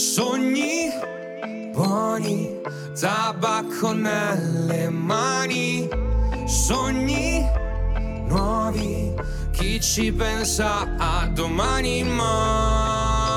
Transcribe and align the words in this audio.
Sogni 0.00 0.88
buoni, 1.74 2.58
tabacco 2.98 3.92
nelle 3.92 4.88
mani, 4.88 5.86
sogni 6.46 7.44
nuovi, 8.26 9.12
chi 9.52 9.78
ci 9.78 10.10
pensa 10.10 10.96
a 10.96 11.26
domani 11.26 12.02
ma 12.04 13.29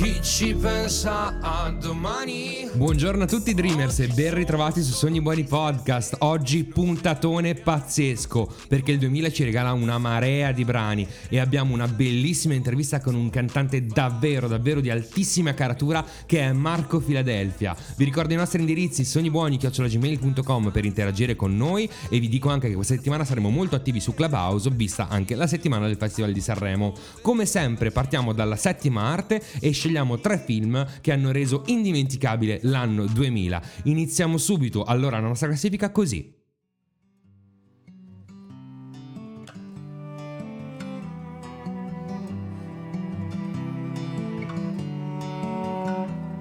chi 0.00 0.18
ci 0.22 0.54
pensa 0.54 1.38
a 1.42 1.70
domani 1.78 2.60
Buongiorno 2.72 3.24
a 3.24 3.26
tutti 3.26 3.52
Dreamers 3.52 3.98
e 3.98 4.06
ben 4.06 4.32
ritrovati 4.32 4.82
su 4.82 4.92
Sogni 4.92 5.20
Buoni 5.20 5.44
Podcast. 5.44 6.16
Oggi 6.20 6.64
puntatone 6.64 7.54
pazzesco 7.54 8.50
perché 8.68 8.92
il 8.92 8.98
2000 8.98 9.30
ci 9.30 9.44
regala 9.44 9.74
una 9.74 9.98
marea 9.98 10.50
di 10.52 10.64
brani 10.64 11.06
e 11.28 11.38
abbiamo 11.38 11.74
una 11.74 11.86
bellissima 11.86 12.54
intervista 12.54 13.00
con 13.00 13.14
un 13.14 13.28
cantante 13.28 13.84
davvero 13.84 14.48
davvero 14.48 14.80
di 14.80 14.88
altissima 14.88 15.52
caratura 15.52 16.02
che 16.24 16.40
è 16.40 16.52
Marco 16.52 17.00
Filadelfia. 17.00 17.76
Vi 17.96 18.04
ricordo 18.04 18.32
i 18.32 18.36
nostri 18.36 18.60
indirizzi 18.60 19.04
sognibuoni@gmail.com 19.04 20.70
per 20.70 20.86
interagire 20.86 21.36
con 21.36 21.54
noi 21.54 21.90
e 22.08 22.18
vi 22.18 22.28
dico 22.28 22.48
anche 22.48 22.68
che 22.68 22.74
questa 22.74 22.94
settimana 22.94 23.26
saremo 23.26 23.50
molto 23.50 23.76
attivi 23.76 24.00
su 24.00 24.14
Clubhouse, 24.14 24.70
vista 24.70 25.08
anche 25.08 25.34
la 25.34 25.46
settimana 25.46 25.86
del 25.86 25.96
Festival 25.98 26.32
di 26.32 26.40
Sanremo. 26.40 26.94
Come 27.20 27.44
sempre 27.44 27.90
partiamo 27.90 28.32
dalla 28.32 28.56
settima 28.56 29.02
arte 29.02 29.42
e 29.60 29.70
scegliamo 29.72 29.89
tre 30.20 30.38
film 30.38 30.86
che 31.00 31.12
hanno 31.12 31.32
reso 31.32 31.62
indimenticabile 31.66 32.60
l'anno 32.62 33.06
2000. 33.06 33.62
Iniziamo 33.84 34.38
subito 34.38 34.84
allora 34.84 35.18
la 35.20 35.26
nostra 35.26 35.48
classifica 35.48 35.90
così. 35.90 36.38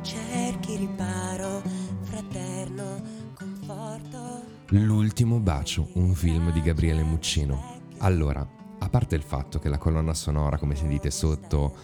Cerchi 0.02 0.76
riparo, 0.78 1.62
fraterno, 2.02 3.02
conforto. 3.34 4.44
L'ultimo 4.70 5.40
bacio, 5.40 5.90
un 5.94 6.14
film 6.14 6.52
di 6.52 6.62
Gabriele 6.62 7.04
Muccino. 7.04 7.78
Allora, 8.00 8.48
a 8.82 8.90
parte 8.90 9.16
il 9.16 9.24
fatto 9.24 9.60
che 9.60 9.68
la 9.68 9.78
colonna 9.78 10.14
sonora, 10.14 10.58
come 10.58 10.76
sentite 10.76 11.12
sotto, 11.12 11.76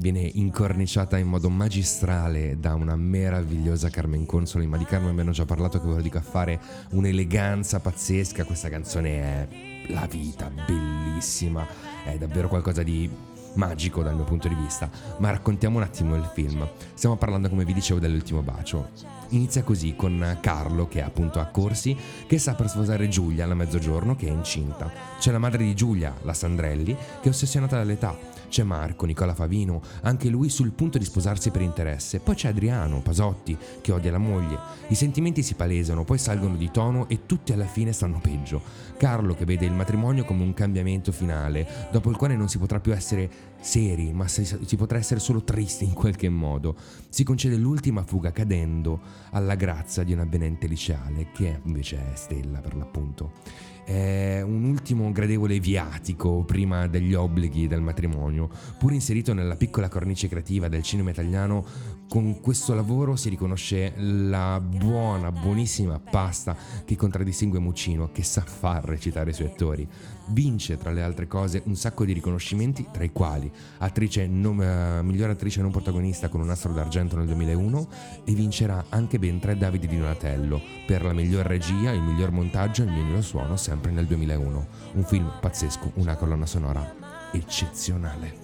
viene 0.00 0.20
incorniciata 0.20 1.18
in 1.18 1.28
modo 1.28 1.50
magistrale 1.50 2.58
da 2.58 2.74
una 2.74 2.96
meravigliosa 2.96 3.90
Carmen 3.90 4.24
Consoli, 4.24 4.66
ma 4.66 4.78
di 4.78 4.84
Carmen 4.84 5.10
abbiamo 5.10 5.30
già 5.30 5.44
parlato 5.44 5.78
che 5.78 5.86
ve 5.86 5.96
lo 5.96 6.00
dico 6.00 6.16
a 6.16 6.22
fare 6.22 6.58
un'eleganza 6.92 7.80
pazzesca, 7.80 8.44
questa 8.44 8.70
canzone 8.70 9.10
è 9.10 9.48
la 9.88 10.06
vita, 10.06 10.50
bellissima, 10.50 11.66
è 12.04 12.16
davvero 12.16 12.48
qualcosa 12.48 12.82
di 12.82 13.08
magico 13.54 14.02
dal 14.02 14.14
mio 14.14 14.24
punto 14.24 14.48
di 14.48 14.54
vista, 14.54 14.88
ma 15.18 15.30
raccontiamo 15.30 15.76
un 15.76 15.82
attimo 15.82 16.16
il 16.16 16.30
film. 16.32 16.66
Stiamo 16.94 17.16
parlando, 17.16 17.48
come 17.48 17.64
vi 17.64 17.74
dicevo, 17.74 18.00
dell'ultimo 18.00 18.40
bacio. 18.40 18.90
Inizia 19.30 19.62
così 19.62 19.94
con 19.96 20.38
Carlo, 20.40 20.88
che 20.88 21.00
è 21.00 21.02
appunto 21.02 21.40
a 21.40 21.46
Corsi, 21.46 21.96
che 22.26 22.38
sta 22.38 22.54
per 22.54 22.68
sposare 22.68 23.08
Giulia 23.08 23.44
alla 23.44 23.54
mezzogiorno, 23.54 24.16
che 24.16 24.28
è 24.28 24.30
incinta. 24.30 24.90
C'è 25.18 25.30
la 25.30 25.38
madre 25.38 25.64
di 25.64 25.74
Giulia, 25.74 26.14
la 26.22 26.32
Sandrelli, 26.32 26.94
che 26.94 27.26
è 27.26 27.28
ossessionata 27.28 27.76
dall'età. 27.76 28.16
C'è 28.50 28.64
Marco, 28.64 29.06
Nicola 29.06 29.32
Favino, 29.32 29.80
anche 30.02 30.28
lui 30.28 30.48
sul 30.48 30.72
punto 30.72 30.98
di 30.98 31.04
sposarsi 31.04 31.50
per 31.50 31.62
interesse. 31.62 32.18
Poi 32.18 32.34
c'è 32.34 32.48
Adriano, 32.48 33.00
Pasotti, 33.00 33.56
che 33.80 33.92
odia 33.92 34.10
la 34.10 34.18
moglie. 34.18 34.58
I 34.88 34.96
sentimenti 34.96 35.44
si 35.44 35.54
palesano, 35.54 36.02
poi 36.02 36.18
salgono 36.18 36.56
di 36.56 36.68
tono 36.72 37.08
e 37.08 37.26
tutti 37.26 37.52
alla 37.52 37.64
fine 37.64 37.92
stanno 37.92 38.18
peggio. 38.20 38.60
Carlo 38.96 39.34
che 39.34 39.44
vede 39.44 39.66
il 39.66 39.72
matrimonio 39.72 40.24
come 40.24 40.42
un 40.42 40.52
cambiamento 40.52 41.12
finale, 41.12 41.88
dopo 41.92 42.10
il 42.10 42.16
quale 42.16 42.34
non 42.34 42.48
si 42.48 42.58
potrà 42.58 42.80
più 42.80 42.92
essere 42.92 43.30
seri, 43.60 44.12
ma 44.12 44.26
si, 44.26 44.76
potrà 44.76 44.98
essere 44.98 45.20
solo 45.20 45.44
tristi 45.44 45.84
in 45.84 45.94
qualche 45.94 46.28
modo. 46.28 46.74
Si 47.08 47.22
concede 47.22 47.54
l'ultima 47.54 48.02
fuga 48.02 48.32
cadendo 48.32 49.00
alla 49.30 49.54
grazia 49.54 50.02
di 50.02 50.12
un 50.12 50.18
avvenente 50.18 50.66
liceale, 50.66 51.28
che 51.32 51.60
invece 51.62 52.12
è 52.12 52.16
Stella 52.16 52.58
per 52.58 52.74
l'appunto. 52.74 53.68
È 53.90 54.40
un 54.40 54.62
ultimo 54.62 55.10
gradevole 55.10 55.58
viatico 55.58 56.44
prima 56.44 56.86
degli 56.86 57.12
obblighi 57.12 57.66
del 57.66 57.80
matrimonio, 57.80 58.48
pur 58.78 58.92
inserito 58.92 59.34
nella 59.34 59.56
piccola 59.56 59.88
cornice 59.88 60.28
creativa 60.28 60.68
del 60.68 60.84
cinema 60.84 61.10
italiano. 61.10 61.66
Con 62.10 62.40
questo 62.40 62.74
lavoro 62.74 63.14
si 63.14 63.28
riconosce 63.28 63.92
la 63.96 64.58
buona, 64.60 65.30
buonissima 65.30 66.00
pasta 66.00 66.56
che 66.84 66.96
contraddistingue 66.96 67.60
Muccino, 67.60 68.10
che 68.10 68.24
sa 68.24 68.40
far 68.40 68.82
recitare 68.82 69.30
i 69.30 69.32
suoi 69.32 69.46
attori. 69.46 69.86
Vince, 70.30 70.76
tra 70.76 70.90
le 70.90 71.04
altre 71.04 71.28
cose, 71.28 71.62
un 71.66 71.76
sacco 71.76 72.04
di 72.04 72.12
riconoscimenti, 72.12 72.88
tra 72.90 73.04
i 73.04 73.12
quali 73.12 73.48
attrice 73.78 74.26
non, 74.26 74.60
eh, 74.60 75.02
miglior 75.04 75.30
attrice 75.30 75.62
non 75.62 75.70
protagonista 75.70 76.28
con 76.28 76.40
un 76.40 76.50
astro 76.50 76.72
d'argento 76.72 77.14
nel 77.16 77.26
2001 77.26 77.88
e 78.24 78.32
vincerà 78.32 78.86
anche 78.88 79.20
ben 79.20 79.38
tre 79.38 79.56
Davide 79.56 79.86
di 79.86 79.96
Donatello 79.96 80.60
per 80.88 81.04
la 81.04 81.12
miglior 81.12 81.46
regia, 81.46 81.92
il 81.92 82.02
miglior 82.02 82.32
montaggio 82.32 82.82
e 82.82 82.86
il 82.86 82.90
miglior 82.90 83.22
suono 83.22 83.56
sempre 83.56 83.92
nel 83.92 84.06
2001. 84.06 84.66
Un 84.94 85.04
film 85.04 85.30
pazzesco, 85.40 85.92
una 85.94 86.16
colonna 86.16 86.46
sonora 86.46 86.92
eccezionale. 87.30 88.34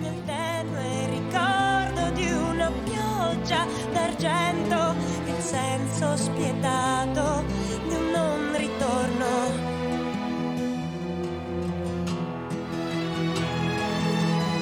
Nel 0.00 0.24
tenue 0.24 1.08
ricordo 1.10 1.20
di 1.32 1.36
una 1.36 1.51
pioggia 3.42 3.66
d'argento, 3.92 4.94
il 5.26 5.42
senso 5.42 6.16
spietato 6.16 7.44
di 7.88 7.94
un 7.94 8.10
non 8.10 8.56
ritorno. 8.56 9.26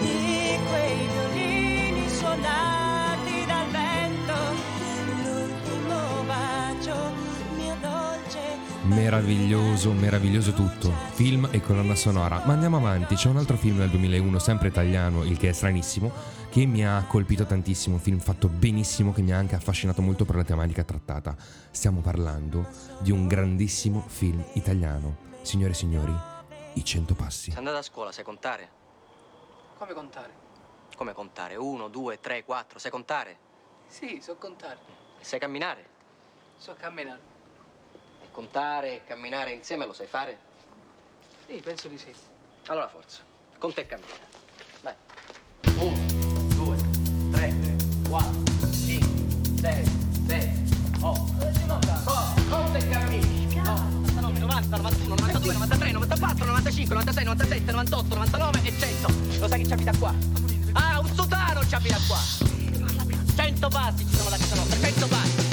Di 0.01 0.59
quei 0.69 1.09
violini 1.09 2.09
suonati 2.09 3.45
dal 3.47 3.71
vento, 3.71 4.35
l'ultimo 5.25 6.25
bacio, 6.27 6.97
mio 7.57 7.77
dolce. 7.83 8.39
Meraviglioso, 8.85 9.93
meraviglioso 9.93 10.53
tutto. 10.53 10.91
Film 11.13 11.49
e 11.51 11.61
colonna 11.61 11.95
sonora. 11.95 12.43
Ma 12.47 12.55
andiamo 12.55 12.79
avanti, 12.79 13.15
c'è 13.15 13.29
un 13.29 13.37
altro 13.37 13.59
film 13.59 13.77
del 13.77 13.91
2001, 13.91 14.39
sempre 14.39 14.69
italiano, 14.69 15.23
il 15.25 15.37
che 15.37 15.51
è 15.51 15.53
stranissimo, 15.53 16.39
che 16.51 16.67
mi 16.67 16.85
ha 16.85 17.05
colpito 17.07 17.47
tantissimo, 17.47 17.95
un 17.95 18.01
film 18.01 18.19
fatto 18.19 18.49
benissimo 18.49 19.13
che 19.13 19.23
mi 19.23 19.33
ha 19.33 19.39
anche 19.39 19.55
affascinato 19.55 20.03
molto 20.03 20.25
per 20.25 20.35
la 20.35 20.43
tematica 20.43 20.83
trattata. 20.83 21.37
Stiamo 21.71 22.01
parlando 22.01 22.67
di 22.99 23.13
un 23.13 23.29
grandissimo 23.29 24.01
film 24.01 24.45
italiano. 24.55 25.29
Signore 25.43 25.71
e 25.71 25.75
signori, 25.75 26.13
I 26.75 26.85
Cento 26.85 27.15
Passi. 27.15 27.51
Sei 27.51 27.59
andata 27.59 27.79
a 27.79 27.83
scuola, 27.83 28.11
sai 28.11 28.25
contare? 28.25 28.69
Come 29.79 29.95
contare? 29.95 30.33
Come 30.97 31.13
contare? 31.13 31.55
Uno, 31.55 31.87
due, 31.87 32.19
tre, 32.19 32.45
quattro, 32.45 32.81
sai 32.81 32.91
contare? 32.91 33.39
Sì, 33.87 34.19
so 34.21 34.35
contare. 34.35 34.79
E 35.21 35.25
sai 35.25 35.39
camminare? 35.39 35.87
So 36.59 36.75
camminare. 36.77 37.21
E 38.25 38.31
contare 38.33 38.97
e 38.97 39.05
camminare 39.05 39.53
insieme 39.53 39.87
lo 39.87 39.93
sai 39.93 40.09
fare? 40.09 40.37
Sì, 41.47 41.61
penso 41.63 41.87
di 41.87 41.97
sì. 41.97 42.13
Allora 42.67 42.89
forza, 42.89 43.23
conta 43.57 43.81
e 43.83 43.87
cammina. 43.87 44.29
Vai. 44.83 44.95
Uno, 45.79 46.00
100 63.61 63.69
passi 63.69 64.07
ci 64.07 64.17
sono 64.17 64.31
da 64.31 64.37
casa 64.37 64.55
nostra, 64.55 64.79
100 64.89 65.07
passi. 65.07 65.50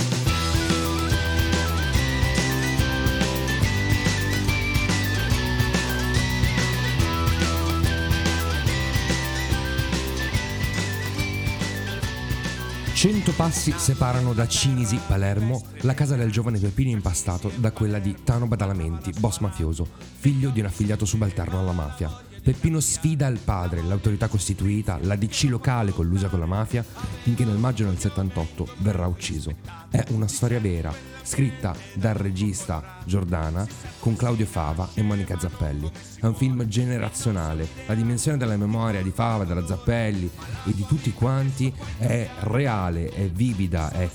Cento 12.98 13.32
passi 13.34 13.72
separano 13.78 14.34
da 14.34 14.48
Cinisi, 14.48 15.00
Palermo, 15.06 15.62
la 15.82 15.94
casa 15.94 16.16
del 16.16 16.32
giovane 16.32 16.58
Peppino 16.58 16.90
impastato 16.90 17.52
da 17.58 17.72
quella 17.72 18.00
di 18.00 18.16
Tano 18.24 18.48
Badalamenti, 18.48 19.12
boss 19.20 19.38
mafioso, 19.38 19.88
figlio 20.18 20.50
di 20.50 20.62
un 20.62 20.66
affiliato 20.66 21.06
subalterno 21.06 21.60
alla 21.60 21.74
mafia. 21.74 22.10
Peppino 22.44 22.80
sfida 22.80 23.28
il 23.28 23.40
padre, 23.44 23.82
l'autorità 23.82 24.28
costituita, 24.28 25.00
la 25.02 25.16
DC 25.16 25.48
locale 25.50 25.92
collusa 25.92 26.28
con 26.30 26.40
la 26.40 26.46
mafia, 26.46 26.86
finché 27.22 27.46
nel 27.46 27.58
maggio 27.58 27.86
del 27.86 28.00
78 28.00 28.68
verrà 28.78 29.08
ucciso. 29.08 29.56
È 29.90 30.04
una 30.10 30.28
storia 30.28 30.60
vera, 30.60 30.94
scritta 31.24 31.76
dal 31.94 32.16
regista 32.16 33.00
Giordana 33.06 33.68
con 34.00 34.16
Claudio 34.16 34.46
Fava 34.46 34.90
e 34.94 35.02
Monica 35.02 35.38
Zappelli. 35.38 35.92
È 36.20 36.26
un 36.26 36.36
film 36.36 36.66
generazionale, 36.68 37.68
la 37.86 37.96
dimensione 37.96 38.38
della 38.38 38.58
memoria 38.58 39.02
di 39.02 39.12
Fava, 39.12 39.44
della 39.44 39.66
Zappelli 39.66 40.30
e 40.66 40.74
di 40.74 40.86
tutti 40.86 41.12
quanti 41.14 41.74
è 41.98 42.30
reale, 42.42 43.10
è 43.10 43.30
vivida, 43.30 43.92
è 43.92 44.10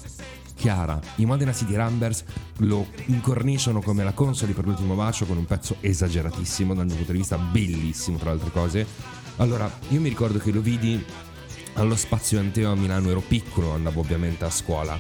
chiara. 0.63 1.01
I 1.17 1.27
Modena 1.27 1.53
City 1.53 1.75
Rambers 1.75 2.23
lo 2.59 2.87
incorniciano 3.07 3.83
come 3.83 4.05
la 4.05 4.13
consoli 4.13 4.53
per 4.53 4.65
l'ultimo 4.65 4.95
bacio 4.95 5.27
con 5.27 5.37
un 5.37 5.45
pezzo 5.45 5.79
esageratissimo 5.81 6.73
dal 6.73 6.87
mio 6.87 6.95
punto 6.95 7.11
di 7.11 7.19
vista, 7.19 7.37
bellissimo 7.37 8.17
tra 8.17 8.27
le 8.27 8.37
altre 8.37 8.53
cose. 8.53 8.87
Allora, 9.39 9.69
io 9.89 10.01
mi 10.01 10.09
ricordo 10.09 10.39
che 10.39 10.53
lo 10.53 10.61
vidi 10.61 11.05
allo 11.75 11.97
Spazio 11.97 12.39
Anteo 12.39 12.71
a 12.71 12.77
Milano, 12.77 13.11
ero 13.11 13.21
piccolo, 13.27 13.73
andavo 13.73 13.99
ovviamente 13.99 14.45
a 14.45 14.51
scuola. 14.51 14.97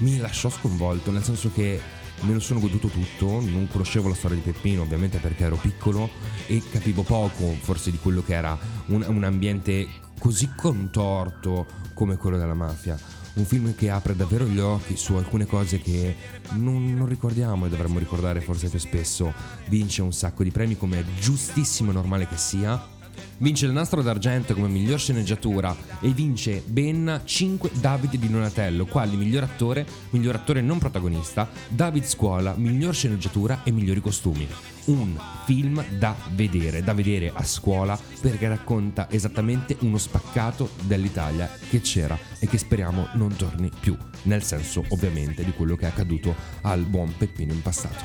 Mi 0.00 0.18
lasciò 0.18 0.50
sconvolto, 0.50 1.10
nel 1.10 1.24
senso 1.24 1.50
che 1.50 1.80
me 2.20 2.34
lo 2.34 2.40
sono 2.40 2.60
goduto 2.60 2.88
tutto, 2.88 3.40
non 3.40 3.68
conoscevo 3.70 4.08
la 4.08 4.14
storia 4.14 4.36
di 4.36 4.42
Peppino 4.42 4.82
ovviamente 4.82 5.16
perché 5.16 5.44
ero 5.44 5.56
piccolo 5.56 6.10
e 6.46 6.62
capivo 6.70 7.04
poco 7.04 7.56
forse 7.58 7.90
di 7.90 7.96
quello 7.96 8.22
che 8.22 8.34
era 8.34 8.58
un, 8.88 9.02
un 9.08 9.24
ambiente 9.24 9.88
così 10.18 10.50
contorto 10.54 11.66
come 11.94 12.18
quello 12.18 12.36
della 12.36 12.52
mafia. 12.52 13.19
Un 13.34 13.44
film 13.44 13.74
che 13.74 13.90
apre 13.90 14.16
davvero 14.16 14.44
gli 14.44 14.58
occhi 14.58 14.96
su 14.96 15.14
alcune 15.14 15.46
cose 15.46 15.78
che 15.80 16.16
non, 16.52 16.94
non 16.94 17.06
ricordiamo 17.06 17.66
e 17.66 17.68
dovremmo 17.68 17.98
ricordare 17.98 18.40
forse 18.40 18.68
più 18.68 18.78
spesso. 18.78 19.32
Vince 19.68 20.02
un 20.02 20.12
sacco 20.12 20.42
di 20.42 20.50
premi 20.50 20.76
come 20.76 21.00
è 21.00 21.04
giustissimo 21.18 21.90
e 21.90 21.94
normale 21.94 22.26
che 22.26 22.36
sia. 22.36 22.98
Vince 23.42 23.64
il 23.64 23.72
nastro 23.72 24.02
d'argento 24.02 24.52
come 24.52 24.68
miglior 24.68 24.98
sceneggiatura 24.98 25.74
e 26.00 26.10
vince 26.10 26.62
ben 26.66 27.22
5 27.24 27.70
David 27.80 28.16
di 28.16 28.28
Donatello, 28.28 28.84
quali 28.84 29.16
miglior 29.16 29.44
attore, 29.44 29.86
miglior 30.10 30.34
attore 30.34 30.60
non 30.60 30.78
protagonista, 30.78 31.48
David 31.68 32.04
Scuola, 32.04 32.52
miglior 32.54 32.94
sceneggiatura 32.94 33.62
e 33.64 33.70
migliori 33.70 34.02
costumi. 34.02 34.46
Un 34.86 35.18
film 35.46 35.82
da 35.96 36.14
vedere, 36.34 36.82
da 36.82 36.92
vedere 36.92 37.32
a 37.34 37.42
scuola 37.42 37.98
perché 38.20 38.46
racconta 38.46 39.10
esattamente 39.10 39.74
uno 39.80 39.96
spaccato 39.96 40.72
dell'Italia 40.82 41.48
che 41.70 41.80
c'era 41.80 42.18
e 42.40 42.46
che 42.46 42.58
speriamo 42.58 43.08
non 43.14 43.34
torni 43.36 43.70
più, 43.80 43.96
nel 44.24 44.42
senso 44.42 44.84
ovviamente 44.88 45.44
di 45.44 45.52
quello 45.52 45.76
che 45.76 45.86
è 45.86 45.88
accaduto 45.88 46.34
al 46.60 46.82
buon 46.82 47.14
Peppino 47.16 47.54
in 47.54 47.62
passato. 47.62 48.04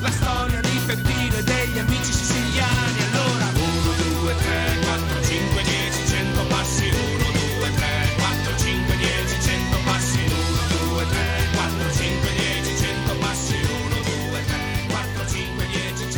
La 0.00 0.10
storia 0.10 0.63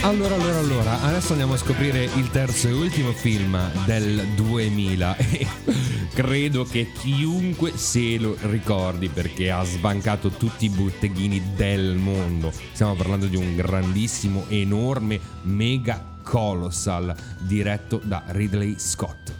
Allora, 0.07 0.37
allora, 0.37 0.59
allora, 0.59 1.03
adesso 1.03 1.33
andiamo 1.33 1.55
a 1.55 1.57
scoprire 1.57 2.05
il 2.05 2.31
terzo 2.31 2.69
e 2.69 2.73
ultimo 2.73 3.11
film 3.11 3.59
del 3.87 4.25
2000 4.37 5.17
e 5.17 5.47
credo 6.15 6.63
che 6.63 6.93
chiunque 6.93 7.77
se 7.77 8.17
lo 8.17 8.37
ricordi 8.43 9.09
perché 9.09 9.51
ha 9.51 9.65
sbancato 9.65 10.29
tutti 10.29 10.67
i 10.67 10.71
botteghini 10.71 11.55
del 11.57 11.97
mondo. 11.97 12.53
Stiamo 12.73 12.95
parlando 12.95 13.27
di 13.27 13.35
un 13.35 13.57
grandissimo, 13.57 14.45
enorme, 14.47 15.19
mega 15.43 16.01
colossal 16.23 17.13
diretto 17.41 18.01
da 18.05 18.23
Ridley 18.29 18.77
Scott. 18.79 19.36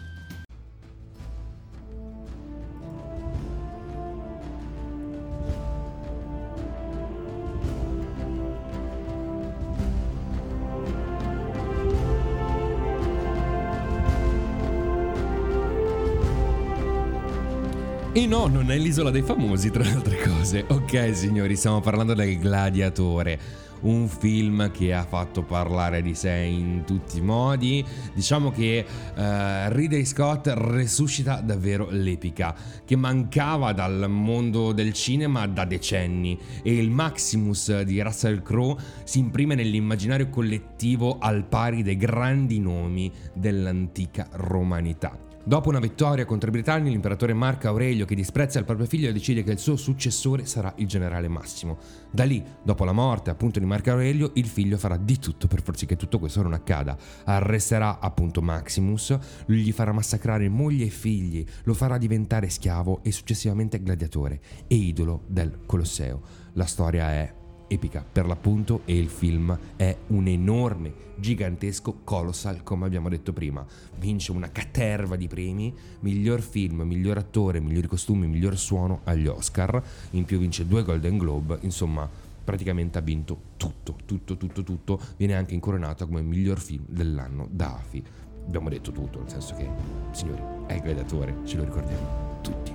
E 18.17 18.25
no, 18.25 18.47
non 18.47 18.71
è 18.71 18.77
l'isola 18.79 19.11
dei 19.11 19.21
famosi, 19.21 19.69
tra 19.69 19.83
le 19.83 19.91
altre 19.91 20.19
cose. 20.19 20.65
Ok, 20.69 21.15
signori, 21.15 21.55
stiamo 21.55 21.81
parlando 21.81 22.15
del 22.15 22.39
Gladiatore. 22.39 23.39
Un 23.81 24.07
film 24.07 24.71
che 24.71 24.91
ha 24.91 25.03
fatto 25.03 25.43
parlare 25.43 26.01
di 26.01 26.15
sé 26.15 26.31
in 26.31 26.81
tutti 26.83 27.19
i 27.19 27.21
modi. 27.21 27.85
Diciamo 28.15 28.49
che 28.49 28.83
eh, 29.15 29.71
Ridley 29.71 30.03
Scott 30.03 30.47
resuscita 30.47 31.41
davvero 31.41 31.89
l'epica, 31.91 32.55
che 32.83 32.95
mancava 32.95 33.71
dal 33.71 34.09
mondo 34.09 34.71
del 34.71 34.93
cinema 34.93 35.45
da 35.45 35.65
decenni. 35.65 36.39
E 36.63 36.75
il 36.75 36.89
Maximus 36.89 37.81
di 37.81 38.01
Russell 38.01 38.41
Crowe 38.41 38.81
si 39.03 39.19
imprime 39.19 39.53
nell'immaginario 39.53 40.27
collettivo 40.29 41.19
al 41.19 41.43
pari 41.43 41.83
dei 41.83 41.97
grandi 41.97 42.59
nomi 42.59 43.11
dell'antica 43.31 44.27
romanità. 44.31 45.26
Dopo 45.47 45.69
una 45.69 45.79
vittoria 45.79 46.25
contro 46.25 46.49
i 46.49 46.51
britanni, 46.51 46.89
l'imperatore 46.89 47.31
Marco 47.31 47.69
Aurelio, 47.69 48.03
che 48.03 48.15
disprezza 48.15 48.59
il 48.59 48.65
proprio 48.65 48.85
figlio, 48.85 49.13
decide 49.13 49.43
che 49.43 49.53
il 49.53 49.59
suo 49.59 49.77
successore 49.77 50.45
sarà 50.45 50.73
il 50.75 50.87
generale 50.87 51.29
Massimo. 51.29 51.77
Da 52.11 52.25
lì, 52.25 52.43
dopo 52.61 52.83
la 52.83 52.91
morte 52.91 53.29
appunto 53.29 53.57
di 53.57 53.63
Marco 53.63 53.91
Aurelio, 53.91 54.31
il 54.33 54.45
figlio 54.45 54.77
farà 54.77 54.97
di 54.97 55.17
tutto 55.19 55.47
per 55.47 55.61
far 55.61 55.77
sì 55.77 55.85
che 55.85 55.95
tutto 55.95 56.19
questo 56.19 56.41
non 56.41 56.51
accada. 56.51 56.97
Arresterà 57.23 57.99
appunto 58.01 58.41
Maximus, 58.41 59.17
gli 59.45 59.71
farà 59.71 59.93
massacrare 59.93 60.49
moglie 60.49 60.87
e 60.87 60.89
figli, 60.89 61.45
lo 61.63 61.73
farà 61.73 61.97
diventare 61.97 62.49
schiavo 62.49 62.99
e 63.03 63.13
successivamente 63.13 63.81
gladiatore 63.81 64.41
e 64.67 64.75
idolo 64.75 65.23
del 65.27 65.59
Colosseo. 65.65 66.23
La 66.55 66.65
storia 66.65 67.09
è 67.09 67.36
epica 67.67 68.03
per 68.09 68.25
l'appunto 68.25 68.81
e 68.85 68.97
il 68.97 69.09
film 69.09 69.57
è 69.75 69.95
un 70.07 70.27
enorme, 70.27 70.93
gigantesco 71.15 71.99
colossal 72.03 72.63
come 72.63 72.85
abbiamo 72.85 73.09
detto 73.09 73.33
prima. 73.33 73.65
Vince 73.99 74.31
una 74.31 74.51
caterva 74.51 75.15
di 75.15 75.27
premi, 75.27 75.73
miglior 76.01 76.41
film, 76.41 76.81
miglior 76.81 77.17
attore, 77.17 77.59
migliori 77.59 77.87
costumi, 77.87 78.27
miglior 78.27 78.57
suono 78.57 79.01
agli 79.03 79.27
Oscar, 79.27 79.81
in 80.11 80.25
più 80.25 80.39
vince 80.39 80.65
due 80.67 80.83
Golden 80.83 81.17
Globe, 81.17 81.57
insomma 81.61 82.09
praticamente 82.43 82.97
ha 82.97 83.01
vinto 83.01 83.37
tutto, 83.57 83.95
tutto, 84.05 84.37
tutto, 84.37 84.63
tutto, 84.63 84.99
viene 85.17 85.35
anche 85.35 85.53
incoronato 85.53 86.05
come 86.05 86.21
miglior 86.21 86.59
film 86.59 86.85
dell'anno 86.87 87.47
da 87.51 87.75
AFI. 87.75 88.03
Abbiamo 88.45 88.69
detto 88.69 88.93
tutto, 88.93 89.19
nel 89.19 89.29
senso 89.29 89.55
che, 89.55 89.69
signori, 90.11 90.41
è 90.67 90.75
il 90.75 90.81
gladiatore, 90.81 91.35
ce 91.43 91.57
lo 91.57 91.65
ricordiamo 91.65 92.39
tutti. 92.41 92.71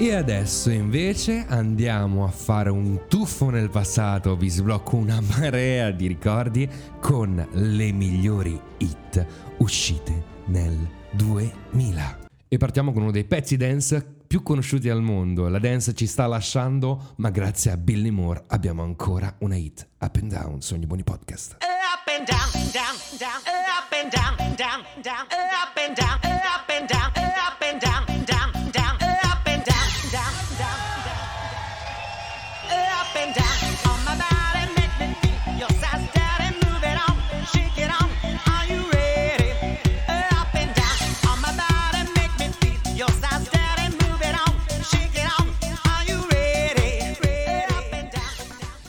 E 0.00 0.14
adesso 0.14 0.70
invece 0.70 1.44
andiamo 1.46 2.24
a 2.24 2.30
fare 2.30 2.70
un 2.70 3.02
tuffo 3.06 3.50
nel 3.50 3.68
passato, 3.68 4.34
vi 4.34 4.48
sblocco 4.48 4.96
una 4.96 5.20
marea 5.36 5.90
di 5.90 6.06
ricordi 6.06 6.66
con 6.98 7.46
le 7.52 7.92
migliori 7.92 8.58
hit 8.78 9.26
uscite 9.58 10.24
nel 10.46 10.88
2000. 11.10 12.18
E 12.48 12.56
partiamo 12.56 12.92
con 12.92 13.02
uno 13.02 13.10
dei 13.10 13.24
pezzi 13.26 13.58
dance 13.58 14.02
più 14.26 14.42
conosciuti 14.42 14.88
al 14.88 15.02
mondo. 15.02 15.48
La 15.48 15.58
dance 15.58 15.92
ci 15.92 16.06
sta 16.06 16.26
lasciando, 16.26 17.12
ma 17.16 17.28
grazie 17.28 17.70
a 17.70 17.76
Billy 17.76 18.08
Moore 18.08 18.44
abbiamo 18.46 18.82
ancora 18.82 19.34
una 19.40 19.56
hit. 19.56 19.86
Up 20.00 20.16
and 20.18 20.32
down, 20.32 20.62
sogni 20.62 20.86
buoni 20.86 21.02
podcast. 21.02 21.58
Up 21.60 22.08
and 22.08 22.26
down, 22.26 22.50
down, 22.72 22.96
down, 23.18 23.42
up 23.76 23.92
and 23.92 24.10
down, 24.10 24.54
down, 24.56 24.82
down, 25.02 25.26
up 25.28 25.76
and 25.76 25.94
down, 25.94 26.18
up 26.24 26.70
and 26.70 26.88
down, 26.88 27.12
up 27.14 27.60
and 27.60 27.78
down, 27.78 28.24
down, 28.24 28.70
down, 28.72 28.89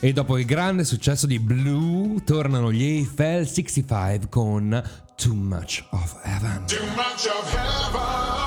E 0.04 0.12
dopo 0.12 0.36
il 0.36 0.44
grande 0.44 0.82
successo 0.82 1.28
di 1.28 1.38
Blue, 1.38 2.24
tornano 2.24 2.72
gli 2.72 2.82
Eiffel 2.82 3.46
65 3.46 4.28
con 4.28 4.82
Too 5.14 5.32
Much 5.32 5.84
of 5.90 6.18
Heaven. 6.24 6.66
Too 6.66 6.84
much 6.96 7.28
of 7.28 7.54
heaven 7.54 8.41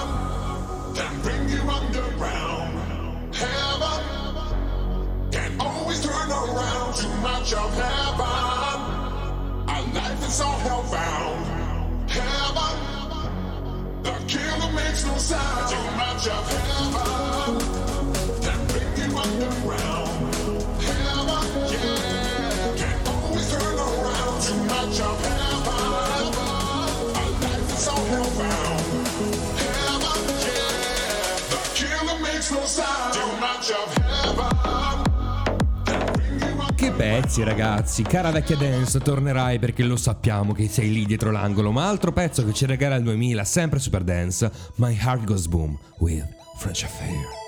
too 7.45 7.55
much 7.55 7.63
of 7.63 7.73
heaven. 7.75 8.25
Our 9.67 9.83
life 9.93 10.27
is 10.27 10.41
all 10.41 10.59
hellbound. 10.59 12.09
Heaven, 12.09 12.75
the 14.03 14.11
killer 14.27 14.71
makes 14.73 15.05
no 15.05 15.17
sound. 15.17 15.69
Too 15.69 15.91
much 15.95 16.27
of 16.27 16.49
heaven 16.51 17.59
can 18.41 18.67
bring 18.67 18.97
you 18.97 19.17
underground. 19.17 20.33
Heaven, 20.81 21.45
yeah, 21.71 22.75
can 22.77 23.07
always 23.07 23.51
turn 23.51 23.77
around. 23.77 24.41
Too 24.41 24.63
much 24.63 24.99
of 25.01 25.25
heaven. 25.25 26.33
Our 27.15 27.31
life 27.41 27.73
is 27.77 27.87
all 27.87 28.05
hellbound. 28.11 28.85
Heaven, 29.61 30.21
yeah, 30.45 31.37
the 31.51 31.59
killer 31.75 32.19
makes 32.21 32.51
no 32.51 32.65
sound. 32.65 33.13
Too 33.13 33.31
much 33.39 33.71
of 33.71 33.97
heaven. 33.97 34.25
Che 36.75 36.91
pezzi 36.91 37.44
ragazzi, 37.44 38.03
cara 38.03 38.32
vecchia 38.32 38.58
dance, 38.58 39.00
tornerai 39.00 39.60
perché 39.60 39.84
lo 39.84 39.96
sappiamo 39.96 40.51
che 40.51 40.67
sei 40.67 40.91
lì 40.91 41.05
dietro 41.05 41.32
l'angolo, 41.32 41.72
ma 41.72 41.88
altro 41.88 42.12
pezzo 42.12 42.46
che 42.46 42.53
ci 42.53 42.65
regala 42.65 42.96
il 42.96 43.03
2000, 43.03 43.44
sempre 43.46 43.79
Super 43.79 44.03
Dance, 44.03 44.51
My 44.75 44.94
Heart 44.94 45.24
Goes 45.24 45.48
Boom 45.48 45.77
with 46.00 46.27
French 46.58 46.84
Affair. 46.84 47.44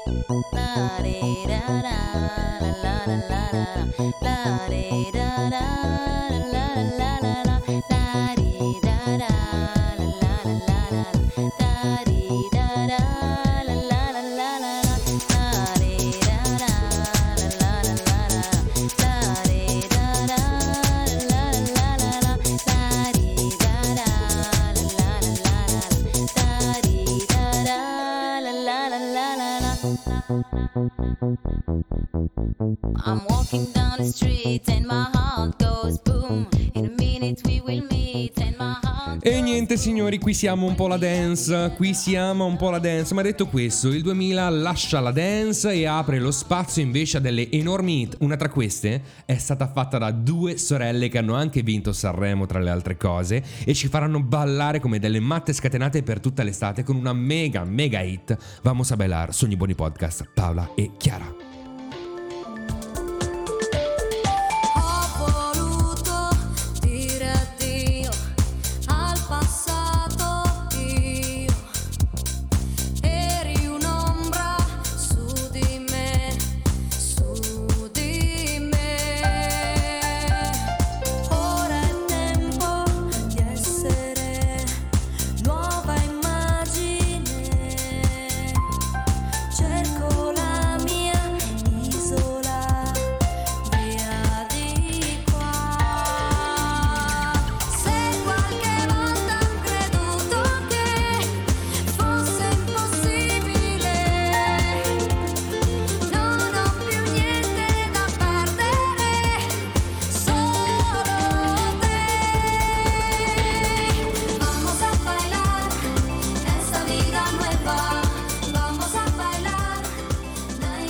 I'm 4.48 4.58
E 39.78 39.80
signori, 39.80 40.18
qui 40.18 40.34
siamo 40.34 40.66
un 40.66 40.74
po' 40.74 40.88
la 40.88 40.98
dance, 40.98 41.72
qui 41.76 41.94
siamo 41.94 42.46
un 42.46 42.58
po' 42.58 42.72
la 42.72 42.80
dance, 42.80 43.14
ma 43.14 43.22
detto 43.22 43.46
questo, 43.46 43.90
il 43.90 44.02
2000 44.02 44.50
lascia 44.50 45.00
la 45.00 45.12
dance 45.12 45.72
e 45.72 45.86
apre 45.86 46.18
lo 46.18 46.32
spazio 46.32 46.82
invece 46.82 47.18
a 47.18 47.20
delle 47.20 47.52
enormi 47.52 48.02
hit. 48.02 48.16
Una 48.22 48.38
tra 48.38 48.50
queste 48.50 49.04
è 49.24 49.38
stata 49.38 49.68
fatta 49.68 50.00
da 50.00 50.10
due 50.10 50.58
sorelle 50.58 51.10
che 51.10 51.20
hanno 51.20 51.36
anche 51.36 51.62
vinto 51.62 51.94
Sanremo 51.94 52.48
tra 52.48 52.58
le 52.58 52.72
altre 52.72 52.98
cose 52.98 53.44
e 53.64 53.76
ci 53.76 53.88
faranno 53.88 54.20
ballare 54.20 54.80
come 54.80 54.98
delle 54.98 55.20
matte 55.20 55.54
scatenate 55.54 56.02
per 56.02 56.22
tutta 56.22 56.42
l'estate 56.42 56.82
con 56.82 56.96
una 56.96 57.14
mega 57.14 57.64
mega 57.64 58.02
hit. 58.02 58.36
Vamos 58.64 58.90
a 58.90 58.96
bailar, 58.96 59.32
Sogni 59.32 59.58
Buoni 59.58 59.76
Podcast, 59.76 60.28
Paola 60.34 60.72
e 60.74 60.90
Chiara. 60.98 61.37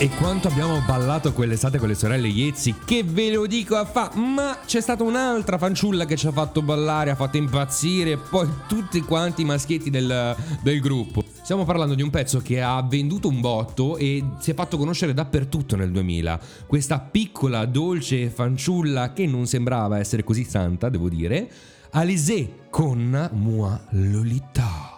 E 0.07 0.09
quanto 0.11 0.47
abbiamo 0.47 0.81
ballato 0.87 1.33
quell'estate 1.33 1.77
con 1.79 1.89
le 1.89 1.93
sorelle 1.93 2.29
Iezzi, 2.29 2.73
che 2.85 3.03
ve 3.03 3.29
lo 3.29 3.45
dico 3.45 3.75
a 3.75 3.83
fa, 3.83 4.09
ma 4.15 4.59
c'è 4.65 4.79
stata 4.79 5.03
un'altra 5.03 5.57
fanciulla 5.57 6.05
che 6.05 6.15
ci 6.15 6.27
ha 6.27 6.31
fatto 6.31 6.61
ballare, 6.61 7.09
ha 7.09 7.15
fatto 7.15 7.35
impazzire, 7.35 8.15
poi 8.15 8.47
tutti 8.69 9.01
quanti 9.01 9.41
i 9.41 9.43
maschietti 9.43 9.89
del, 9.89 10.33
del 10.61 10.79
gruppo. 10.79 11.25
Stiamo 11.41 11.65
parlando 11.65 11.93
di 11.93 12.03
un 12.03 12.09
pezzo 12.09 12.39
che 12.39 12.61
ha 12.61 12.81
venduto 12.83 13.27
un 13.27 13.41
botto 13.41 13.97
e 13.97 14.23
si 14.39 14.51
è 14.51 14.53
fatto 14.53 14.77
conoscere 14.77 15.13
dappertutto 15.13 15.75
nel 15.75 15.91
2000. 15.91 16.39
Questa 16.67 17.01
piccola, 17.01 17.65
dolce 17.65 18.29
fanciulla 18.29 19.11
che 19.11 19.25
non 19.25 19.45
sembrava 19.45 19.99
essere 19.99 20.23
così 20.23 20.45
santa, 20.45 20.87
devo 20.87 21.09
dire, 21.09 21.51
Alizé 21.91 22.67
con 22.69 23.29
Moi 23.33 23.77
Lolita. 23.89 24.96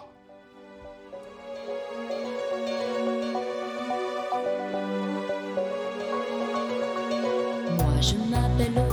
Je 8.00 8.14
m'appelle 8.14 8.89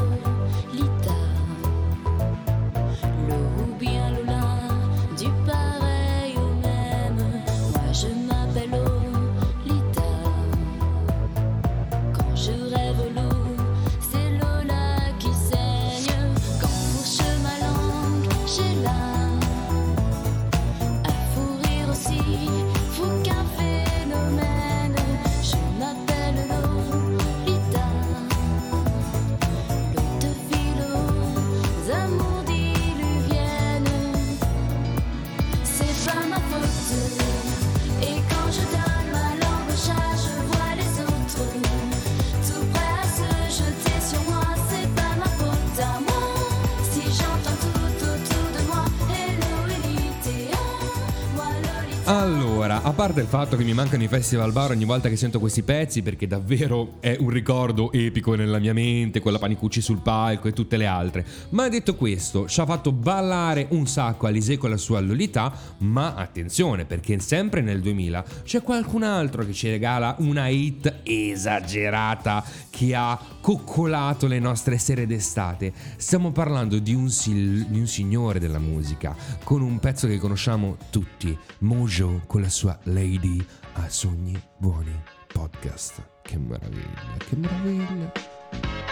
Allora, 52.10 52.84
a 52.84 52.94
parte 52.94 53.20
il 53.20 53.28
fatto 53.28 53.58
che 53.58 53.66
mi 53.66 53.74
mancano 53.74 54.02
i 54.02 54.08
festival 54.08 54.54
bar 54.54 54.72
ogni 54.72 54.86
volta 54.86 55.10
che 55.10 55.18
sento 55.18 55.42
questi 55.42 55.62
pezzi, 55.62 56.02
perché 56.02 56.26
davvero 56.26 56.94
è 57.02 57.18
un 57.20 57.30
ricordo 57.30 57.92
epico 57.92 58.34
nella 58.34 58.60
mia 58.60 58.72
mente, 58.72 59.20
con 59.20 59.34
la 59.34 59.40
Panicucci 59.40 59.82
sul 59.82 60.00
palco 60.00 60.48
e 60.48 60.54
tutte 60.54 60.78
le 60.78 60.86
altre. 60.86 61.26
Ma 61.50 61.68
detto 61.68 61.96
questo, 61.96 62.48
ci 62.48 62.62
ha 62.62 62.66
fatto 62.66 62.94
ballare 62.94 63.68
un 63.72 63.88
sacco 63.88 64.26
Alizé 64.26 64.56
con 64.56 64.70
la 64.70 64.78
sua 64.78 65.02
Lolita, 65.02 65.52
ma 65.80 66.14
attenzione, 66.14 66.86
perché 66.86 67.20
sempre 67.20 67.60
nel 67.60 67.82
2000 67.82 68.24
c'è 68.44 68.62
qualcun 68.62 69.04
altro 69.04 69.44
che 69.44 69.52
ci 69.52 69.70
regala 69.70 70.16
una 70.20 70.48
hit 70.48 71.02
esagerata 71.04 72.42
che 72.78 72.94
ha 72.94 73.20
coccolato 73.42 74.28
le 74.28 74.38
nostre 74.38 74.78
sere 74.78 75.08
d'estate. 75.08 75.74
Stiamo 75.96 76.32
parlando 76.32 76.78
di 76.78 76.94
un, 76.94 77.10
sil- 77.10 77.66
di 77.66 77.80
un 77.80 77.88
signore 77.88 78.38
della 78.38 78.60
musica, 78.60 79.16
con 79.44 79.64
un 79.64 79.80
pezzo 79.80 80.06
che 80.06 80.20
conosciamo 80.20 80.78
tutti, 80.92 81.36
Mojo 81.60 82.22
con 82.28 82.42
la 82.42 82.50
sua 82.50 82.78
Lady 82.84 83.44
a 83.74 83.90
Sogni 83.90 84.40
Buoni 84.58 84.94
Podcast. 85.26 86.04
Che 86.22 86.38
meraviglia, 86.38 87.18
che 87.18 87.36
meraviglia. 87.36 88.87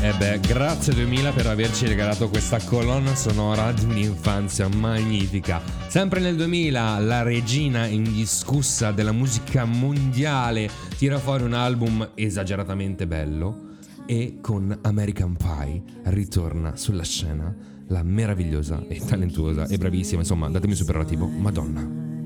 Vabbè, 0.00 0.40
grazie 0.40 0.92
2000 0.92 1.32
per 1.32 1.46
averci 1.46 1.86
regalato 1.86 2.28
questa 2.28 2.58
colonna 2.58 3.14
sonora 3.14 3.70
di 3.72 3.84
un'infanzia 3.84 4.68
magnifica. 4.68 5.60
Sempre 5.86 6.20
nel 6.20 6.34
2000 6.36 6.98
la 6.98 7.22
regina 7.22 7.86
indiscussa 7.86 8.90
della 8.90 9.12
musica 9.12 9.64
mondiale 9.64 10.68
tira 10.96 11.18
fuori 11.18 11.44
un 11.44 11.54
album 11.54 12.10
esageratamente 12.14 13.06
bello 13.06 13.66
e 14.06 14.38
con 14.40 14.76
American 14.82 15.36
Pie 15.36 15.82
ritorna 16.04 16.76
sulla 16.76 17.04
scena 17.04 17.54
la 17.88 18.02
meravigliosa 18.02 18.84
e 18.88 19.00
talentuosa 19.04 19.66
e 19.66 19.78
bravissima, 19.78 20.20
insomma, 20.20 20.48
datemi 20.48 20.74
superlativo, 20.74 21.26
Madonna. 21.26 22.17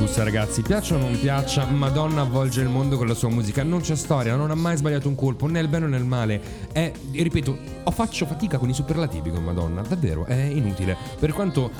Indiscussa, 0.00 0.24
ragazzi. 0.24 0.62
Piaccia 0.62 0.94
o 0.94 0.98
non 0.98 1.18
piaccia, 1.18 1.66
Madonna 1.66 2.22
avvolge 2.22 2.62
il 2.62 2.68
mondo 2.68 2.96
con 2.96 3.06
la 3.06 3.14
sua 3.14 3.28
musica. 3.28 3.62
Non 3.62 3.80
c'è 3.80 3.94
storia, 3.94 4.34
non 4.34 4.50
ha 4.50 4.54
mai 4.54 4.76
sbagliato 4.76 5.08
un 5.08 5.14
colpo, 5.14 5.46
né 5.46 5.60
il 5.60 5.68
bene 5.68 5.86
né 5.86 5.96
il 5.98 6.04
male. 6.04 6.40
È, 6.72 6.90
ripeto, 7.12 7.58
faccio 7.90 8.24
fatica 8.24 8.56
con 8.56 8.68
i 8.70 8.74
superlativi 8.74 9.30
con 9.30 9.44
Madonna, 9.44 9.82
davvero, 9.82 10.24
è 10.24 10.34
inutile. 10.34 10.96
Per 11.18 11.32
quanto 11.32 11.70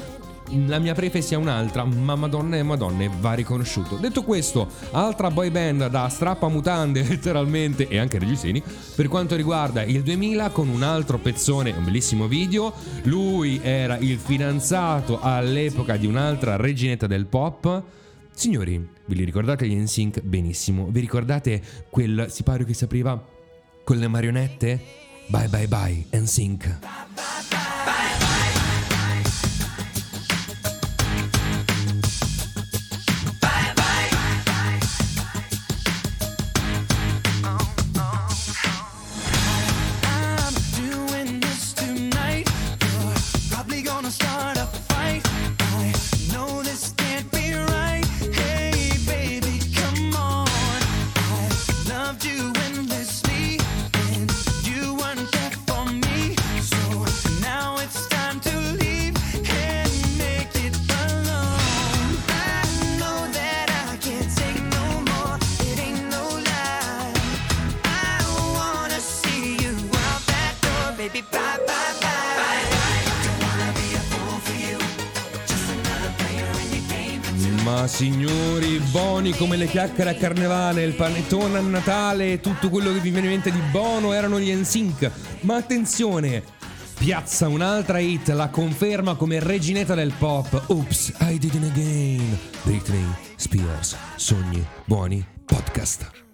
la 0.67 0.79
mia 0.79 0.95
prefe 0.95 1.23
sia 1.23 1.39
un'altra, 1.39 1.85
ma 1.85 2.15
Madonna 2.15 2.57
è 2.57 2.63
Madonna 2.63 3.05
e 3.05 3.11
va 3.21 3.33
riconosciuto. 3.33 3.97
Detto 3.97 4.23
questo, 4.23 4.69
altra 4.91 5.31
boy 5.31 5.51
band 5.51 5.89
da 5.89 6.09
strappa 6.09 6.49
mutande 6.49 7.03
letteralmente 7.09 7.89
e 7.89 7.99
anche 7.99 8.19
reggiseni 8.19 8.63
per 8.95 9.09
quanto 9.09 9.37
riguarda 9.37 9.83
il 9.83 10.03
2000 10.03 10.51
con 10.51 10.69
un 10.69 10.83
altro 10.83 11.19
pezzone, 11.19 11.73
un 11.77 11.85
bellissimo 11.85 12.27
video. 12.27 12.73
Lui 13.05 13.61
era 13.63 13.97
il 13.97 14.19
fidanzato 14.19 15.21
all'epoca 15.21 15.97
di 15.97 16.07
un'altra 16.07 16.57
reginetta 16.57 17.07
del 17.07 17.27
pop. 17.27 17.83
Signori, 18.35 18.79
ve 19.05 19.15
li 19.15 19.25
ricordate 19.25 19.67
gli 19.67 19.75
NSYNC? 19.75 20.21
Benissimo. 20.23 20.87
Vi 20.91 21.01
ricordate 21.01 21.63
quel 21.91 22.27
sipario 22.31 22.65
che 22.65 22.75
si 22.75 22.85
apriva 22.85 23.23
con 23.85 23.99
le 23.99 24.09
marionette? 24.09 24.81
Bye 25.27 25.49
bye 25.49 25.69
bye, 25.69 26.07
NSYNC. 26.13 26.79
I'm 26.83 27.30
come 79.41 79.57
le 79.57 79.69
chiacchiere 79.69 80.11
a 80.11 80.15
carnevale, 80.15 80.83
il 80.83 80.93
panettone 80.93 81.57
a 81.57 81.63
Natale 81.63 82.33
e 82.33 82.41
tutto 82.41 82.69
quello 82.69 82.93
che 82.93 82.99
vi 82.99 83.09
viene 83.09 83.29
in 83.29 83.33
mente 83.33 83.51
di 83.51 83.59
buono 83.71 84.13
erano 84.13 84.39
gli 84.39 84.53
NSYNC. 84.53 85.11
Ma 85.41 85.57
attenzione! 85.57 86.43
Piazza 86.99 87.49
un'altra 87.49 88.01
hit, 88.01 88.29
la 88.29 88.51
conferma 88.51 89.15
come 89.15 89.41
reginetta 89.41 89.95
del 89.95 90.13
pop. 90.19 90.65
Oops, 90.67 91.15
I 91.21 91.39
did 91.39 91.55
it 91.55 91.65
again. 91.65 92.39
Britney 92.65 93.07
Spears, 93.37 93.97
sogni 94.17 94.63
buoni 94.85 95.25
podcast. 95.47 96.30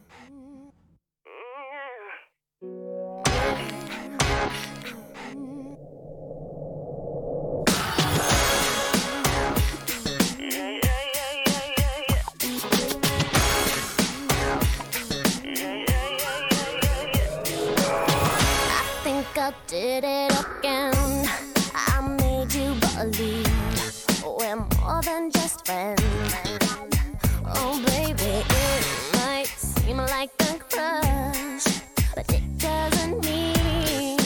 A 30.48 30.58
crush, 30.58 31.82
but 32.14 32.32
it 32.32 32.58
doesn't 32.58 33.24
mean 33.24 34.18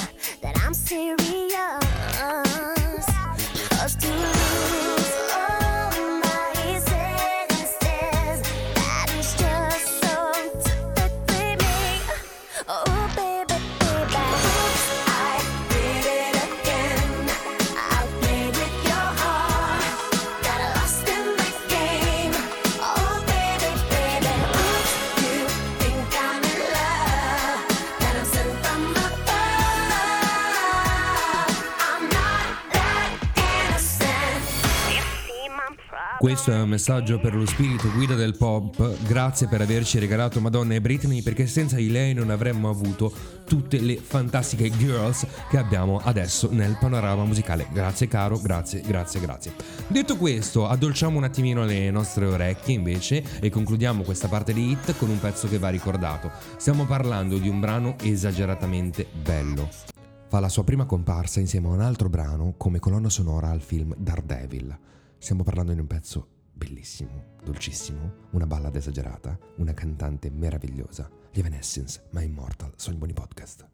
that 0.42 0.54
I'm 0.64 0.74
serious. 0.74 1.19
Questo 36.30 36.52
è 36.52 36.60
un 36.60 36.68
messaggio 36.68 37.18
per 37.18 37.34
lo 37.34 37.44
spirito 37.44 37.90
guida 37.90 38.14
del 38.14 38.36
pop. 38.36 38.96
Grazie 39.04 39.48
per 39.48 39.62
averci 39.62 39.98
regalato 39.98 40.40
Madonna 40.40 40.74
e 40.74 40.80
Britney 40.80 41.22
perché 41.22 41.48
senza 41.48 41.74
di 41.74 41.90
lei 41.90 42.14
non 42.14 42.30
avremmo 42.30 42.68
avuto 42.68 43.12
tutte 43.44 43.80
le 43.80 43.96
fantastiche 43.96 44.70
girls 44.70 45.26
che 45.48 45.58
abbiamo 45.58 45.98
adesso 45.98 46.48
nel 46.52 46.76
panorama 46.78 47.24
musicale. 47.24 47.66
Grazie 47.72 48.06
caro, 48.06 48.38
grazie, 48.38 48.80
grazie, 48.80 49.18
grazie. 49.18 49.54
Detto 49.88 50.16
questo, 50.16 50.68
addolciamo 50.68 51.16
un 51.16 51.24
attimino 51.24 51.64
le 51.64 51.90
nostre 51.90 52.26
orecchie 52.26 52.76
invece 52.76 53.24
e 53.40 53.50
concludiamo 53.50 54.04
questa 54.04 54.28
parte 54.28 54.52
di 54.52 54.70
hit 54.70 54.96
con 54.98 55.10
un 55.10 55.18
pezzo 55.18 55.48
che 55.48 55.58
va 55.58 55.68
ricordato. 55.68 56.30
Stiamo 56.58 56.86
parlando 56.86 57.38
di 57.38 57.48
un 57.48 57.58
brano 57.58 57.96
esageratamente 58.00 59.04
bello. 59.20 59.68
Fa 60.28 60.38
la 60.38 60.48
sua 60.48 60.62
prima 60.62 60.84
comparsa 60.84 61.40
insieme 61.40 61.66
a 61.66 61.72
un 61.72 61.80
altro 61.80 62.08
brano 62.08 62.54
come 62.56 62.78
colonna 62.78 63.08
sonora 63.08 63.50
al 63.50 63.62
film 63.62 63.92
Daredevil. 63.98 64.78
Stiamo 65.20 65.42
parlando 65.42 65.74
di 65.74 65.80
un 65.80 65.86
pezzo 65.86 66.28
bellissimo, 66.54 67.36
dolcissimo, 67.44 68.28
una 68.30 68.46
ballad 68.46 68.74
esagerata, 68.74 69.38
una 69.56 69.74
cantante 69.74 70.30
meravigliosa. 70.30 71.10
Gli 71.30 71.40
Evanescence, 71.40 72.06
My 72.12 72.24
Immortal, 72.24 72.72
sono 72.76 72.96
i 72.96 72.98
buoni 72.98 73.12
podcast. 73.12 73.68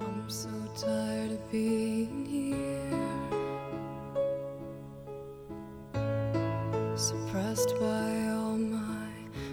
I'm 0.00 0.26
so 0.26 0.48
tired 0.74 1.32
of 1.32 1.50
being 1.50 2.24
here, 2.24 2.88
suppressed 6.94 7.78
by 7.78 8.28
all 8.30 8.56
my 8.56 9.12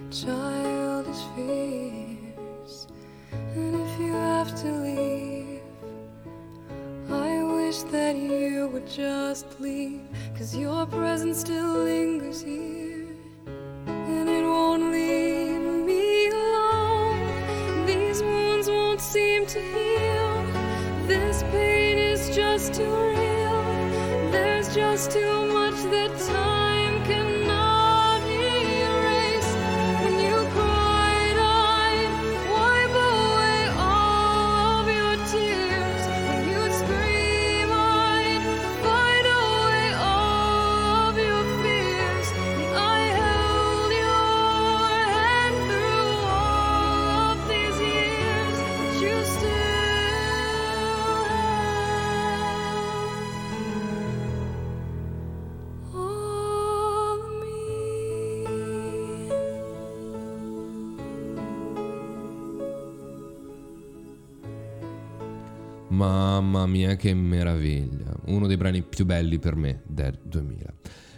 childish 0.09 1.21
fears. 1.35 2.87
And 3.55 3.75
if 3.75 3.99
just 8.95 9.59
leave. 9.59 10.01
Cause 10.37 10.55
your 10.55 10.85
presence 10.85 11.39
still 11.39 11.83
lingers 11.83 12.41
here. 12.41 13.07
And 13.87 14.29
it 14.29 14.43
won't 14.43 14.91
leave 14.91 15.61
me 15.85 16.27
alone. 16.29 17.85
These 17.85 18.21
wounds 18.21 18.69
won't 18.69 19.01
seem 19.01 19.45
to 19.47 19.59
heal. 19.59 21.07
This 21.07 21.41
pain 21.51 21.97
is 21.97 22.35
just 22.35 22.75
too 22.75 22.83
real. 22.83 24.31
There's 24.31 24.73
just 24.75 25.11
too 25.11 25.42
Mamma 66.43 66.67
mia, 66.67 66.97
che 66.97 67.13
meraviglia! 67.13 68.13
Uno 68.25 68.47
dei 68.47 68.57
brani 68.57 68.81
più 68.81 69.05
belli 69.05 69.39
per 69.39 69.55
me 69.55 69.81
del 69.85 70.19
2000. 70.21 70.72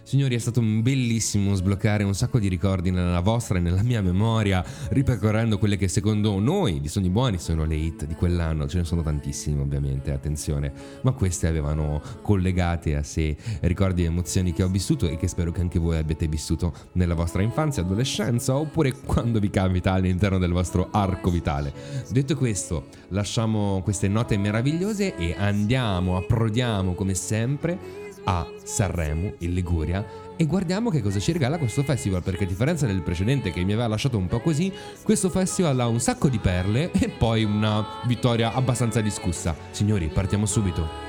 Signori, 0.06 0.36
è 0.36 0.38
stato 0.38 0.62
bellissimo 0.62 1.56
sbloccare 1.56 2.04
un 2.04 2.14
sacco 2.14 2.38
di 2.38 2.48
ricordi 2.48 2.92
nella 2.92 3.22
vostra 3.22 3.58
e 3.58 3.62
nella 3.62 3.82
mia 3.82 4.04
memoria, 4.04 4.64
ripercorrendo 4.90 5.58
quelle 5.58 5.78
che 5.78 5.88
secondo 5.88 6.38
noi, 6.38 6.80
di 6.80 6.88
Sogni 6.88 7.10
Buoni, 7.10 7.40
sono 7.40 7.66
le 7.66 7.74
hit 7.74 8.06
di 8.06 8.14
quell'anno. 8.14 8.68
Ce 8.68 8.78
ne 8.78 8.84
sono 8.84 9.02
tantissime, 9.02 9.64
ovviamente, 9.64 10.12
attenzione, 10.12 10.72
ma 11.02 11.12
queste 11.14 11.48
avevano 11.48 12.00
collegate 12.22 12.96
a 12.96 13.02
sé 13.02 13.36
ricordi 13.62 14.04
e 14.04 14.06
emozioni 14.06 14.54
che 14.54 14.62
ho 14.62 14.68
vissuto 14.68 15.08
e 15.08 15.18
che 15.18 15.28
spero 15.28 15.52
che 15.52 15.62
anche 15.62 15.80
voi 15.80 15.98
abbiate 15.98 16.28
vissuto 16.28 16.72
nella 16.92 17.16
vostra 17.16 17.42
infanzia, 17.42 17.82
adolescenza 17.82 18.56
oppure 18.56 18.92
quando 18.92 19.40
vi 19.40 19.50
capita 19.50 19.94
all'interno 19.94 20.38
del 20.38 20.52
vostro 20.52 20.90
arco 20.92 21.32
vitale. 21.32 21.74
Detto 22.12 22.36
questo, 22.38 22.90
lasciamo 23.08 23.82
queste 23.82 24.08
note 24.08 24.38
meravigliose 24.38 25.16
e 25.16 25.34
andiamo, 25.36 26.16
approdiamo 26.16 26.94
come 26.94 27.16
sempre 27.16 28.04
a 28.26 28.48
Sanremo, 28.64 29.34
in 29.40 29.54
Liguria, 29.54 30.06
e 30.36 30.46
guardiamo 30.46 30.90
che 30.90 31.02
cosa 31.02 31.20
ci 31.20 31.32
regala 31.32 31.58
questo 31.58 31.84
festival, 31.84 32.22
perché 32.22 32.44
a 32.44 32.48
differenza 32.48 32.86
del 32.86 33.02
precedente 33.02 33.52
che 33.52 33.64
mi 33.64 33.72
aveva 33.72 33.88
lasciato 33.88 34.18
un 34.18 34.28
po' 34.28 34.42
così, 34.42 34.72
questo 35.04 35.30
festival 35.30 35.80
ha 35.80 35.88
un 35.88 36.00
sacco 36.00 36.28
di 36.28 36.40
perle 36.40 36.92
e 36.92 37.10
poi 37.10 37.44
una 37.44 37.86
vittoria 38.06 38.54
abbastanza 38.54 39.02
discussa. 39.02 39.56
Signori, 39.72 40.08
partiamo 40.08 40.46
subito. 40.46 41.05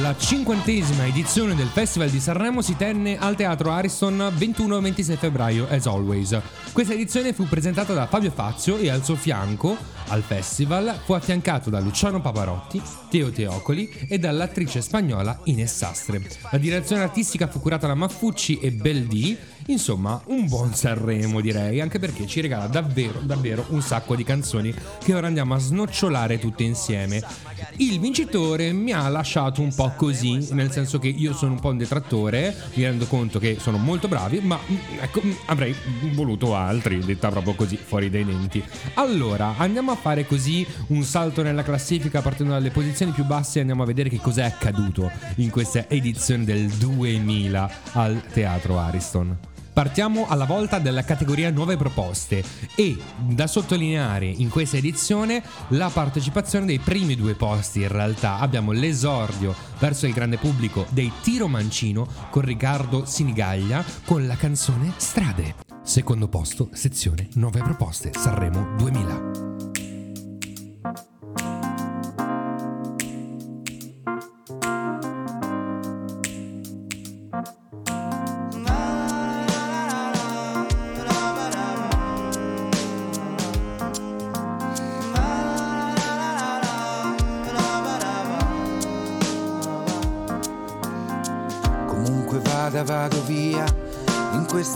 La 0.00 0.16
cinquantesima 0.16 1.06
edizione 1.06 1.54
del 1.54 1.66
Festival 1.66 2.08
di 2.08 2.18
Sanremo 2.18 2.62
si 2.62 2.76
tenne 2.76 3.18
al 3.18 3.36
Teatro 3.36 3.72
Ariston 3.72 4.32
21 4.34 4.78
e 4.78 4.80
26 4.80 5.16
febbraio, 5.16 5.66
as 5.68 5.86
always. 5.86 6.40
Questa 6.72 6.94
edizione 6.94 7.34
fu 7.34 7.44
presentata 7.44 7.92
da 7.92 8.06
Fabio 8.06 8.30
Fazio 8.30 8.78
e 8.78 8.88
al 8.88 9.04
suo 9.04 9.16
fianco, 9.16 9.76
al 10.08 10.22
festival, 10.22 10.98
fu 11.04 11.12
affiancato 11.12 11.68
da 11.68 11.78
Luciano 11.80 12.22
Pavarotti, 12.22 12.80
Teo 13.10 13.30
Teocoli 13.30 14.06
e 14.08 14.18
dall'attrice 14.18 14.80
spagnola 14.80 15.38
Ines 15.44 15.74
Sastre. 15.74 16.22
La 16.50 16.58
direzione 16.58 17.02
artistica 17.02 17.46
fu 17.46 17.60
curata 17.60 17.86
da 17.86 17.94
Maffucci 17.94 18.60
e 18.60 18.72
Beldi, 18.72 19.36
insomma 19.66 20.20
un 20.26 20.46
buon 20.46 20.74
Sanremo 20.74 21.40
direi, 21.40 21.80
anche 21.80 21.98
perché 21.98 22.26
ci 22.26 22.40
regala 22.40 22.66
davvero, 22.66 23.20
davvero 23.20 23.64
un 23.68 23.82
sacco 23.82 24.14
di 24.14 24.24
canzoni 24.24 24.74
che 25.02 25.14
ora 25.14 25.26
andiamo 25.26 25.54
a 25.54 25.58
snocciolare 25.58 26.38
tutte 26.38 26.62
insieme. 26.62 27.22
Il 27.76 28.00
vincitore 28.00 28.72
mi 28.72 28.92
ha 28.92 29.08
lasciato 29.08 29.60
un 29.60 29.74
po' 29.74 29.92
così, 29.96 30.48
nel 30.52 30.70
senso 30.70 30.98
che 30.98 31.08
io 31.08 31.32
sono 31.32 31.52
un 31.52 31.60
po' 31.60 31.68
un 31.68 31.78
detrattore, 31.78 32.54
mi 32.74 32.82
rendo 32.84 33.06
conto 33.06 33.38
che 33.38 33.56
sono 33.60 33.78
molto 33.78 34.08
bravi, 34.08 34.40
ma 34.40 34.58
mm, 34.58 34.76
ecco, 35.00 35.22
mm, 35.24 35.30
avrei 35.46 35.74
voluto 36.12 36.54
altri, 36.54 36.98
detta 36.98 37.30
proprio 37.30 37.54
così, 37.54 37.76
fuori 37.76 38.10
dai 38.10 38.24
denti. 38.24 38.62
Allora, 38.94 39.54
andiamo 39.56 39.90
a 39.90 39.96
fare 39.96 40.26
così 40.26 40.66
un 40.88 41.02
salto 41.02 41.42
nella 41.42 41.62
classifica 41.62 42.20
partendo 42.20 42.52
dalle 42.52 42.70
posizioni 42.70 43.12
più 43.12 43.24
basse 43.24 43.58
e 43.58 43.60
andiamo 43.60 43.82
a 43.82 43.86
vedere 43.86 44.08
che 44.08 44.18
cos'è 44.18 44.42
accaduto 44.42 45.10
in 45.36 45.50
questa 45.50 45.88
edizione 45.88 46.44
del 46.44 46.68
2000 46.68 47.70
al 47.92 48.22
Teatro 48.32 48.78
Ariston. 48.78 49.51
Partiamo 49.72 50.26
alla 50.28 50.44
volta 50.44 50.78
della 50.78 51.02
categoria 51.02 51.50
nuove 51.50 51.76
proposte 51.76 52.44
e 52.74 52.96
da 53.16 53.46
sottolineare 53.46 54.26
in 54.26 54.50
questa 54.50 54.76
edizione 54.76 55.42
la 55.68 55.88
partecipazione 55.88 56.66
dei 56.66 56.78
primi 56.78 57.16
due 57.16 57.34
posti 57.34 57.80
in 57.80 57.88
realtà 57.88 58.38
abbiamo 58.38 58.72
l'esordio 58.72 59.54
verso 59.78 60.06
il 60.06 60.12
grande 60.12 60.36
pubblico 60.36 60.86
dei 60.90 61.10
Tiro 61.22 61.48
Mancino 61.48 62.06
con 62.30 62.42
Riccardo 62.42 63.06
Sinigaglia 63.06 63.82
con 64.04 64.26
la 64.26 64.36
canzone 64.36 64.92
Strade. 64.96 65.54
Secondo 65.82 66.28
posto, 66.28 66.68
sezione 66.72 67.28
nuove 67.34 67.60
proposte 67.60 68.12
Sanremo 68.12 68.74
2000. 68.76 69.51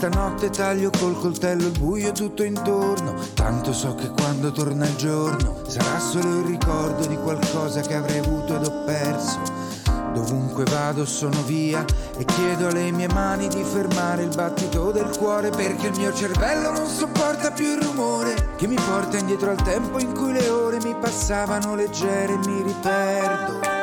In 0.06 0.12
questa 0.12 0.28
notte 0.30 0.50
taglio 0.50 0.90
col 1.00 1.18
coltello 1.18 1.66
il 1.66 1.78
buio 1.80 2.12
tutto 2.12 2.44
intorno. 2.44 3.14
Tanto 3.34 3.72
so 3.72 3.96
che 3.96 4.08
quando 4.10 4.52
torna 4.52 4.86
il 4.86 4.94
giorno 4.94 5.62
sarà 5.66 5.98
solo 5.98 6.38
il 6.38 6.44
ricordo 6.44 7.06
di 7.06 7.16
qualcosa 7.16 7.80
che 7.80 7.94
avrei 7.94 8.18
avuto 8.18 8.54
ed 8.54 8.66
ho 8.66 8.84
perso. 8.84 9.40
Dovunque 10.14 10.62
vado 10.70 11.04
sono 11.04 11.42
via 11.42 11.84
e 12.16 12.24
chiedo 12.24 12.68
alle 12.68 12.92
mie 12.92 13.08
mani 13.08 13.48
di 13.48 13.64
fermare 13.64 14.22
il 14.22 14.32
battito 14.32 14.92
del 14.92 15.10
cuore 15.18 15.50
perché 15.50 15.88
il 15.88 15.98
mio 15.98 16.14
cervello 16.14 16.70
non 16.70 16.86
sopporta 16.86 17.50
più 17.50 17.74
il 17.74 17.82
rumore 17.82 18.54
che 18.56 18.68
mi 18.68 18.76
porta 18.76 19.18
indietro 19.18 19.50
al 19.50 19.60
tempo 19.60 19.98
in 19.98 20.14
cui 20.14 20.32
le 20.32 20.48
ore 20.48 20.78
mi 20.84 20.94
passavano 20.94 21.74
leggere 21.74 22.32
e 22.32 22.38
mi 22.46 22.62
riperdo. 22.62 23.75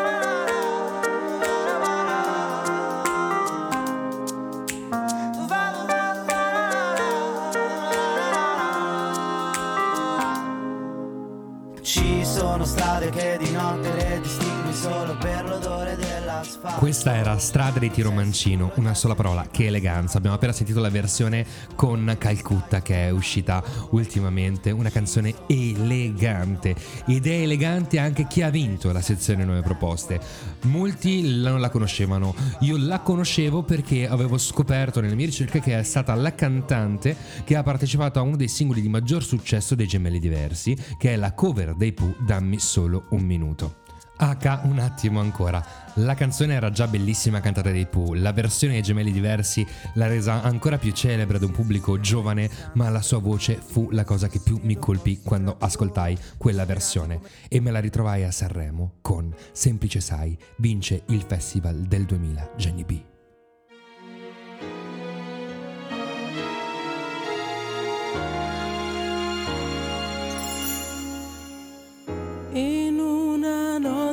Questa 16.64 17.14
era 17.18 17.38
Strade 17.40 17.82
di 17.82 17.92
Tiro 17.92 18.10
Mancino, 18.10 18.72
una 18.76 18.94
sola 18.94 19.16
parola, 19.16 19.48
che 19.52 19.66
eleganza. 19.66 20.18
Abbiamo 20.18 20.38
appena 20.38 20.54
sentito 20.54 20.80
la 20.80 20.90
versione 20.90 21.46
con 21.76 22.16
Calcutta 22.18 22.82
che 22.82 23.08
è 23.08 23.10
uscita 23.10 23.62
ultimamente, 23.90 24.72
una 24.72 24.90
canzone 24.90 25.34
elegante 25.48 26.74
ed 27.06 27.28
è 27.28 27.42
elegante 27.42 28.00
anche 28.00 28.28
chi 28.28 28.44
ha 28.44 28.50
vinto 28.50 28.94
la 28.94 29.02
sezione 29.02 29.44
nuove 29.44 29.62
proposte. 29.62 30.22
Molti 30.62 31.22
non 31.42 31.60
la 31.60 31.70
conoscevano, 31.70 32.34
io 32.62 32.78
la 32.78 33.00
conoscevo 33.00 33.64
perché 33.64 34.08
avevo 34.08 34.38
scoperto 34.38 35.02
nelle 35.02 35.16
mie 35.16 35.26
ricerche 35.26 35.60
che 35.60 35.78
è 35.78 35.84
stata 35.84 36.16
la 36.16 36.34
cantante 36.34 37.14
che 37.44 37.58
ha 37.58 37.64
partecipato 37.64 38.20
a 38.20 38.22
uno 38.22 38.38
dei 38.38 38.48
singoli 38.48 38.80
di 38.80 38.88
maggior 38.88 39.22
successo 39.22 39.76
dei 39.76 39.88
Gemelli 39.88 40.20
Diversi, 40.20 40.78
che 40.98 41.12
è 41.12 41.16
la 41.18 41.34
cover 41.34 41.76
dei 41.76 41.92
Pooh 41.92 42.16
Dammi 42.26 42.58
solo 42.58 43.08
un 43.10 43.22
minuto. 43.24 43.83
H, 44.24 44.62
un 44.64 44.80
attimo 44.80 45.20
ancora. 45.20 45.64
La 45.96 46.16
canzone 46.16 46.54
era 46.54 46.72
già 46.72 46.88
bellissima 46.88 47.42
cantata 47.42 47.72
dai 47.72 47.86
Pooh, 47.86 48.14
la 48.14 48.32
versione 48.32 48.74
dei 48.74 48.82
gemelli 48.82 49.12
diversi 49.12 49.66
l'ha 49.96 50.08
resa 50.08 50.42
ancora 50.42 50.78
più 50.78 50.92
celebre 50.92 51.38
ad 51.38 51.44
un 51.44 51.52
pubblico 51.52 52.00
giovane, 52.00 52.50
ma 52.74 52.90
la 52.90 53.02
sua 53.02 53.20
voce 53.20 53.60
fu 53.64 53.90
la 53.92 54.06
cosa 54.06 54.30
che 54.30 54.40
più 54.40 54.60
mi 54.64 54.78
colpì 54.78 55.20
quando 55.22 55.58
ascoltai 55.60 56.18
quella 56.38 56.66
versione 56.66 57.20
e 57.50 57.60
me 57.60 57.72
la 57.72 57.80
ritrovai 57.80 58.24
a 58.24 58.32
Sanremo 58.32 58.94
con 59.02 59.34
Semplice 59.52 60.00
Sai 60.00 60.38
vince 60.58 61.04
il 61.08 61.24
festival 61.28 61.82
del 61.82 62.06
2000 62.06 62.52
Jenny 62.56 62.86
B. 62.86 63.13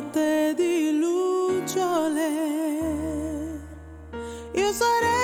notte 0.01 0.53
di 0.55 0.97
lucciole. 0.97 2.29
Io 4.53 4.73
sarei 4.73 5.20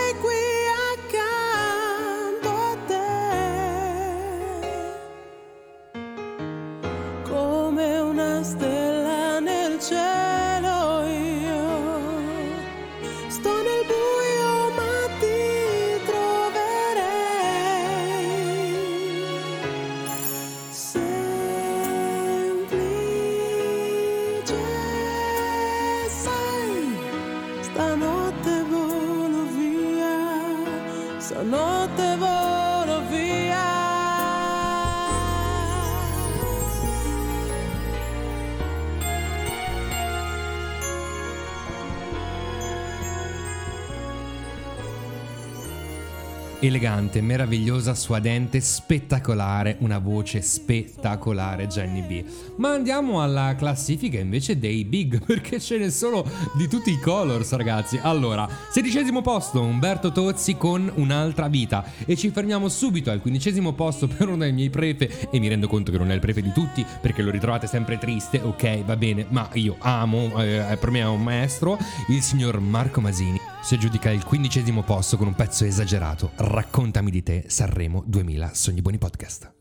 Elegante, 46.60 47.22
meravigliosa, 47.22 47.94
suadente, 47.94 48.62
spettacolare, 48.62 49.78
una 49.82 50.00
voce 50.00 50.42
spettacolare 50.42 51.68
Jenny 51.68 52.02
B. 52.02 52.26
Ma 52.56 52.72
andiamo 52.72 53.22
alla 53.22 53.54
classifica 53.56 54.18
invece 54.18 54.58
dei 54.58 54.84
big, 54.84 55.22
perché 55.26 55.60
ce 55.60 55.78
ne 55.78 55.92
sono 55.92 56.26
di 56.56 56.68
tutti 56.68 56.90
i 56.90 57.00
colors, 57.00 57.52
ragazzi. 57.54 58.00
Allora, 58.02 58.50
sedicesimo 58.72 59.22
posto 59.22 59.62
Umberto 59.62 60.12
Tozzi 60.12 60.58
con 60.58 60.92
Un'altra 60.96 61.48
vita 61.48 61.86
e 62.06 62.16
ci 62.16 62.32
fermiamo 62.32 62.70
subito 62.70 63.12
al 63.12 63.22
quindicesimo 63.22 63.74
posto 63.74 64.08
per 64.10 64.28
uno 64.28 64.38
dei 64.38 64.52
miei 64.52 64.72
prefe 64.72 65.30
e 65.30 65.40
mi 65.40 65.50
rendo 65.50 65.68
conto 65.68 65.92
che 65.92 66.00
non 66.00 66.10
è 66.10 66.16
il 66.16 66.20
prefe 66.20 66.42
di 66.42 66.52
tutti 66.54 66.84
perché 67.00 67.22
lo 67.22 67.30
ritrovate 67.30 67.68
sempre 67.68 68.00
triste, 68.00 68.42
ok, 68.42 68.84
va 68.84 68.98
bene, 68.98 69.28
ma 69.30 69.48
io 69.54 69.76
amo, 69.78 70.42
eh, 70.42 70.76
per 70.80 70.90
me 70.90 71.02
è 71.02 71.06
un 71.06 71.22
maestro, 71.22 71.78
il 72.08 72.22
signor 72.24 72.60
Marco 72.60 73.00
Masini. 73.00 73.47
Si 73.68 73.74
aggiudica 73.74 74.10
il 74.12 74.24
quindicesimo 74.24 74.82
posto 74.82 75.18
con 75.18 75.28
un 75.28 75.36
pezzo 75.36 75.66
esagerato. 75.66 76.32
Raccontami 76.36 77.12
di 77.12 77.22
te, 77.22 77.44
Sanremo 77.48 78.02
2000, 78.06 78.54
Sogni 78.54 78.82
Buoni 78.82 78.98
Podcast. 78.98 79.52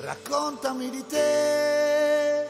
Raccontami 0.00 0.88
di 0.88 1.04
te, 1.06 2.46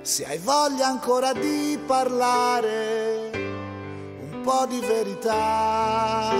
se 0.00 0.24
hai 0.24 0.38
voglia 0.38 0.86
ancora 0.86 1.34
di 1.34 1.78
parlare, 1.86 3.32
un 3.34 4.40
po' 4.42 4.64
di 4.66 4.80
verità. 4.80 6.32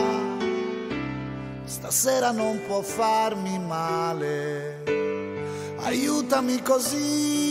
Stasera 1.64 2.30
non 2.30 2.58
può 2.66 2.80
farmi 2.80 3.58
male, 3.58 4.82
aiutami 5.80 6.62
così, 6.62 7.47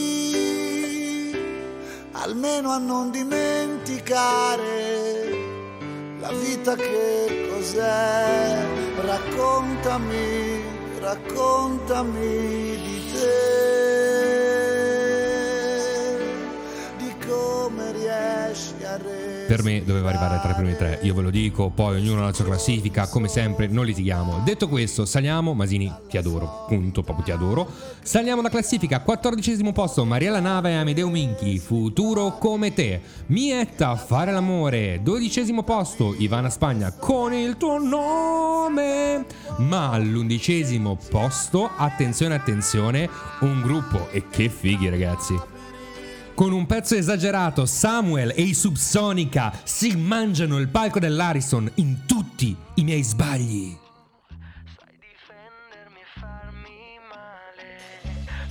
almeno 2.27 2.71
a 2.71 2.77
non 2.77 3.09
dimenticare 3.09 4.65
la 6.19 6.29
vita 6.33 6.75
che 6.75 7.47
cos'è. 7.49 8.65
Raccontami, 8.99 10.61
raccontami 10.99 12.75
di 12.83 13.11
te, 13.13 13.31
di 16.97 17.15
come 17.25 17.91
riesci 17.93 18.83
a 18.83 18.97
Per 19.47 19.63
me 19.63 19.81
doveva 19.85 20.09
arrivare 20.09 20.41
tra 20.41 20.51
i 20.51 20.55
primi 20.55 20.75
tre, 20.75 20.99
io 21.03 21.13
ve 21.13 21.21
lo 21.21 21.29
dico, 21.29 21.69
poi 21.69 21.95
ognuno 22.01 22.21
ha 22.21 22.25
la 22.25 22.33
sua 22.33 22.43
classifica, 22.43 23.07
come 23.07 23.29
sempre 23.29 23.67
non 23.67 23.85
litighiamo. 23.85 24.41
Detto 24.43 24.67
questo, 24.67 25.05
saliamo, 25.05 25.53
Masini, 25.53 25.89
ti 26.09 26.17
adoro, 26.17 26.65
punto, 26.67 27.01
proprio 27.01 27.23
ti 27.23 27.31
adoro. 27.31 27.65
Saliamo 28.01 28.41
la 28.41 28.49
classifica, 28.49 28.99
quattordicesimo 28.99 29.71
posto, 29.71 30.03
Mariella 30.03 30.41
Nava 30.41 30.67
e 30.67 30.73
Amedeo 30.73 31.07
Minchi, 31.07 31.59
Futuro 31.59 32.37
come 32.37 32.73
te. 32.73 32.99
Mietta, 33.27 33.95
Fare 33.95 34.33
l'amore, 34.33 34.99
dodicesimo 35.01 35.63
posto, 35.63 36.13
Ivana 36.17 36.49
Spagna, 36.49 36.91
con 36.91 37.31
il 37.31 37.55
tuo 37.55 37.79
nome. 37.79 39.25
Ma 39.59 39.91
all'undicesimo 39.91 40.97
posto, 41.09 41.69
attenzione, 41.73 42.35
attenzione, 42.35 43.09
un 43.39 43.61
gruppo, 43.61 44.09
e 44.11 44.25
che 44.29 44.49
fighi 44.49 44.89
ragazzi. 44.89 45.55
Con 46.37 46.53
un 46.53 46.67
pezzo 46.67 46.93
esagerato, 46.93 47.65
Samuel 47.65 48.31
e 48.35 48.43
i 48.43 48.53
Subsonica 48.53 49.51
si 49.63 49.95
mangiano 49.95 50.59
il 50.59 50.67
palco 50.67 50.99
dell'Ariston 50.99 51.67
in 51.77 52.05
tutti 52.05 52.55
i 52.75 52.83
miei 52.83 53.01
sbagli. 53.01 53.75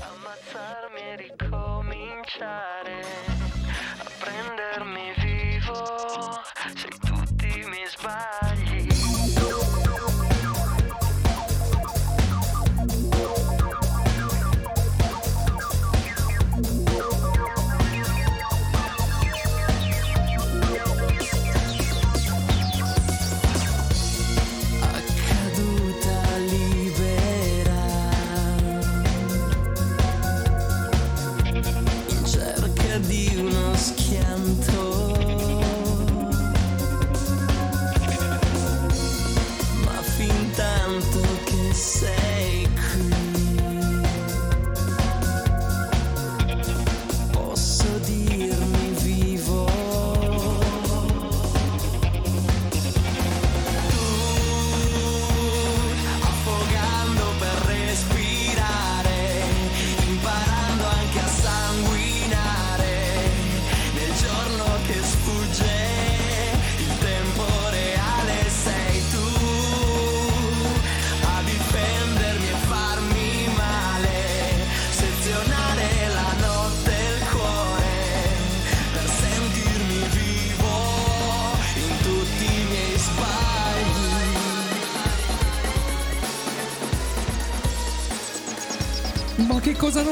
ammazzarmi 0.01 0.99
e 0.99 1.16
ricominciare 1.16 2.75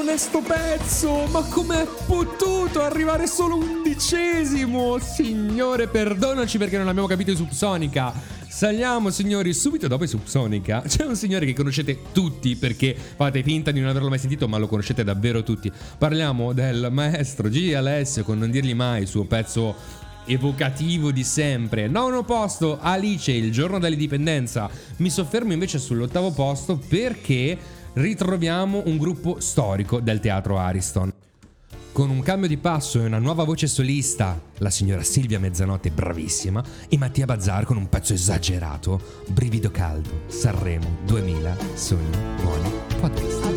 non 0.05 0.19
sto 0.19 0.41
pezzo? 0.41 1.27
Ma 1.31 1.41
com'è 1.43 1.87
potuto 2.07 2.83
arrivare 2.83 3.27
solo 3.27 3.57
undicesimo? 3.57 4.99
Signore, 4.99 5.89
perdonaci 5.89 6.59
perché 6.59 6.77
non 6.77 6.89
abbiamo 6.89 7.09
capito 7.09 7.31
i 7.31 7.37
Subsonica. 7.37 8.13
Saliamo, 8.47 9.11
signori, 9.11 9.55
subito 9.55 9.89
dopo 9.89 10.05
i 10.05 10.09
Subsonica. 10.09 10.83
C'è 10.87 11.05
un 11.07 11.17
signore 11.17 11.47
che 11.47 11.55
conoscete 11.55 11.99
tutti 12.13 12.55
perché 12.55 12.95
fate 12.95 13.43
finta 13.43 13.71
di 13.71 13.81
non 13.81 13.89
averlo 13.89 14.11
mai 14.11 14.19
sentito, 14.19 14.47
ma 14.47 14.59
lo 14.59 14.69
conoscete 14.69 15.05
davvero 15.05 15.43
tutti. 15.43 15.73
Parliamo 15.97 16.53
del 16.53 16.89
maestro 16.93 17.49
Gigi 17.49 17.73
Alessio 17.73 18.25
con 18.25 18.39
Non 18.39 18.51
dirgli 18.51 18.75
mai, 18.75 19.03
il 19.03 19.09
suo 19.09 19.25
pezzo 19.25 20.03
evocativo 20.27 21.11
di 21.13 21.25
sempre. 21.25 21.89
Nono 21.89 22.23
posto, 22.25 22.79
Alice, 22.81 23.33
il 23.33 23.51
giorno 23.51 23.79
dell'indipendenza. 23.79 24.69
Mi 24.97 25.11
soffermo 25.11 25.53
invece 25.53 25.79
sull'ottavo 25.79 26.31
posto 26.31 26.77
perché 26.77 27.59
ritroviamo 27.95 28.83
un 28.87 28.97
gruppo 28.97 29.41
storico 29.41 30.01
del 30.01 30.21
teatro 30.21 30.59
Ariston. 30.59 31.13
Con 31.93 32.11
un 32.11 32.23
cambio 32.23 32.49
di 32.49 32.57
passo 32.57 33.01
e 33.01 33.07
una 33.07 33.21
nuova 33.21 33.45
voce 33.45 33.69
solista, 33.69 34.41
la 34.59 34.71
signora 34.71 35.05
Silvia 35.05 35.39
Mezzanotte 35.39 35.91
bravissima 35.91 36.63
e 36.89 36.99
Mattia 36.99 37.25
Bazzar 37.25 37.65
con 37.65 37.77
un 37.77 37.89
pezzo 37.89 38.13
esagerato, 38.13 39.01
Brivido 39.29 39.71
caldo, 39.71 40.23
Sanremo 40.27 40.99
2000, 41.07 41.57
sogni 41.75 42.17
buoni 42.43 42.73
podcast. 43.01 43.54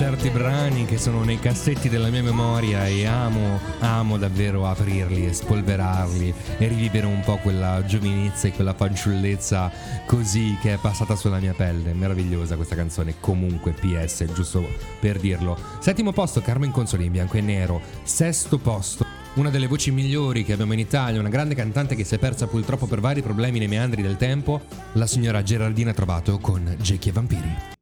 Certi 0.00 0.30
brani 0.30 0.86
che 0.86 0.96
sono 0.96 1.24
nei 1.24 1.38
cassetti 1.38 1.90
della 1.90 2.08
mia 2.08 2.22
memoria 2.22 2.86
e 2.86 3.04
amo, 3.04 3.60
amo 3.80 4.16
davvero 4.16 4.66
aprirli 4.66 5.26
e 5.26 5.34
spolverarli 5.34 6.32
e 6.56 6.68
rivivere 6.68 7.04
un 7.04 7.20
po' 7.20 7.36
quella 7.36 7.84
giovinezza 7.84 8.48
e 8.48 8.52
quella 8.52 8.72
fanciullezza 8.72 9.70
così 10.06 10.56
che 10.62 10.72
è 10.72 10.78
passata 10.78 11.14
sulla 11.16 11.38
mia 11.38 11.52
pelle. 11.52 11.92
Meravigliosa 11.92 12.56
questa 12.56 12.76
canzone, 12.76 13.16
comunque 13.20 13.72
PS, 13.72 14.24
giusto 14.32 14.66
per 14.98 15.18
dirlo. 15.18 15.58
Settimo 15.80 16.12
posto 16.12 16.40
Carmen 16.40 16.70
Consoli 16.70 17.04
in 17.04 17.12
bianco 17.12 17.36
e 17.36 17.42
nero. 17.42 17.82
Sesto 18.02 18.56
posto 18.56 19.04
una 19.34 19.50
delle 19.50 19.66
voci 19.66 19.90
migliori 19.90 20.46
che 20.46 20.54
abbiamo 20.54 20.72
in 20.72 20.78
Italia, 20.78 21.20
una 21.20 21.28
grande 21.28 21.54
cantante 21.54 21.94
che 21.94 22.04
si 22.04 22.14
è 22.14 22.18
persa 22.18 22.46
purtroppo 22.46 22.86
per 22.86 23.00
vari 23.00 23.20
problemi 23.20 23.58
nei 23.58 23.68
meandri 23.68 24.00
del 24.00 24.16
tempo, 24.16 24.62
la 24.92 25.06
signora 25.06 25.42
Geraldina 25.42 25.92
Trovato 25.92 26.38
con 26.38 26.74
Jackie 26.80 27.10
e 27.10 27.14
Vampiri. 27.14 27.78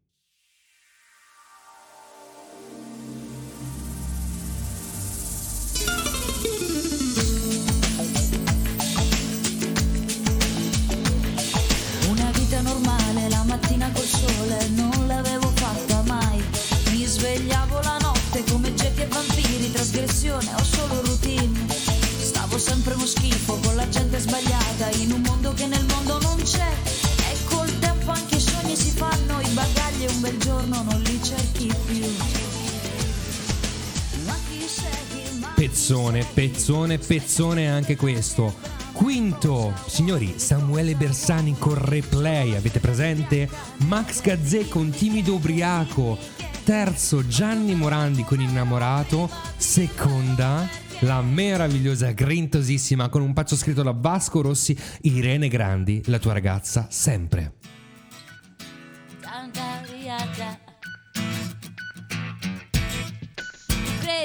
Pezzone, 35.59 36.25
pezzone, 36.35 36.99
pezzone 36.99 37.69
anche 37.69 37.97
questo. 37.97 38.55
Quinto, 38.93 39.75
signori, 39.89 40.35
Samuele 40.37 40.95
Bersani 40.95 41.57
con 41.59 41.75
replay, 41.75 42.55
avete 42.55 42.79
presente? 42.79 43.49
Max 43.79 44.21
Gazzè 44.21 44.69
con 44.69 44.91
Timido 44.91 45.35
Ubriaco. 45.35 46.17
Terzo, 46.63 47.27
Gianni 47.27 47.75
Morandi 47.75 48.23
con 48.23 48.41
Innamorato. 48.41 49.29
Seconda, 49.57 50.65
la 51.01 51.21
meravigliosa 51.23 52.13
Grintosissima 52.13 53.09
con 53.09 53.23
un 53.23 53.33
pezzo 53.33 53.57
scritto 53.57 53.83
da 53.83 53.91
Vasco 53.91 54.41
Rossi, 54.41 54.79
Irene 55.03 55.49
Grandi, 55.49 56.03
la 56.05 56.21
tua 56.21 56.35
ragazza 56.35 56.87
sempre. 56.89 57.55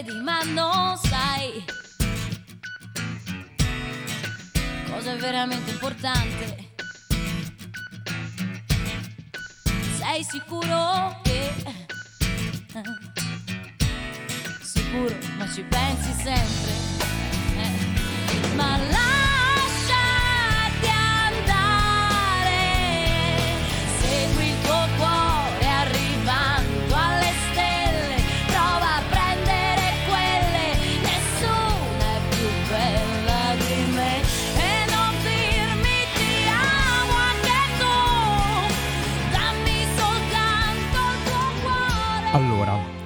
Credi 0.03 0.19
ma 0.19 0.43
non 0.43 0.97
sai 0.97 1.63
cosa 4.89 5.13
è 5.13 5.17
veramente 5.17 5.71
importante. 5.71 6.71
Sei 9.97 10.23
sicuro 10.23 11.19
che... 11.23 11.53
Sicuro, 14.61 15.15
ma 15.37 15.49
ci 15.49 15.63
pensi 15.63 16.13
sempre. 16.13 16.71
Eh. 17.57 18.55
Ma 18.55 18.77
lasciati 18.77 19.22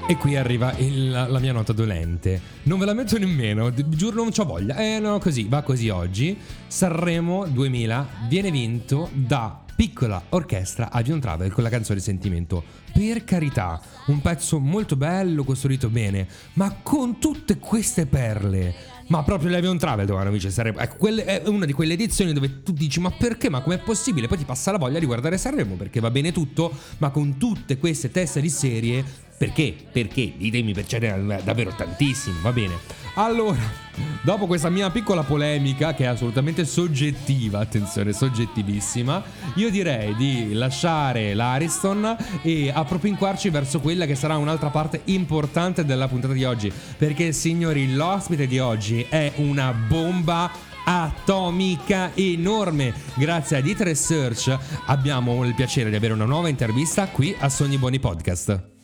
e 0.10 0.16
qui 0.16 0.38
arriva 0.38 0.74
il- 0.78 1.10
la 1.12 1.40
mia 1.40 1.52
nota 1.52 1.74
dolente. 1.74 2.40
Non 2.64 2.80
ve 2.80 2.86
la 2.86 2.94
metto 2.94 3.18
nemmeno, 3.18 3.74
giuro 3.74 4.16
non 4.16 4.32
c'ho 4.32 4.46
voglia. 4.46 4.76
Eh 4.78 5.00
no, 5.00 5.20
così, 5.20 5.48
va 5.50 5.62
così 5.64 5.90
oggi. 5.90 6.38
Sanremo 6.68 7.46
2000 7.46 8.08
viene 8.30 8.50
vinto 8.50 9.10
da 9.14 9.64
Piccola 9.76 10.24
Orchestra 10.30 10.90
Avion 10.92 11.20
Travel 11.20 11.52
con 11.52 11.62
la 11.64 11.70
canzone 11.70 12.00
Sentimento. 12.00 12.64
Per 12.94 13.24
carità, 13.26 13.80
un 14.08 14.22
pezzo 14.22 14.60
molto 14.60 14.96
bello, 14.96 15.44
costruito 15.44 15.90
bene, 15.90 16.26
ma 16.54 16.74
con 16.82 17.20
tutte 17.20 17.60
queste 17.60 18.06
perle. 18.08 18.96
Ma 19.10 19.24
proprio 19.24 19.50
l'Avion 19.52 19.78
Travel 19.78 20.06
dovevano 20.06 20.32
vincere 20.32 20.52
Sanremo. 20.52 20.80
Ecco, 20.80 20.96
quelle- 20.98 21.24
è 21.26 21.48
una 21.48 21.66
di 21.66 21.74
quelle 21.74 21.94
edizioni 21.94 22.34
dove 22.34 22.64
tu 22.64 22.72
dici 22.74 23.00
ma 23.00 23.12
perché? 23.12 23.50
Ma 23.50 23.62
com'è 23.62 23.78
possibile? 23.78 24.28
Poi 24.28 24.38
ti 24.40 24.46
passa 24.46 24.72
la 24.72 24.78
voglia 24.78 25.00
di 25.00 25.06
guardare 25.06 25.38
Sanremo 25.38 25.76
perché 25.76 26.00
va 26.00 26.10
bene 26.12 26.32
tutto, 26.32 26.74
ma 26.98 27.10
con 27.10 27.38
tutte 27.38 27.78
queste 27.78 28.10
teste 28.10 28.42
di 28.42 28.50
serie 28.50 29.06
perché? 29.38 29.76
Perché? 29.92 30.34
Ditemi, 30.36 30.74
perché 30.74 30.90
ce 30.90 31.00
n'è 31.00 31.42
davvero 31.44 31.74
tantissimi, 31.76 32.38
va 32.42 32.52
bene. 32.52 32.74
Allora, 33.16 33.60
dopo 34.22 34.48
questa 34.48 34.70
mia 34.70 34.90
piccola 34.90 35.24
polemica, 35.24 35.94
che 35.94 36.04
è 36.04 36.08
assolutamente 36.08 36.66
soggettiva, 36.66 37.60
attenzione, 37.60 38.14
soggettivissima, 38.14 39.24
io 39.56 39.70
direi 39.70 40.16
di 40.16 40.54
lasciare 40.54 41.34
l'Ariston 41.34 42.16
e 42.42 42.72
appropinquarci 42.74 43.50
verso 43.50 43.80
quella 43.80 44.06
che 44.06 44.16
sarà 44.16 44.38
un'altra 44.38 44.70
parte 44.70 45.02
importante 45.06 45.86
della 45.86 46.08
puntata 46.08 46.34
di 46.34 46.44
oggi. 46.44 46.72
Perché, 46.98 47.32
signori, 47.32 47.94
l'ospite 47.94 48.48
di 48.48 48.60
oggi 48.60 49.06
è 49.08 49.34
una 49.36 49.72
bomba 49.72 50.50
atomica 50.84 52.12
enorme. 52.16 52.94
Grazie 53.16 53.58
a 53.58 53.62
Dit 53.62 53.82
Research 53.82 54.58
abbiamo 54.86 55.44
il 55.44 55.54
piacere 55.54 55.90
di 55.90 55.96
avere 55.96 56.14
una 56.14 56.26
nuova 56.26 56.50
intervista 56.50 57.08
qui 57.08 57.36
a 57.38 57.50
Sogni 57.50 57.78
Buoni 57.78 58.00
Podcast. 58.00 58.77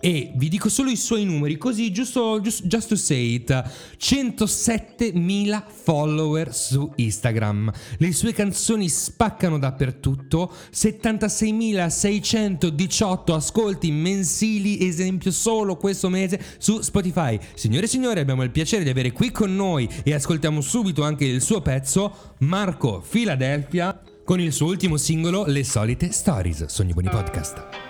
E 0.00 0.32
vi 0.36 0.48
dico 0.48 0.68
solo 0.68 0.90
i 0.90 0.96
suoi 0.96 1.24
numeri, 1.24 1.56
così 1.56 1.90
giusto, 1.90 2.40
giusto 2.40 2.66
just 2.66 2.88
to 2.88 2.96
say 2.96 3.34
it. 3.34 3.50
107.000 3.98 5.62
follower 5.66 6.54
su 6.54 6.92
Instagram. 6.96 7.72
Le 7.98 8.12
sue 8.12 8.32
canzoni 8.32 8.88
spaccano 8.88 9.58
dappertutto. 9.58 10.52
76.618 10.72 13.32
ascolti 13.32 13.90
mensili, 13.90 14.86
esempio 14.86 15.30
solo 15.30 15.76
questo 15.76 16.08
mese 16.08 16.40
su 16.58 16.80
Spotify. 16.82 17.38
Signore 17.54 17.84
e 17.86 17.88
signori, 17.88 18.20
abbiamo 18.20 18.42
il 18.42 18.50
piacere 18.50 18.84
di 18.84 18.90
avere 18.90 19.12
qui 19.12 19.30
con 19.30 19.56
noi 19.56 19.88
e 20.04 20.12
ascoltiamo 20.12 20.60
subito 20.60 21.02
anche 21.02 21.24
il 21.24 21.40
suo 21.40 21.62
pezzo, 21.62 22.34
Marco 22.38 23.02
Philadelphia, 23.08 23.98
con 24.24 24.40
il 24.40 24.52
suo 24.52 24.66
ultimo 24.66 24.98
singolo, 24.98 25.46
Le 25.46 25.64
solite 25.64 26.12
stories. 26.12 26.66
Sogni 26.66 26.92
buoni 26.92 27.08
podcast. 27.08 27.85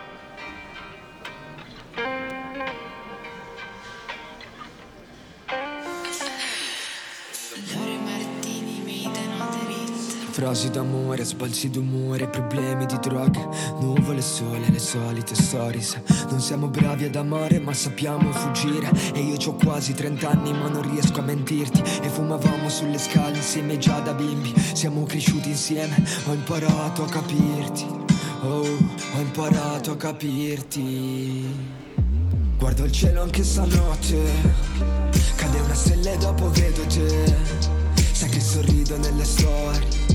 Frasi 10.37 10.69
d'amore, 10.69 11.25
sbalzi 11.25 11.71
d'umore, 11.71 12.29
problemi 12.29 12.85
di 12.85 12.99
droga, 13.01 13.49
nuvole 13.81 14.21
sole, 14.21 14.69
le 14.69 14.79
solite 14.79 15.35
stories. 15.35 15.99
Non 16.29 16.41
siamo 16.41 16.69
bravi 16.69 17.07
ad 17.07 17.17
amare 17.17 17.59
ma 17.59 17.73
sappiamo 17.73 18.31
fuggire. 18.33 18.91
E 19.15 19.21
io 19.21 19.37
ho 19.43 19.55
quasi 19.55 19.95
30 19.95 20.29
anni 20.29 20.53
ma 20.53 20.69
non 20.69 20.93
riesco 20.93 21.21
a 21.21 21.23
mentirti. 21.23 21.81
E 22.03 22.11
fumavamo 22.11 22.69
sulle 22.69 22.99
scale 22.99 23.37
insieme 23.37 23.79
già 23.79 23.99
da 24.01 24.13
bimbi. 24.13 24.53
Siamo 24.75 25.05
cresciuti 25.05 25.49
insieme, 25.49 26.05
ho 26.27 26.35
imparato 26.35 27.05
a 27.05 27.09
capirti. 27.09 27.87
Oh, 28.43 28.77
ho 29.15 29.19
imparato 29.19 29.93
a 29.93 29.97
capirti. 29.97 31.47
Guardo 32.59 32.85
il 32.85 32.93
cielo 32.93 33.23
anche 33.23 33.43
stanotte. 33.43 34.19
Cade 35.35 35.61
una 35.61 35.75
stella 35.75 36.13
e 36.13 36.19
dopo 36.19 36.51
vedo 36.51 36.83
te. 36.89 37.35
Sai 38.13 38.29
che 38.29 38.41
sorrido 38.41 38.99
nelle 38.99 39.25
storie 39.25 40.06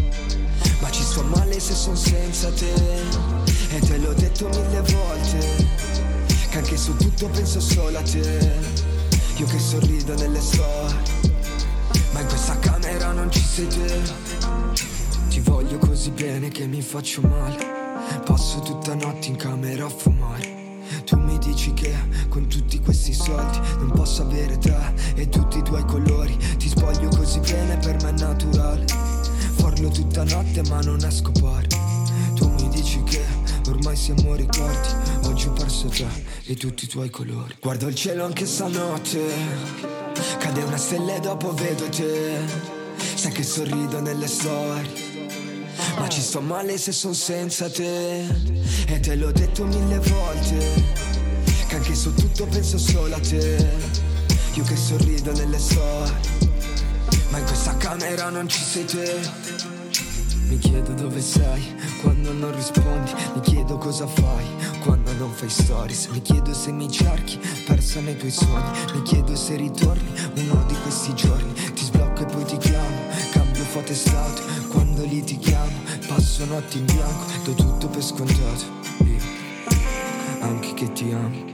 Ma 0.81 0.89
ci 0.89 1.03
sto 1.03 1.23
male 1.23 1.59
se 1.59 1.73
son 1.73 1.95
senza 1.95 2.51
te. 2.51 2.73
E 3.69 3.79
te 3.79 3.97
l'ho 3.97 4.13
detto 4.13 4.49
mille 4.49 4.81
volte 4.81 5.67
Che 6.49 6.57
anche 6.57 6.75
su 6.75 6.95
tutto 6.97 7.29
penso 7.29 7.61
solo 7.61 7.97
a 7.97 8.01
te. 8.01 8.59
Io 9.37 9.45
che 9.45 9.59
sorrido 9.59 10.13
nelle 10.15 10.41
storie 10.41 10.95
Ma 12.11 12.19
in 12.19 12.27
questa 12.27 12.59
camera 12.59 13.11
non 13.11 13.31
ci 13.31 13.41
sei 13.41 13.67
te. 13.67 14.01
Ti 15.29 15.39
voglio 15.39 15.77
così 15.77 16.09
bene 16.09 16.49
che 16.49 16.67
mi 16.67 16.81
faccio 16.81 17.21
male. 17.21 17.57
Passo 18.25 18.59
tutta 18.59 18.93
notte 18.95 19.27
in 19.27 19.37
camera 19.37 19.85
a 19.85 19.89
fumare. 19.89 20.59
Tu 21.05 21.17
mi 21.17 21.37
dici 21.37 21.73
che 21.73 21.93
con 22.27 22.47
tutti 22.47 22.79
questi 22.81 23.13
soldi 23.13 23.59
non 23.77 23.91
posso 23.91 24.23
avere 24.23 24.57
te 24.57 24.75
e 25.15 25.29
tutti 25.29 25.59
i 25.59 25.63
tuoi 25.63 25.85
colori. 25.85 26.37
Ti 26.57 26.67
spoglio 26.67 27.07
così 27.09 27.39
bene, 27.39 27.77
per 27.77 27.95
me 28.03 28.09
è 28.09 28.19
naturale 28.19 29.20
Farlo 29.81 29.95
tutta 29.95 30.23
notte 30.25 30.61
ma 30.69 30.79
non 30.81 31.03
esco 31.03 31.31
fuori. 31.39 31.67
Tu 32.35 32.47
mi 32.47 32.69
dici 32.69 33.01
che 33.01 33.19
ormai 33.67 33.95
siamo 33.95 34.35
ricordi. 34.35 34.89
Oggi 35.23 35.47
ho 35.47 35.53
perso 35.53 35.87
te 35.87 36.05
e 36.45 36.53
tutti 36.53 36.85
i 36.85 36.87
tuoi 36.87 37.09
colori. 37.09 37.55
Guardo 37.59 37.87
il 37.87 37.95
cielo 37.95 38.25
anche 38.25 38.45
stanotte. 38.45 39.19
Cade 40.37 40.61
una 40.61 40.77
stella 40.77 41.15
e 41.15 41.19
dopo 41.19 41.51
vedo 41.55 41.89
te. 41.89 42.37
Sai 43.15 43.31
che 43.31 43.41
sorrido 43.41 43.99
nelle 44.01 44.27
storie. 44.27 44.91
Ma 45.97 46.07
ci 46.07 46.21
sto 46.21 46.41
male 46.41 46.77
se 46.77 46.91
son 46.91 47.15
senza 47.15 47.67
te. 47.67 48.27
E 48.85 48.99
te 48.99 49.15
l'ho 49.15 49.31
detto 49.31 49.65
mille 49.65 49.97
volte. 49.97 50.83
Che 51.67 51.75
anche 51.75 51.95
su 51.95 52.13
tutto 52.13 52.45
penso 52.45 52.77
solo 52.77 53.15
a 53.15 53.19
te. 53.19 53.67
Io 54.53 54.63
che 54.63 54.75
sorrido 54.75 55.31
nelle 55.31 55.57
storie 55.57 56.50
Ma 57.31 57.37
in 57.37 57.45
questa 57.45 57.75
camera 57.77 58.29
non 58.29 58.47
ci 58.47 58.61
sei 58.61 58.85
te. 58.85 59.19
Mi 60.47 60.57
chiedo 60.57 60.91
dove 60.91 61.21
sei 61.21 61.79
quando 62.01 62.33
non 62.33 62.53
rispondi 62.53 63.13
Mi 63.33 63.39
chiedo 63.39 63.77
cosa 63.77 64.05
fai 64.05 64.45
quando 64.83 65.13
non 65.13 65.31
fai 65.31 65.49
stories. 65.49 66.07
Mi 66.07 66.21
chiedo 66.21 66.53
se 66.53 66.71
mi 66.73 66.91
cerchi 66.91 67.39
persa 67.65 68.01
nei 68.01 68.17
tuoi 68.17 68.31
sogni. 68.31 68.69
Mi 68.93 69.01
chiedo 69.03 69.33
se 69.35 69.55
ritorni 69.55 70.11
uno 70.35 70.65
di 70.67 70.75
questi 70.81 71.13
giorni. 71.15 71.53
Ti 71.53 71.83
sblocco 71.83 72.21
e 72.21 72.25
poi 72.25 72.43
ti 72.43 72.57
chiamo 72.57 72.97
Cambio 73.31 73.63
foto 73.63 73.93
e 73.93 73.95
stato. 73.95 74.41
Quando 74.69 75.03
litighiamo 75.03 75.79
Passo 76.07 76.45
notti 76.45 76.79
in 76.79 76.85
bianco 76.85 77.25
Do 77.45 77.53
tutto 77.53 77.87
per 77.87 78.03
scontato. 78.03 78.65
Io 79.05 79.19
anche 80.41 80.73
che 80.73 80.91
ti 80.91 81.11
amo 81.11 81.50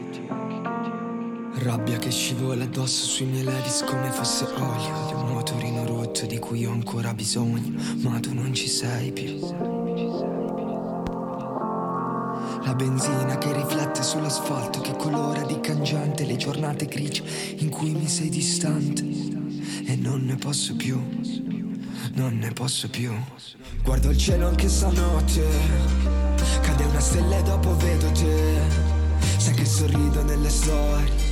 Rabbia 1.59 1.97
che 1.97 2.11
scivola 2.11 2.65
addosso 2.65 3.05
sui 3.05 3.25
miei 3.25 3.43
ladies 3.43 3.83
come 3.83 4.11
fosse 4.11 4.45
olio. 4.45 5.17
Un 5.17 5.33
motorino 5.33 5.85
rotto 5.85 6.25
di 6.27 6.37
cui 6.37 6.65
ho 6.65 6.71
ancora 6.71 7.13
bisogno 7.15 7.73
Ma 8.01 8.19
tu 8.19 8.33
non 8.33 8.53
ci 8.53 8.67
sei 8.67 9.11
più. 9.11 9.39
La 12.63 12.75
benzina 12.75 13.37
che 13.39 13.53
riflette 13.53 14.03
sull'asfalto 14.03 14.81
che 14.81 14.95
colora 14.97 15.41
di 15.43 15.59
cangiante 15.59 16.25
le 16.25 16.35
giornate 16.35 16.85
grigie 16.85 17.23
in 17.57 17.69
cui 17.69 17.91
mi 17.91 18.07
sei 18.07 18.29
distante. 18.29 19.03
E 19.85 19.95
non 19.95 20.25
ne 20.25 20.35
posso 20.35 20.75
più, 20.75 21.01
non 22.13 22.37
ne 22.37 22.51
posso 22.51 22.87
più. 22.89 23.11
Guardo 23.83 24.11
il 24.11 24.17
cielo 24.17 24.47
anche 24.47 24.67
stanotte, 24.67 25.43
cade 26.61 26.83
una 26.83 26.99
stella 26.99 27.37
e 27.37 27.43
dopo 27.43 27.75
vedo 27.77 28.11
te, 28.11 28.59
sai 29.37 29.53
che 29.53 29.65
sorrido 29.65 30.23
nelle 30.23 30.49
storie, 30.49 31.26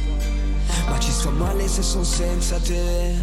ma 0.87 0.99
ci 0.99 1.11
sto 1.11 1.31
male 1.31 1.67
se 1.67 1.81
son 1.81 2.05
senza 2.05 2.59
te 2.59 3.15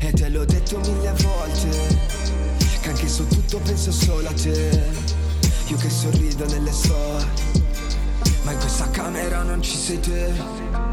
e 0.00 0.12
te 0.12 0.28
l'ho 0.28 0.44
detto 0.44 0.78
mille 0.78 1.12
volte, 1.22 1.98
che 2.80 2.88
anche 2.88 3.08
su 3.08 3.26
tutto 3.26 3.58
penso 3.58 3.92
solo 3.92 4.28
a 4.28 4.32
te. 4.32 5.16
Io 5.68 5.76
che 5.76 5.90
sorrido 5.90 6.46
nelle 6.46 6.72
storie 6.72 7.26
Ma 8.44 8.52
in 8.52 8.58
questa 8.58 8.88
camera 8.90 9.42
non 9.42 9.60
ci 9.60 9.76
sei 9.76 10.00
te 10.00 10.87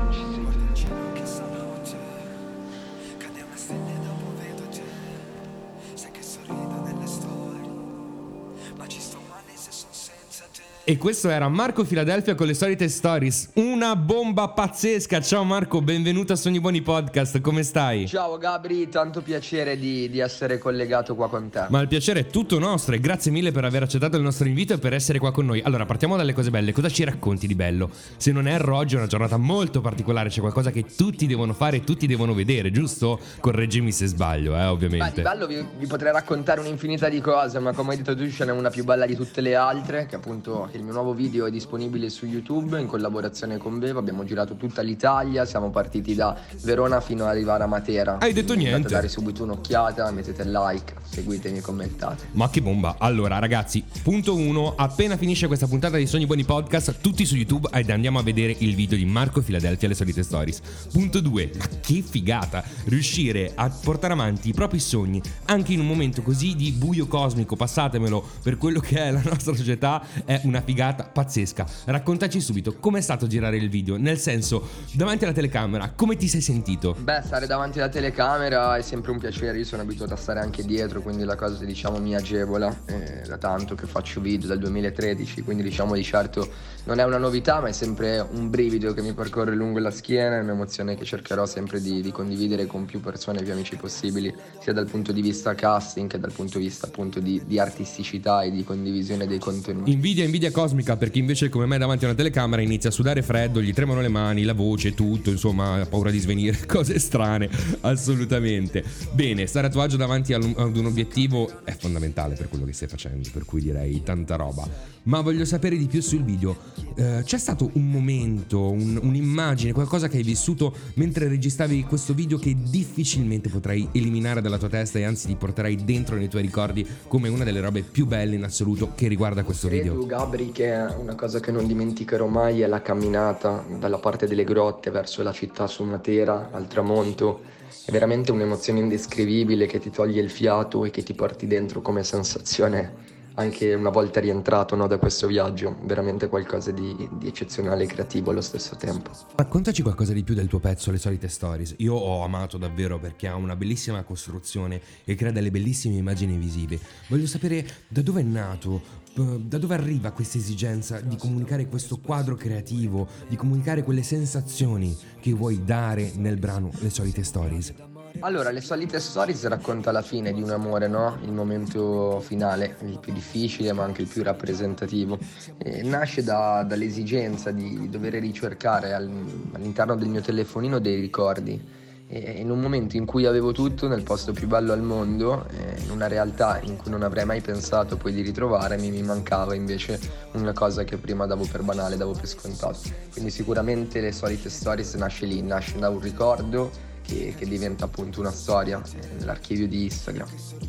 E 10.88 11.00
questo 11.00 11.30
era 11.32 11.50
Marco 11.50 11.84
Filadelfia 11.84 12.36
con 12.36 12.46
le 12.46 12.54
solite 12.54 12.88
stories. 12.90 13.50
Una 13.56 13.96
bomba 13.96 14.50
pazzesca. 14.50 15.20
Ciao 15.20 15.44
Marco, 15.44 15.82
benvenuto 15.82 16.34
a 16.34 16.36
Sogni 16.36 16.60
Buoni 16.60 16.84
Podcast. 16.84 17.42
Come 17.42 17.64
stai? 17.64 18.08
Ciao 18.08 18.38
Gabri, 18.38 18.88
tanto 18.88 19.22
piacere 19.22 19.80
di, 19.80 20.08
di 20.12 20.20
essere 20.20 20.60
collegato 20.60 21.16
qua 21.16 21.28
con 21.28 21.50
te. 21.50 21.66
Ma 21.70 21.82
il 21.82 21.88
piacere 21.88 22.20
è 22.20 22.28
tutto 22.28 22.60
nostro 22.60 22.94
e 22.94 23.00
grazie 23.00 23.32
mille 23.32 23.52
per 23.52 23.66
aver 23.66 23.82
accettato 23.82 24.16
il 24.18 24.22
nostro 24.22 24.48
invito 24.48 24.74
e 24.74 24.78
per 24.78 24.94
essere 24.94 25.18
qua 25.18 25.32
con 25.32 25.48
noi. 25.48 25.60
Allora, 25.62 25.88
partiamo 25.88 26.18
dalle 26.18 26.34
cose 26.34 26.52
belle. 26.52 26.72
Cosa 26.72 26.90
ci 26.90 27.04
racconti 27.04 27.48
di 27.48 27.56
bello? 27.56 27.90
Se 28.18 28.32
non 28.32 28.46
è 28.48 28.62
oggi 28.70 28.94
è 28.94 28.98
una 29.00 29.08
giornata 29.08 29.38
molto 29.38 29.82
particolare, 29.82 30.30
c'è 30.30 30.40
qualcosa 30.40 30.70
che 30.70 30.86
tutti 30.96 31.26
devono 31.26 31.54
fare 31.54 31.78
e 31.78 31.84
tutti 31.84 32.06
devono 32.06 32.36
vedere, 32.36 32.70
giusto? 32.70 33.20
Correggimi 33.40 33.92
se 33.92 34.06
sbaglio, 34.06 34.54
eh, 34.54 34.58
Beh, 34.58 34.66
di 34.66 34.70
ovviamente. 34.70 35.22
bello 35.24 35.48
vi, 35.48 35.66
vi 35.80 35.88
potrei 35.88 36.12
raccontare 36.12 36.60
un'infinità 36.60 37.10
di 37.10 37.22
cose, 37.22 37.58
ma 37.58 37.74
come 37.74 37.94
hai 37.94 37.98
detto 37.98 38.16
tu 38.16 38.30
ce 38.30 38.46
n'è 38.46 38.52
una 38.52 38.70
più 38.70 38.84
bella 38.84 39.08
di 39.08 39.16
tutte 39.16 39.42
le 39.42 39.56
altre, 39.56 40.06
che 40.06 40.16
appunto 40.16 40.74
il 40.76 40.84
mio 40.84 40.94
nuovo 40.94 41.14
video 41.14 41.46
è 41.46 41.52
disponibile 41.52 42.10
su 42.10 42.26
YouTube 42.26 42.80
in 42.80 42.88
collaborazione 42.88 43.58
con 43.58 43.80
Vevo, 43.80 44.00
abbiamo 44.00 44.26
girato 44.26 44.56
tutta 44.56 44.82
l'Italia, 44.82 45.46
siamo 45.46 45.70
partiti 45.70 46.14
da 46.16 46.38
Verona 46.64 47.00
fino 47.00 47.24
ad 47.24 47.30
arrivare 47.30 47.64
a 47.64 47.68
Matera. 47.68 48.18
Hai 48.20 48.34
detto 48.34 48.54
Quindi 48.54 48.72
niente. 48.72 48.90
Dare 48.90 49.08
subito 49.08 49.44
un'occhiata, 49.44 50.10
mettete 50.12 50.44
like, 50.46 50.94
seguitemi 51.04 51.60
e 51.60 51.62
commentate. 51.62 52.28
Ma 52.32 52.50
che 52.50 52.62
bomba! 52.62 52.96
Allora, 53.00 53.40
ragazzi, 53.40 53.84
punto 54.04 54.36
1. 54.36 54.76
Appena 54.76 55.16
finisce 55.18 55.48
questa 55.48 55.68
puntata 55.68 55.98
di 55.98 56.06
Sogni 56.08 56.26
Buoni 56.26 56.44
Podcast, 56.44 57.00
tutti 57.00 57.26
su 57.26 57.36
YouTube 57.36 57.70
ed 57.72 57.90
andiamo 57.90 58.20
a 58.20 58.24
vedere 58.24 58.56
il 58.60 58.76
video 58.76 58.98
di 58.98 59.06
Marco 59.06 59.42
Filadelfia 59.42 59.88
le 59.88 59.96
solite 59.96 60.24
stories. 60.24 60.62
Punto 60.92 61.22
2. 61.22 61.52
Ma 61.58 61.66
che 61.80 62.02
figata! 62.02 62.64
Riuscire 62.86 63.54
a 63.56 63.70
portare 63.70 64.14
avanti 64.14 64.50
i 64.50 64.54
propri 64.54 64.80
sogni 64.80 65.22
anche 65.46 65.74
in 65.74 65.80
un 65.80 65.88
momento 65.88 66.22
così 66.22 66.56
di 66.56 66.72
buio 66.72 67.08
cosmico, 67.08 67.56
passatemelo 67.56 68.24
per 68.44 68.58
quello 68.58 68.80
che 68.80 68.98
è 68.98 69.12
la 69.12 69.22
nostra 69.24 69.56
società, 69.56 70.04
è 70.26 70.42
una 70.44 70.64
figata 70.66 71.04
pazzesca. 71.04 71.66
Raccontaci 71.86 72.42
subito 72.42 72.76
com'è 72.80 73.00
stato 73.00 73.28
girare 73.28 73.58
il 73.58 73.70
video, 73.70 73.98
nel 73.98 74.18
senso, 74.18 74.68
davanti 74.92 75.24
alla 75.24 75.34
telecamera, 75.34 75.94
come 75.96 76.18
ti 76.18 76.28
sei 76.28 76.42
sentito? 76.42 76.96
Beh, 77.00 77.22
stare 77.24 77.46
davanti 77.46 77.80
alla 77.80 77.90
telecamera 77.90 78.76
è 78.76 78.82
sempre 78.82 79.12
un 79.12 79.20
piacere, 79.20 79.60
io 79.60 79.64
sono 79.64 79.84
abituato 79.84 80.14
a 80.14 80.18
stare 80.18 80.40
anche 80.40 80.64
dietro, 80.64 81.02
quindi 81.02 81.24
la 81.24 81.36
cosa 81.36 81.64
diciamo 81.64 82.00
mi 82.00 82.16
agevola, 82.16 82.76
eh, 82.86 83.22
da 83.28 83.38
tanto 83.38 83.76
che 83.76 83.86
faccio 83.86 84.20
video 84.20 84.48
dal 84.48 84.60
2013, 84.60 85.44
quindi 85.44 85.64
diciamo 85.64 85.94
di 85.94 86.04
certo 86.04 86.50
non 86.86 87.00
è 87.00 87.04
una 87.04 87.18
novità, 87.18 87.62
ma 87.62 87.68
è 87.68 87.72
sempre 87.72 88.20
un 88.20 88.50
brivido 88.50 88.94
che 88.94 89.02
mi 89.02 89.14
percorre 89.14 89.56
lungo 89.56 89.80
la 89.80 89.92
schiena, 89.92 90.38
è 90.38 90.42
un'emozione 90.42 90.96
che 90.96 91.06
cercherò 91.06 91.46
sempre 91.46 91.82
di, 91.82 92.02
di 92.02 92.12
condividere 92.12 92.66
con 92.66 92.86
più 92.86 93.00
persone, 93.00 93.42
più 93.42 93.52
amici 93.54 93.76
possibili, 93.76 94.34
sia 94.60 94.74
dal 94.74 94.88
punto 94.90 95.12
di 95.12 95.22
vista 95.22 95.56
casting 95.56 96.10
che 96.10 96.20
dal 96.20 96.32
punto 96.32 96.58
di 96.58 96.66
vista 96.66 96.86
appunto 96.88 97.20
di, 97.20 97.42
di 97.46 97.60
artisticità 97.60 98.44
e 98.44 98.52
di 98.52 98.64
condivisione 98.64 99.26
dei 99.26 99.40
contenuti. 99.40 99.92
Invidia, 99.92 100.24
invidia 100.24 100.52
cosmica 100.56 100.96
per 100.96 101.10
chi 101.10 101.20
invece 101.20 101.50
come 101.50 101.66
me 101.66 101.78
davanti 101.78 102.06
a 102.06 102.08
una 102.08 102.16
telecamera 102.16 102.62
inizia 102.62 102.90
a 102.90 102.94
sudare 102.94 103.22
freddo, 103.22 103.62
gli 103.62 103.74
tremano 103.74 104.00
le 104.00 104.08
mani, 104.08 104.44
la 104.44 104.54
voce, 104.54 104.94
tutto, 104.94 105.30
insomma, 105.30 105.82
ha 105.82 105.86
paura 105.86 106.10
di 106.12 106.20
svenire, 106.20 106.64
cose 106.66 106.98
strane, 106.98 107.50
assolutamente. 107.82 108.82
Bene, 109.12 109.48
stare 109.48 109.68
a 109.68 109.70
tuo 109.70 109.82
agio 109.82 109.98
davanti 109.98 110.32
ad 110.32 110.44
un 110.44 110.86
obiettivo 110.86 111.66
è 111.66 111.76
fondamentale 111.78 112.36
per 112.36 112.48
quello 112.48 112.64
che 112.64 112.72
stai 112.72 112.88
facendo, 112.88 113.28
per 113.34 113.44
cui 113.44 113.60
direi 113.60 114.02
tanta 114.02 114.38
roba. 114.38 114.94
Ma 115.04 115.20
voglio 115.20 115.44
sapere 115.44 115.76
di 115.78 115.88
più 115.88 116.02
sul 116.02 116.24
video. 116.24 116.58
Eh, 116.96 117.22
c'è 117.26 117.38
stato 117.38 117.70
un 117.74 117.90
momento, 117.90 118.72
un- 118.72 118.98
un'immagine, 119.02 119.74
qualcosa 119.74 120.08
che 120.08 120.18
hai 120.18 120.24
vissuto 120.24 120.74
mentre 120.94 121.28
registravi 121.28 121.84
questo 121.84 122.14
video 122.14 122.38
che 122.38 122.56
difficilmente 122.58 123.50
potrai 123.50 123.90
eliminare 123.92 124.42
dalla 124.42 124.58
tua 124.58 124.70
testa 124.70 125.00
e 125.00 125.04
anzi 125.04 125.28
ti 125.28 125.36
porterai 125.36 125.84
dentro 125.84 126.16
nei 126.16 126.30
tuoi 126.30 126.44
ricordi 126.44 126.88
come 127.08 127.28
una 127.28 127.44
delle 127.44 127.60
robe 127.60 127.82
più 127.82 128.06
belle 128.08 128.36
in 128.36 128.44
assoluto 128.44 128.94
che 128.96 129.10
riguarda 129.10 129.44
questo 129.44 129.68
video. 129.68 129.92
Credo, 129.92 130.06
Gabri, 130.46 130.52
che 130.52 130.72
una 130.98 131.16
cosa 131.16 131.40
che 131.40 131.52
non 131.52 131.66
dimenticherò 131.66 132.28
mai 132.28 132.62
è 132.62 132.68
la 132.68 132.82
camminata 132.82 133.64
dalla 133.80 133.98
parte 133.98 134.28
delle 134.28 134.44
grotte 134.44 134.92
verso 134.92 135.24
la 135.24 135.32
città 135.32 135.68
su 135.68 135.84
Matera, 135.84 136.50
al 136.52 136.68
tramonto. 136.68 137.42
È 137.86 137.92
veramente 137.92 138.32
un'emozione 138.32 138.80
indescrivibile 138.80 139.66
che 139.66 139.80
ti 139.80 139.90
toglie 139.90 140.22
il 140.22 140.30
fiato 140.30 140.86
e 140.86 140.90
che 140.90 141.04
ti 141.04 141.14
porti 141.14 141.48
dentro 141.48 141.82
come 141.82 142.04
sensazione 142.04 143.14
anche 143.36 143.74
una 143.74 143.90
volta 143.90 144.22
rientrato 144.22 144.76
no, 144.76 144.88
da 144.88 144.98
questo 144.98 145.28
viaggio. 145.28 145.76
Veramente 145.84 146.28
qualcosa 146.28 146.72
di, 146.72 146.96
di 147.18 147.28
eccezionale 147.28 147.84
e 147.84 147.88
creativo 147.88 148.32
allo 148.32 148.42
stesso 148.42 148.76
tempo. 148.76 149.12
Raccontaci 149.36 149.82
qualcosa 149.82 150.14
di 150.14 150.24
più 150.24 150.34
del 150.34 150.48
tuo 150.48 150.60
pezzo, 150.60 150.90
le 150.90 150.98
solite 150.98 151.28
stories. 151.28 151.76
Io 151.80 151.94
ho 151.94 152.24
amato 152.24 152.58
davvero 152.58 152.98
perché 152.98 153.28
ha 153.28 153.36
una 153.36 153.56
bellissima 153.56 154.04
costruzione 154.04 154.82
e 155.04 155.16
crea 155.16 155.32
delle 155.32 155.52
bellissime 155.52 155.96
immagini 155.96 156.38
visive. 156.38 156.80
Voglio 157.10 157.28
sapere 157.28 157.66
da 157.90 158.02
dove 158.02 158.22
è 158.22 158.24
nato, 158.24 159.04
da 159.16 159.58
dove 159.58 159.74
arriva 159.76 160.12
questa 160.12 160.38
esigenza 160.38 161.00
di 161.00 161.16
comunicare 161.16 161.68
questo 161.68 162.00
quadro 162.04 162.36
creativo, 162.36 163.08
di 163.30 163.38
comunicare 163.38 163.82
quelle 163.82 164.04
sensazioni 164.04 164.96
che 165.22 165.32
vuoi 165.32 165.64
dare 165.64 166.12
nel 166.18 166.38
brano 166.38 166.70
Le 166.80 166.90
solite 166.90 167.24
stories. 167.24 167.74
Allora, 168.20 168.50
le 168.52 168.62
solite 168.62 169.00
stories 169.00 169.46
racconta 169.48 169.92
la 169.92 170.02
fine 170.02 170.34
di 170.34 170.42
un 170.42 170.50
amore, 170.50 170.88
no? 170.88 171.18
Il 171.24 171.32
momento 171.32 172.20
finale, 172.22 172.78
il 172.84 173.00
più 173.00 173.14
difficile 173.14 173.72
ma 173.74 173.84
anche 173.84 174.02
il 174.02 174.08
più 174.08 174.24
rappresentativo. 174.24 175.18
E 175.58 175.82
nasce 175.84 176.24
da- 176.24 176.64
dall'esigenza 176.64 177.52
di 177.52 177.90
dover 177.90 178.14
ricercare 178.14 178.94
al- 178.94 179.50
all'interno 179.54 179.96
del 179.96 180.08
mio 180.10 180.22
telefonino 180.22 180.80
dei 180.80 181.00
ricordi. 181.00 181.84
In 182.08 182.52
un 182.52 182.60
momento 182.60 182.98
in 182.98 183.06
cui 183.06 183.26
avevo 183.26 183.52
tutto 183.52 183.88
nel 183.88 184.04
posto 184.04 184.32
più 184.32 184.48
bello 184.48 184.74
al 184.74 184.84
mondo, 184.84 185.48
eh, 185.50 185.82
in 185.82 185.90
una 185.90 186.08
realtà 186.08 186.62
in 186.62 186.78
cui 186.78 186.92
non 186.92 187.02
avrei 187.02 187.26
mai 187.26 187.42
pensato 187.42 187.98
poi 187.98 188.14
di 188.14 188.22
ritrovarmi, 188.22 188.92
mi 188.92 189.02
mancava 189.02 189.56
invece 189.56 190.00
una 190.34 190.54
cosa 190.54 190.84
che 190.84 190.98
prima 190.98 191.26
davo 191.26 191.48
per 191.52 191.64
banale, 191.64 191.98
davo 191.98 192.12
per 192.12 192.28
scontato. 192.28 192.78
Quindi 193.12 193.32
sicuramente 193.32 194.02
le 194.02 194.12
solite 194.12 194.52
stories 194.52 194.94
nasce 194.94 195.26
lì, 195.26 195.42
nasce 195.42 195.80
da 195.80 195.90
un 195.90 196.00
ricordo 196.00 196.70
che, 197.02 197.34
che 197.36 197.46
diventa 197.48 197.86
appunto 197.86 198.20
una 198.20 198.32
storia 198.32 198.80
nell'archivio 199.18 199.68
di 199.68 199.86
Instagram. 199.86 200.28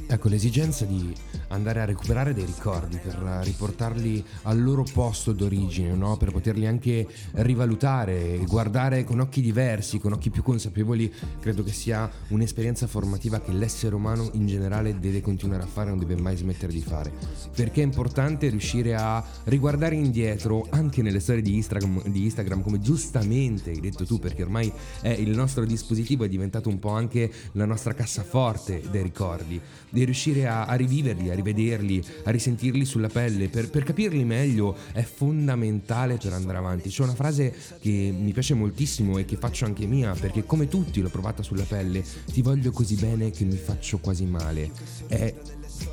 Ecco, 0.08 0.28
l'esigenza 0.28 0.86
di 0.86 1.14
andare 1.48 1.80
a 1.80 1.84
recuperare 1.84 2.34
dei 2.34 2.44
ricordi 2.44 2.98
per 2.98 3.14
riportarli 3.42 4.24
al 4.42 4.62
loro 4.62 4.84
posto 4.92 5.32
d'origine, 5.32 5.94
no? 5.94 6.16
per 6.16 6.32
poterli 6.32 6.66
anche 6.66 7.06
rivalutare 7.32 8.34
e 8.34 8.44
guardare 8.46 9.04
con 9.04 9.20
occhi 9.20 9.40
diversi, 9.40 9.98
con 9.98 10.12
occhi 10.12 10.30
più 10.30 10.42
consapevoli, 10.42 11.12
credo 11.40 11.62
che 11.62 11.72
sia 11.72 12.10
un'esperienza 12.28 12.86
formativa 12.86 13.40
che 13.40 13.52
l'essere 13.52 13.94
umano 13.94 14.30
in 14.32 14.46
generale 14.46 14.98
deve 14.98 15.20
continuare 15.20 15.62
a 15.62 15.66
fare, 15.66 15.90
non 15.90 15.98
deve 15.98 16.16
mai 16.16 16.36
smettere 16.36 16.72
di 16.72 16.82
fare. 16.82 17.12
Perché 17.54 17.80
è 17.80 17.84
importante 17.84 18.48
riuscire 18.48 18.94
a 18.94 19.24
riguardare 19.44 19.94
indietro 19.94 20.66
anche 20.70 21.02
nelle 21.02 21.20
storie 21.20 21.42
di 21.42 21.54
Instagram, 21.54 22.08
di 22.08 22.24
Instagram 22.24 22.62
come 22.62 22.80
giustamente 22.80 23.70
hai 23.70 23.80
detto 23.80 24.04
tu, 24.04 24.18
perché 24.18 24.42
ormai 24.42 24.72
è 25.00 25.10
il 25.10 25.30
nostro 25.30 25.64
dispositivo, 25.64 26.24
è 26.24 26.28
diventato 26.28 26.68
un 26.68 26.78
po' 26.78 26.90
anche 26.90 27.30
la 27.52 27.64
nostra 27.64 27.94
cassaforte 27.94 28.82
dei 28.90 29.02
ricordi, 29.02 29.60
di 29.90 30.04
riuscire 30.04 30.46
a, 30.46 30.64
a 30.64 30.74
riviverli, 30.74 31.30
a 31.30 31.34
rivederli, 31.36 32.02
a 32.24 32.30
risentirli 32.30 32.84
sulla 32.84 33.08
pelle, 33.08 33.48
per, 33.48 33.70
per 33.70 33.84
capirli 33.84 34.24
meglio 34.24 34.76
è 34.92 35.02
fondamentale 35.02 36.16
per 36.16 36.32
andare 36.32 36.58
avanti. 36.58 36.88
C'è 36.88 37.02
una 37.02 37.14
frase 37.14 37.54
che 37.80 38.14
mi 38.16 38.32
piace 38.32 38.54
moltissimo 38.54 39.18
e 39.18 39.24
che 39.24 39.36
faccio 39.36 39.64
anche 39.64 39.86
mia, 39.86 40.12
perché 40.12 40.44
come 40.44 40.68
tutti 40.68 41.00
l'ho 41.00 41.08
provata 41.08 41.42
sulla 41.42 41.64
pelle, 41.64 42.04
ti 42.32 42.42
voglio 42.42 42.70
così 42.72 42.96
bene 42.96 43.30
che 43.30 43.44
mi 43.44 43.56
faccio 43.56 43.98
quasi 43.98 44.24
male. 44.24 44.70
È 45.06 45.32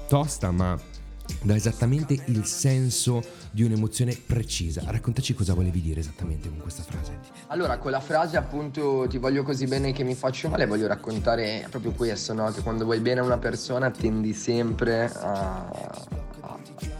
tosta, 0.07 0.51
ma 0.51 0.79
dà 1.43 1.55
esattamente 1.55 2.17
il 2.25 2.45
senso 2.45 3.21
di 3.51 3.63
un'emozione 3.63 4.17
precisa. 4.25 4.81
Raccontaci 4.85 5.33
cosa 5.33 5.53
volevi 5.53 5.81
dire 5.81 5.99
esattamente 5.99 6.49
con 6.49 6.57
questa 6.59 6.83
frase. 6.83 7.19
Allora, 7.47 7.77
con 7.77 7.91
la 7.91 7.99
frase 7.99 8.37
appunto 8.37 9.05
ti 9.07 9.17
voglio 9.17 9.43
così 9.43 9.67
bene 9.67 9.91
che 9.93 10.03
mi 10.03 10.15
faccio 10.15 10.49
male, 10.49 10.65
voglio 10.65 10.87
raccontare 10.87 11.67
proprio 11.69 11.91
questo, 11.91 12.33
no? 12.33 12.51
Che 12.51 12.61
quando 12.61 12.85
vuoi 12.85 12.99
bene 12.99 13.19
a 13.19 13.23
una 13.23 13.37
persona 13.37 13.91
tendi 13.91 14.33
sempre 14.33 15.11
a, 15.13 15.69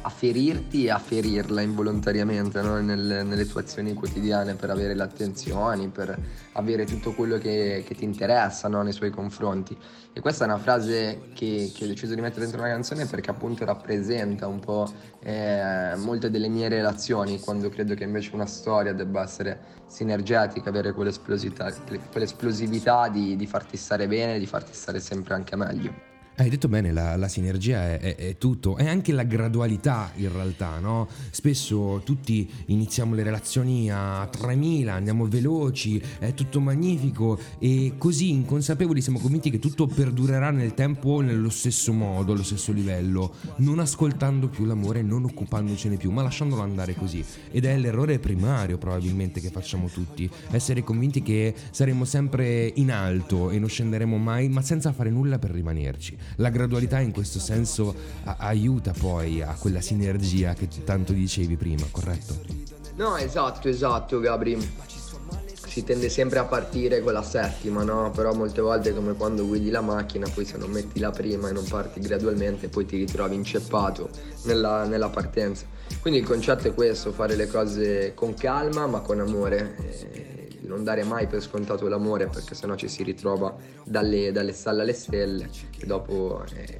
a- 0.01 0.09
ferirti 0.09 0.85
e 0.85 0.91
a 0.91 0.99
ferirla 0.99 1.61
involontariamente 1.61 2.61
no? 2.61 2.79
Nel- 2.79 3.25
nelle 3.25 3.45
tue 3.45 3.61
azioni 3.61 3.93
quotidiane 3.93 4.55
per 4.55 4.69
avere 4.69 4.95
le 4.95 5.03
attenzioni, 5.03 5.89
per 5.89 6.17
avere 6.53 6.85
tutto 6.85 7.13
quello 7.13 7.37
che, 7.37 7.83
che 7.85 7.95
ti 7.95 8.03
interessa 8.03 8.67
no? 8.67 8.81
nei 8.81 8.93
suoi 8.93 9.09
confronti. 9.09 9.77
E 10.13 10.21
questa 10.21 10.45
è 10.45 10.47
una 10.47 10.59
frase 10.59 11.29
che, 11.33 11.71
che 11.73 11.83
ho 11.83 11.87
deciso 11.87 12.15
di 12.15 12.21
mettere 12.21 12.41
dentro 12.41 12.61
una 12.61 12.69
canzone 12.69 13.05
perché 13.05 13.31
appunto 13.31 13.65
rappresenta 13.65 14.47
un 14.47 14.59
po' 14.59 14.91
eh, 15.21 15.93
molte 15.97 16.29
delle 16.29 16.47
mie 16.47 16.69
relazioni, 16.69 17.39
quando 17.39 17.69
credo 17.69 17.95
che 17.95 18.03
invece 18.03 18.31
una 18.33 18.45
storia 18.45 18.93
debba 18.93 19.23
essere 19.23 19.81
sinergetica, 19.87 20.69
avere 20.69 20.93
quell'esplosità- 20.93 21.73
quell'esplosività 22.11 23.09
di, 23.09 23.35
di 23.35 23.47
farti 23.47 23.75
stare 23.77 24.07
bene, 24.07 24.39
di 24.39 24.45
farti 24.45 24.73
stare 24.73 24.99
sempre 24.99 25.33
anche 25.33 25.55
meglio. 25.55 26.12
Hai 26.35 26.49
detto 26.49 26.67
bene, 26.67 26.91
la, 26.91 27.15
la 27.15 27.27
sinergia 27.27 27.91
è, 27.91 27.99
è- 27.99 28.15
è 28.15 28.37
tutto, 28.39 28.75
è 28.75 28.87
anche 28.87 29.11
la 29.11 29.21
gradualità 29.21 30.11
in 30.15 30.31
realtà, 30.31 30.79
no? 30.79 31.07
Spesso 31.29 32.01
tutti 32.03 32.49
iniziamo 32.67 33.13
le 33.13 33.21
relazioni 33.21 33.91
a 33.91 34.27
3000, 34.31 34.91
andiamo 34.91 35.27
veloci, 35.27 36.01
è 36.17 36.33
tutto 36.33 36.59
magnifico 36.59 37.39
e 37.59 37.93
così 37.99 38.31
inconsapevoli 38.31 38.99
siamo 38.99 39.19
convinti 39.19 39.51
che 39.51 39.59
tutto 39.59 39.85
perdurerà 39.85 40.49
nel 40.49 40.73
tempo 40.73 41.21
nello 41.21 41.51
stesso 41.51 41.93
modo, 41.93 42.33
allo 42.33 42.41
stesso 42.41 42.71
livello, 42.71 43.35
non 43.57 43.77
ascoltando 43.77 44.47
più 44.47 44.65
l'amore, 44.65 45.03
non 45.03 45.25
occupandocene 45.25 45.97
più, 45.97 46.09
ma 46.09 46.23
lasciandolo 46.23 46.63
andare 46.63 46.95
così. 46.95 47.23
Ed 47.51 47.65
è 47.65 47.77
l'errore 47.77 48.17
primario 48.17 48.79
probabilmente 48.79 49.39
che 49.39 49.51
facciamo 49.51 49.87
tutti, 49.87 50.27
essere 50.49 50.83
convinti 50.83 51.21
che 51.21 51.53
saremo 51.69 52.05
sempre 52.05 52.71
in 52.73 52.91
alto 52.91 53.51
e 53.51 53.59
non 53.59 53.69
scenderemo 53.69 54.17
mai, 54.17 54.49
ma 54.49 54.63
senza 54.63 54.91
fare 54.93 55.11
nulla 55.11 55.37
per 55.37 55.51
rimanerci. 55.51 56.21
La 56.37 56.49
gradualità 56.49 56.99
in 56.99 57.11
questo 57.11 57.39
senso 57.39 57.93
a- 58.23 58.35
aiuta 58.39 58.91
poi 58.91 59.41
a 59.41 59.55
quella 59.59 59.81
sinergia 59.81 60.53
che 60.53 60.67
tanto 60.83 61.13
dicevi 61.13 61.55
prima, 61.57 61.85
corretto? 61.91 62.41
No, 62.95 63.17
esatto, 63.17 63.67
esatto, 63.69 64.19
Gabri. 64.19 64.57
Si 65.65 65.83
tende 65.83 66.09
sempre 66.09 66.39
a 66.39 66.45
partire 66.45 67.01
con 67.01 67.13
la 67.13 67.23
settima, 67.23 67.83
no? 67.83 68.11
Però 68.11 68.33
molte 68.33 68.61
volte 68.61 68.93
come 68.93 69.13
quando 69.13 69.45
guidi 69.45 69.69
la 69.69 69.81
macchina, 69.81 70.29
poi 70.33 70.45
se 70.45 70.57
non 70.57 70.69
metti 70.69 70.99
la 70.99 71.09
prima 71.09 71.49
e 71.49 71.51
non 71.51 71.65
parti 71.67 71.99
gradualmente, 71.99 72.67
poi 72.67 72.85
ti 72.85 72.97
ritrovi 72.97 73.35
inceppato 73.35 74.09
nella, 74.43 74.85
nella 74.85 75.09
partenza. 75.09 75.65
Quindi 76.01 76.19
il 76.19 76.25
concetto 76.25 76.67
è 76.67 76.73
questo, 76.73 77.11
fare 77.11 77.35
le 77.35 77.47
cose 77.47 78.13
con 78.13 78.33
calma 78.33 78.85
ma 78.87 78.99
con 79.01 79.19
amore. 79.19 79.75
e 79.77 80.33
non 80.65 80.83
dare 80.83 81.03
mai 81.03 81.27
per 81.27 81.41
scontato 81.41 81.87
l'amore 81.87 82.27
perché 82.27 82.55
sennò 82.55 82.75
ci 82.75 82.87
si 82.87 83.03
ritrova 83.03 83.55
dalle, 83.83 84.31
dalle 84.31 84.53
stalle 84.53 84.81
alle 84.81 84.93
stelle 84.93 85.49
e 85.77 85.85
dopo 85.85 86.43
è, 86.53 86.79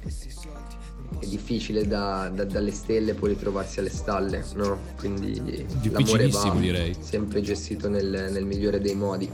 è 1.18 1.26
difficile 1.26 1.86
da- 1.86 2.30
da- 2.34 2.44
dalle 2.44 2.72
stelle 2.72 3.14
poi 3.14 3.30
ritrovarsi 3.30 3.78
alle 3.80 3.90
stalle, 3.90 4.44
no? 4.54 4.78
Quindi 4.96 5.64
l'amore 5.90 6.28
va 6.28 6.54
direi. 6.58 6.94
sempre 6.98 7.40
gestito 7.40 7.88
nel, 7.88 8.28
nel 8.30 8.44
migliore 8.44 8.80
dei 8.80 8.94
modi. 8.94 9.30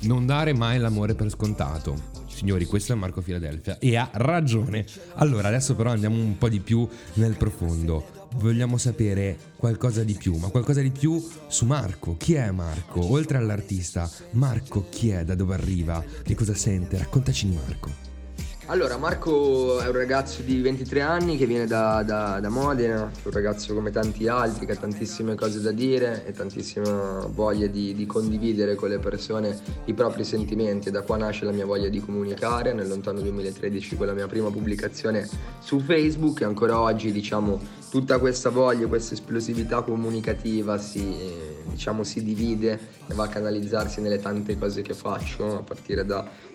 Non 0.00 0.26
dare 0.26 0.52
mai 0.54 0.78
l'amore 0.78 1.14
per 1.14 1.28
scontato. 1.30 2.16
Signori, 2.26 2.66
questo 2.66 2.92
è 2.92 2.94
Marco 2.94 3.20
Filadelfia 3.20 3.78
e 3.78 3.96
ha 3.96 4.08
ragione. 4.12 4.84
Allora, 5.14 5.48
adesso 5.48 5.74
però 5.74 5.90
andiamo 5.90 6.16
un 6.16 6.38
po' 6.38 6.48
di 6.48 6.60
più 6.60 6.86
nel 7.14 7.36
profondo. 7.36 8.16
Vogliamo 8.36 8.76
sapere 8.76 9.36
qualcosa 9.56 10.04
di 10.04 10.14
più, 10.14 10.36
ma 10.36 10.48
qualcosa 10.48 10.80
di 10.80 10.90
più 10.90 11.20
su 11.48 11.64
Marco. 11.64 12.16
Chi 12.16 12.34
è 12.34 12.50
Marco? 12.52 13.10
Oltre 13.10 13.38
all'artista, 13.38 14.08
Marco 14.32 14.86
chi 14.88 15.08
è? 15.10 15.24
Da 15.24 15.34
dove 15.34 15.54
arriva? 15.54 16.04
Che 16.22 16.34
cosa 16.36 16.54
sente? 16.54 16.98
Raccontaci 16.98 17.48
di 17.48 17.56
Marco. 17.56 18.07
Allora, 18.70 18.98
Marco 18.98 19.80
è 19.80 19.86
un 19.86 19.92
ragazzo 19.92 20.42
di 20.42 20.60
23 20.60 21.00
anni 21.00 21.38
che 21.38 21.46
viene 21.46 21.66
da, 21.66 22.02
da- 22.02 22.38
da 22.38 22.50
Modena, 22.50 23.10
un 23.24 23.30
ragazzo 23.30 23.72
come 23.72 23.90
tanti 23.90 24.28
altri 24.28 24.66
che 24.66 24.72
ha 24.72 24.76
tantissime 24.76 25.34
cose 25.36 25.62
da 25.62 25.72
dire 25.72 26.26
e 26.26 26.32
tantissima 26.32 27.26
voglia 27.30 27.66
di, 27.66 27.94
di 27.94 28.04
condividere 28.04 28.74
con 28.74 28.90
le 28.90 28.98
persone 28.98 29.58
i 29.86 29.94
propri 29.94 30.22
sentimenti. 30.22 30.90
Da 30.90 31.00
qua 31.00 31.16
nasce 31.16 31.46
la 31.46 31.52
mia 31.52 31.64
voglia 31.64 31.88
di 31.88 31.98
comunicare, 31.98 32.74
nel 32.74 32.88
lontano 32.88 33.22
2013 33.22 33.96
con 33.96 34.04
la 34.04 34.12
mia 34.12 34.26
prima 34.26 34.50
pubblicazione 34.50 35.26
su 35.60 35.80
Facebook 35.80 36.42
e 36.42 36.44
ancora 36.44 36.78
oggi 36.78 37.10
diciamo 37.10 37.58
tutta 37.88 38.18
questa 38.18 38.50
voglia, 38.50 38.86
questa 38.86 39.14
esplosività 39.14 39.80
comunicativa 39.80 40.76
si, 40.76 41.16
diciamo, 41.70 42.04
si 42.04 42.22
divide 42.22 42.78
e 43.06 43.14
va 43.14 43.24
a 43.24 43.28
canalizzarsi 43.28 44.02
nelle 44.02 44.20
tante 44.20 44.58
cose 44.58 44.82
che 44.82 44.92
faccio, 44.92 45.56
a 45.56 45.62
partire 45.62 46.04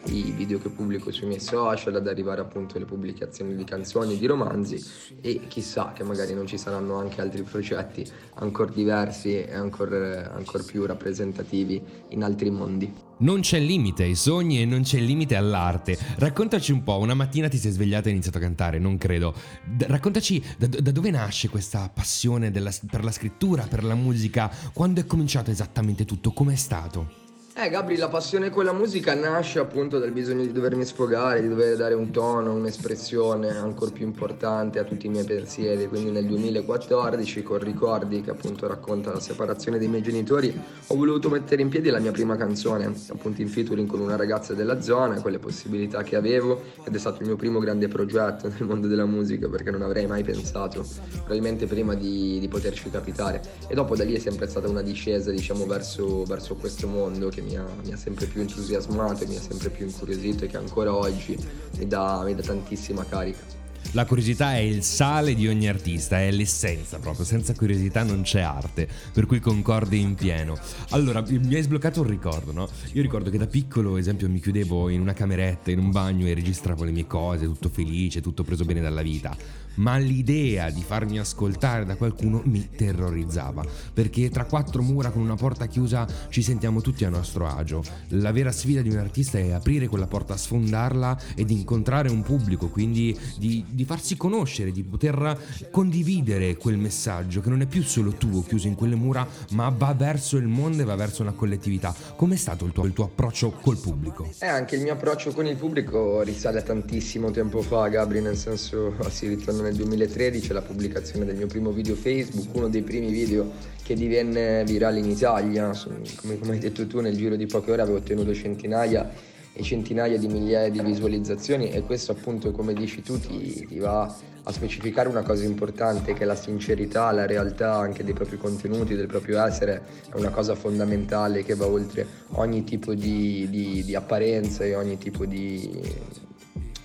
dai 0.03 0.33
video 0.35 0.59
che 0.59 0.69
pubblico 0.69 1.11
sui 1.11 1.27
miei 1.27 1.39
social, 1.39 1.95
ad 1.95 2.07
arrivare 2.07 2.41
appunto 2.41 2.77
alle 2.77 2.85
pubblicazioni 2.85 3.55
di 3.55 3.63
canzoni, 3.63 4.17
di 4.17 4.25
romanzi 4.25 4.83
e 5.21 5.41
chissà 5.47 5.93
che 5.95 6.03
magari 6.03 6.33
non 6.33 6.45
ci 6.45 6.57
saranno 6.57 6.95
anche 6.95 7.21
altri 7.21 7.43
progetti 7.43 8.05
ancora 8.35 8.71
diversi 8.71 9.35
e 9.35 9.53
ancora 9.53 10.29
più 10.65 10.85
rappresentativi 10.85 11.81
in 12.09 12.23
altri 12.23 12.49
mondi. 12.49 12.93
Non 13.15 13.39
c'è 13.39 13.59
limite 13.59 14.03
ai 14.03 14.15
sogni 14.15 14.61
e 14.61 14.65
non 14.65 14.81
c'è 14.81 14.99
limite 14.99 15.35
all'arte. 15.35 15.97
Raccontaci 16.17 16.73
un 16.73 16.83
po', 16.83 16.97
una 16.97 17.13
mattina 17.13 17.47
ti 17.47 17.57
sei 17.57 17.71
svegliato 17.71 18.05
e 18.05 18.07
hai 18.07 18.13
iniziato 18.15 18.37
a 18.37 18.41
cantare, 18.41 18.79
non 18.79 18.97
credo. 18.97 19.33
D- 19.63 19.85
raccontaci 19.87 20.43
da, 20.57 20.67
da 20.67 20.91
dove 20.91 21.09
nasce 21.09 21.47
questa 21.47 21.89
passione 21.93 22.51
della- 22.51 22.73
per 22.89 23.03
la 23.03 23.11
scrittura, 23.11 23.65
per 23.67 23.83
la 23.83 23.95
musica, 23.95 24.51
quando 24.73 24.99
è 24.99 25.05
cominciato 25.05 25.51
esattamente 25.51 26.03
tutto, 26.03 26.31
com'è 26.33 26.55
stato? 26.55 27.22
Eh 27.55 27.69
Gabri, 27.69 27.97
la 27.97 28.07
passione 28.07 28.49
con 28.49 28.65
la 28.65 28.73
musica 28.73 29.13
nasce 29.13 29.59
appunto 29.59 29.99
dal 29.99 30.09
bisogno 30.09 30.41
di 30.41 30.51
dovermi 30.51 30.83
sfogare, 30.85 31.39
di 31.39 31.47
dover 31.47 31.77
dare 31.77 31.93
un 31.93 32.09
tono, 32.09 32.51
un'espressione 32.51 33.47
ancora 33.55 33.91
più 33.91 34.07
importante 34.07 34.79
a 34.79 34.83
tutti 34.83 35.05
i 35.05 35.09
miei 35.09 35.23
pensieri. 35.23 35.85
Quindi 35.87 36.09
nel 36.09 36.25
2014 36.25 37.43
con 37.43 37.59
Ricordi, 37.59 38.21
che 38.21 38.31
appunto 38.31 38.65
racconta 38.65 39.13
la 39.13 39.19
separazione 39.19 39.77
dei 39.77 39.87
miei 39.87 40.01
genitori, 40.01 40.51
ho 40.87 40.95
voluto 40.95 41.29
mettere 41.29 41.61
in 41.61 41.69
piedi 41.69 41.91
la 41.91 41.99
mia 41.99 42.11
prima 42.11 42.35
canzone, 42.35 42.91
appunto 43.09 43.41
in 43.43 43.47
featuring 43.47 43.87
con 43.87 43.99
una 43.99 44.15
ragazza 44.15 44.55
della 44.55 44.81
zona, 44.81 45.21
con 45.21 45.29
le 45.29 45.37
possibilità 45.37 46.01
che 46.01 46.15
avevo 46.15 46.59
ed 46.83 46.95
è 46.95 46.97
stato 46.97 47.21
il 47.21 47.27
mio 47.27 47.35
primo 47.35 47.59
grande 47.59 47.87
progetto 47.87 48.47
nel 48.47 48.63
mondo 48.63 48.87
della 48.87 49.05
musica 49.05 49.47
perché 49.47 49.69
non 49.69 49.83
avrei 49.83 50.07
mai 50.07 50.23
pensato, 50.23 50.83
probabilmente 51.17 51.67
prima 51.67 51.93
di, 51.93 52.39
di 52.39 52.47
poterci 52.47 52.89
capitare. 52.89 53.43
E 53.67 53.75
dopo 53.75 53.95
da 53.95 54.03
lì 54.03 54.15
è 54.15 54.19
sempre 54.19 54.47
stata 54.47 54.67
una 54.67 54.81
discesa 54.81 55.29
diciamo 55.29 55.67
verso, 55.67 56.23
verso 56.23 56.55
questo 56.55 56.87
mondo 56.87 57.29
che 57.29 57.41
mi 57.43 57.55
ha, 57.55 57.65
mi 57.83 57.91
ha 57.91 57.97
sempre 57.97 58.25
più 58.25 58.41
entusiasmato 58.41 59.23
e 59.23 59.27
mi 59.27 59.35
ha 59.35 59.41
sempre 59.41 59.69
più 59.69 59.85
incuriosito 59.85 60.45
e 60.45 60.47
che 60.47 60.57
ancora 60.57 60.95
oggi 60.95 61.37
mi 61.77 61.87
dà, 61.87 62.21
mi 62.23 62.35
dà 62.35 62.41
tantissima 62.41 63.05
carica. 63.05 63.61
La 63.91 64.05
curiosità 64.05 64.55
è 64.55 64.59
il 64.59 64.81
sale 64.81 65.35
di 65.35 65.47
ogni 65.47 65.67
artista, 65.67 66.19
è 66.19 66.31
l'essenza 66.31 66.97
proprio, 66.97 67.25
senza 67.25 67.53
curiosità 67.53 68.01
non 68.01 68.23
c'è 68.23 68.39
arte, 68.39 68.87
per 69.11 69.27
cui 69.27 69.39
concordi 69.39 69.99
in 69.99 70.15
pieno. 70.15 70.57
Allora, 70.91 71.23
mi 71.27 71.53
hai 71.53 71.61
sbloccato 71.61 72.01
un 72.01 72.07
ricordo, 72.07 72.51
no? 72.51 72.67
Io 72.93 73.01
ricordo 73.03 73.29
che 73.29 73.37
da 73.37 73.45
piccolo, 73.45 73.91
ad 73.91 73.99
esempio, 73.99 74.27
mi 74.29 74.39
chiudevo 74.39 74.89
in 74.89 74.99
una 74.99 75.13
cameretta, 75.13 75.69
in 75.69 75.77
un 75.77 75.91
bagno 75.91 76.25
e 76.25 76.33
registravo 76.33 76.83
le 76.83 76.91
mie 76.91 77.05
cose, 77.05 77.45
tutto 77.45 77.69
felice, 77.69 78.21
tutto 78.21 78.43
preso 78.43 78.65
bene 78.65 78.81
dalla 78.81 79.03
vita. 79.03 79.35
Ma 79.75 79.97
l'idea 79.97 80.69
di 80.69 80.81
farmi 80.81 81.19
ascoltare 81.19 81.85
da 81.85 81.95
qualcuno 81.95 82.41
mi 82.45 82.69
terrorizzava, 82.75 83.65
perché 83.93 84.29
tra 84.29 84.45
quattro 84.45 84.81
mura 84.81 85.09
con 85.09 85.21
una 85.21 85.35
porta 85.35 85.65
chiusa 85.67 86.07
ci 86.29 86.41
sentiamo 86.41 86.81
tutti 86.81 87.05
a 87.05 87.09
nostro 87.09 87.47
agio. 87.47 87.83
La 88.09 88.31
vera 88.31 88.51
sfida 88.51 88.81
di 88.81 88.89
un 88.89 88.97
artista 88.97 89.37
è 89.37 89.51
aprire 89.51 89.87
quella 89.87 90.07
porta, 90.07 90.37
sfondarla 90.37 91.17
ed 91.35 91.49
incontrare 91.49 92.09
un 92.09 92.21
pubblico, 92.21 92.69
quindi 92.69 93.17
di, 93.37 93.65
di 93.69 93.85
farsi 93.85 94.15
conoscere, 94.17 94.71
di 94.71 94.83
poter 94.83 95.69
condividere 95.71 96.55
quel 96.57 96.77
messaggio 96.77 97.41
che 97.41 97.49
non 97.49 97.61
è 97.61 97.65
più 97.65 97.83
solo 97.83 98.11
tuo 98.11 98.43
chiuso 98.43 98.67
in 98.67 98.75
quelle 98.75 98.95
mura, 98.95 99.27
ma 99.51 99.69
va 99.69 99.93
verso 99.93 100.37
il 100.37 100.47
mondo 100.47 100.81
e 100.81 100.85
va 100.85 100.95
verso 100.95 101.21
una 101.21 101.31
collettività. 101.31 101.93
Com'è 102.15 102.35
stato 102.35 102.65
il 102.65 102.71
tuo, 102.71 102.85
il 102.85 102.93
tuo 102.93 103.05
approccio 103.05 103.51
col 103.51 103.77
pubblico? 103.77 104.29
Eh, 104.39 104.47
anche 104.47 104.75
il 104.75 104.81
mio 104.81 104.93
approccio 104.93 105.31
con 105.31 105.45
il 105.45 105.55
pubblico 105.55 106.21
risale 106.21 106.59
a 106.59 106.61
tantissimo 106.61 107.31
tempo 107.31 107.61
fa, 107.61 107.87
Gabri, 107.87 108.21
nel 108.21 108.37
senso 108.37 108.93
si 109.09 109.27
ritorna 109.27 109.62
nel 109.63 109.75
2013, 109.75 110.53
la 110.53 110.61
pubblicazione 110.61 111.25
del 111.25 111.35
mio 111.35 111.47
primo 111.47 111.71
video 111.71 111.95
Facebook, 111.95 112.53
uno 112.53 112.69
dei 112.69 112.83
primi 112.83 113.11
video 113.11 113.51
che 113.83 113.95
divenne 113.95 114.63
virale 114.65 114.99
in 114.99 115.09
Italia. 115.09 115.71
Come, 116.15 116.37
come 116.39 116.53
hai 116.53 116.59
detto 116.59 116.85
tu, 116.85 116.99
nel 116.99 117.15
giro 117.15 117.35
di 117.35 117.45
poche 117.45 117.71
ore 117.71 117.81
avevo 117.81 117.97
ottenuto 117.97 118.33
centinaia 118.33 119.09
e 119.55 119.61
centinaia 119.61 120.17
di 120.17 120.27
migliaia 120.27 120.69
di 120.69 120.81
visualizzazioni 120.81 121.71
e 121.71 121.81
questo 121.81 122.11
appunto, 122.11 122.51
come 122.51 122.73
dici 122.73 123.01
tu, 123.01 123.19
ti, 123.19 123.65
ti 123.67 123.77
va 123.77 124.13
a 124.45 124.51
specificare 124.51 125.07
una 125.07 125.21
cosa 125.21 125.45
importante 125.45 126.13
che 126.13 126.25
la 126.25 126.35
sincerità, 126.35 127.11
la 127.11 127.25
realtà 127.25 127.75
anche 127.75 128.03
dei 128.03 128.13
propri 128.13 128.37
contenuti, 128.37 128.95
del 128.95 129.07
proprio 129.07 129.43
essere 129.45 129.81
è 130.11 130.15
una 130.15 130.31
cosa 130.31 130.55
fondamentale 130.55 131.43
che 131.43 131.55
va 131.55 131.65
oltre 131.67 132.05
ogni 132.31 132.63
tipo 132.63 132.93
di, 132.93 133.47
di- 133.49 133.83
di 133.85 133.95
apparenza 133.95 134.65
e 134.65 134.75
ogni 134.75 134.97
tipo 134.97 135.25
di, 135.25 135.79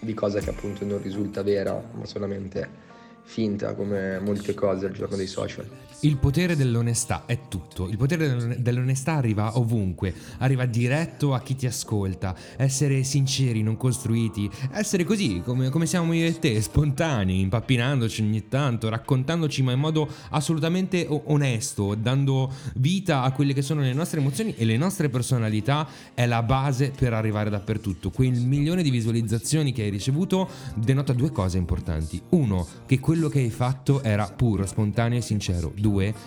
di 0.00 0.14
cosa 0.14 0.40
che 0.40 0.50
appunto 0.50 0.84
non 0.84 1.02
risulta 1.02 1.42
vera, 1.42 1.82
ma 1.92 2.04
solamente 2.06 2.86
finta 3.22 3.74
come 3.74 4.18
molte 4.18 4.54
cose 4.54 4.86
al 4.86 4.92
giorno 4.92 5.16
dei 5.16 5.26
social. 5.26 5.68
Il 6.02 6.16
potere 6.16 6.54
dell'onestà 6.54 7.24
è 7.26 7.48
tutto. 7.48 7.88
Il 7.88 7.96
potere 7.96 8.28
dell'on- 8.28 8.56
dell'onestà 8.60 9.14
arriva 9.14 9.58
ovunque, 9.58 10.14
arriva 10.38 10.64
diretto 10.64 11.34
a 11.34 11.40
chi 11.40 11.56
ti 11.56 11.66
ascolta. 11.66 12.36
Essere 12.56 13.02
sinceri, 13.02 13.64
non 13.64 13.76
costruiti, 13.76 14.48
essere 14.70 15.02
così 15.02 15.42
come, 15.44 15.70
come 15.70 15.86
siamo 15.86 16.12
io 16.12 16.26
e 16.26 16.38
te, 16.38 16.62
spontanei, 16.62 17.40
impappinandoci 17.40 18.22
ogni 18.22 18.46
tanto, 18.46 18.88
raccontandoci 18.88 19.60
ma 19.62 19.72
in 19.72 19.80
modo 19.80 20.08
assolutamente 20.30 21.04
onesto, 21.08 21.96
dando 21.96 22.52
vita 22.76 23.22
a 23.22 23.32
quelle 23.32 23.52
che 23.52 23.62
sono 23.62 23.80
le 23.80 23.92
nostre 23.92 24.20
emozioni 24.20 24.54
e 24.56 24.64
le 24.64 24.76
nostre 24.76 25.08
personalità 25.08 25.88
è 26.14 26.26
la 26.26 26.44
base 26.44 26.92
per 26.96 27.12
arrivare 27.12 27.50
dappertutto. 27.50 28.10
Quel 28.10 28.34
milione 28.34 28.84
di 28.84 28.90
visualizzazioni 28.90 29.72
che 29.72 29.82
hai 29.82 29.90
ricevuto 29.90 30.48
denota 30.76 31.12
due 31.12 31.32
cose 31.32 31.58
importanti. 31.58 32.22
Uno, 32.28 32.64
che 32.86 33.00
quello 33.00 33.28
che 33.28 33.40
hai 33.40 33.50
fatto 33.50 34.00
era 34.04 34.26
puro, 34.26 34.64
spontaneo 34.64 35.18
e 35.18 35.22
sincero. 35.22 35.72
Due, 35.74 35.86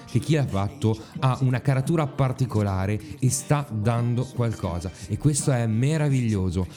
che 0.10 0.20
chi 0.20 0.36
l'ha 0.36 0.46
fatto 0.46 0.98
ha 1.20 1.38
una 1.42 1.62
caratura 1.62 2.08
particolare 2.08 3.00
e 3.20 3.30
sta 3.30 3.66
dando 3.70 4.26
qualcosa. 4.26 4.92
E 5.08 5.18
questo 5.18 5.52
è 5.52 5.66
meraviglioso. 5.68 6.68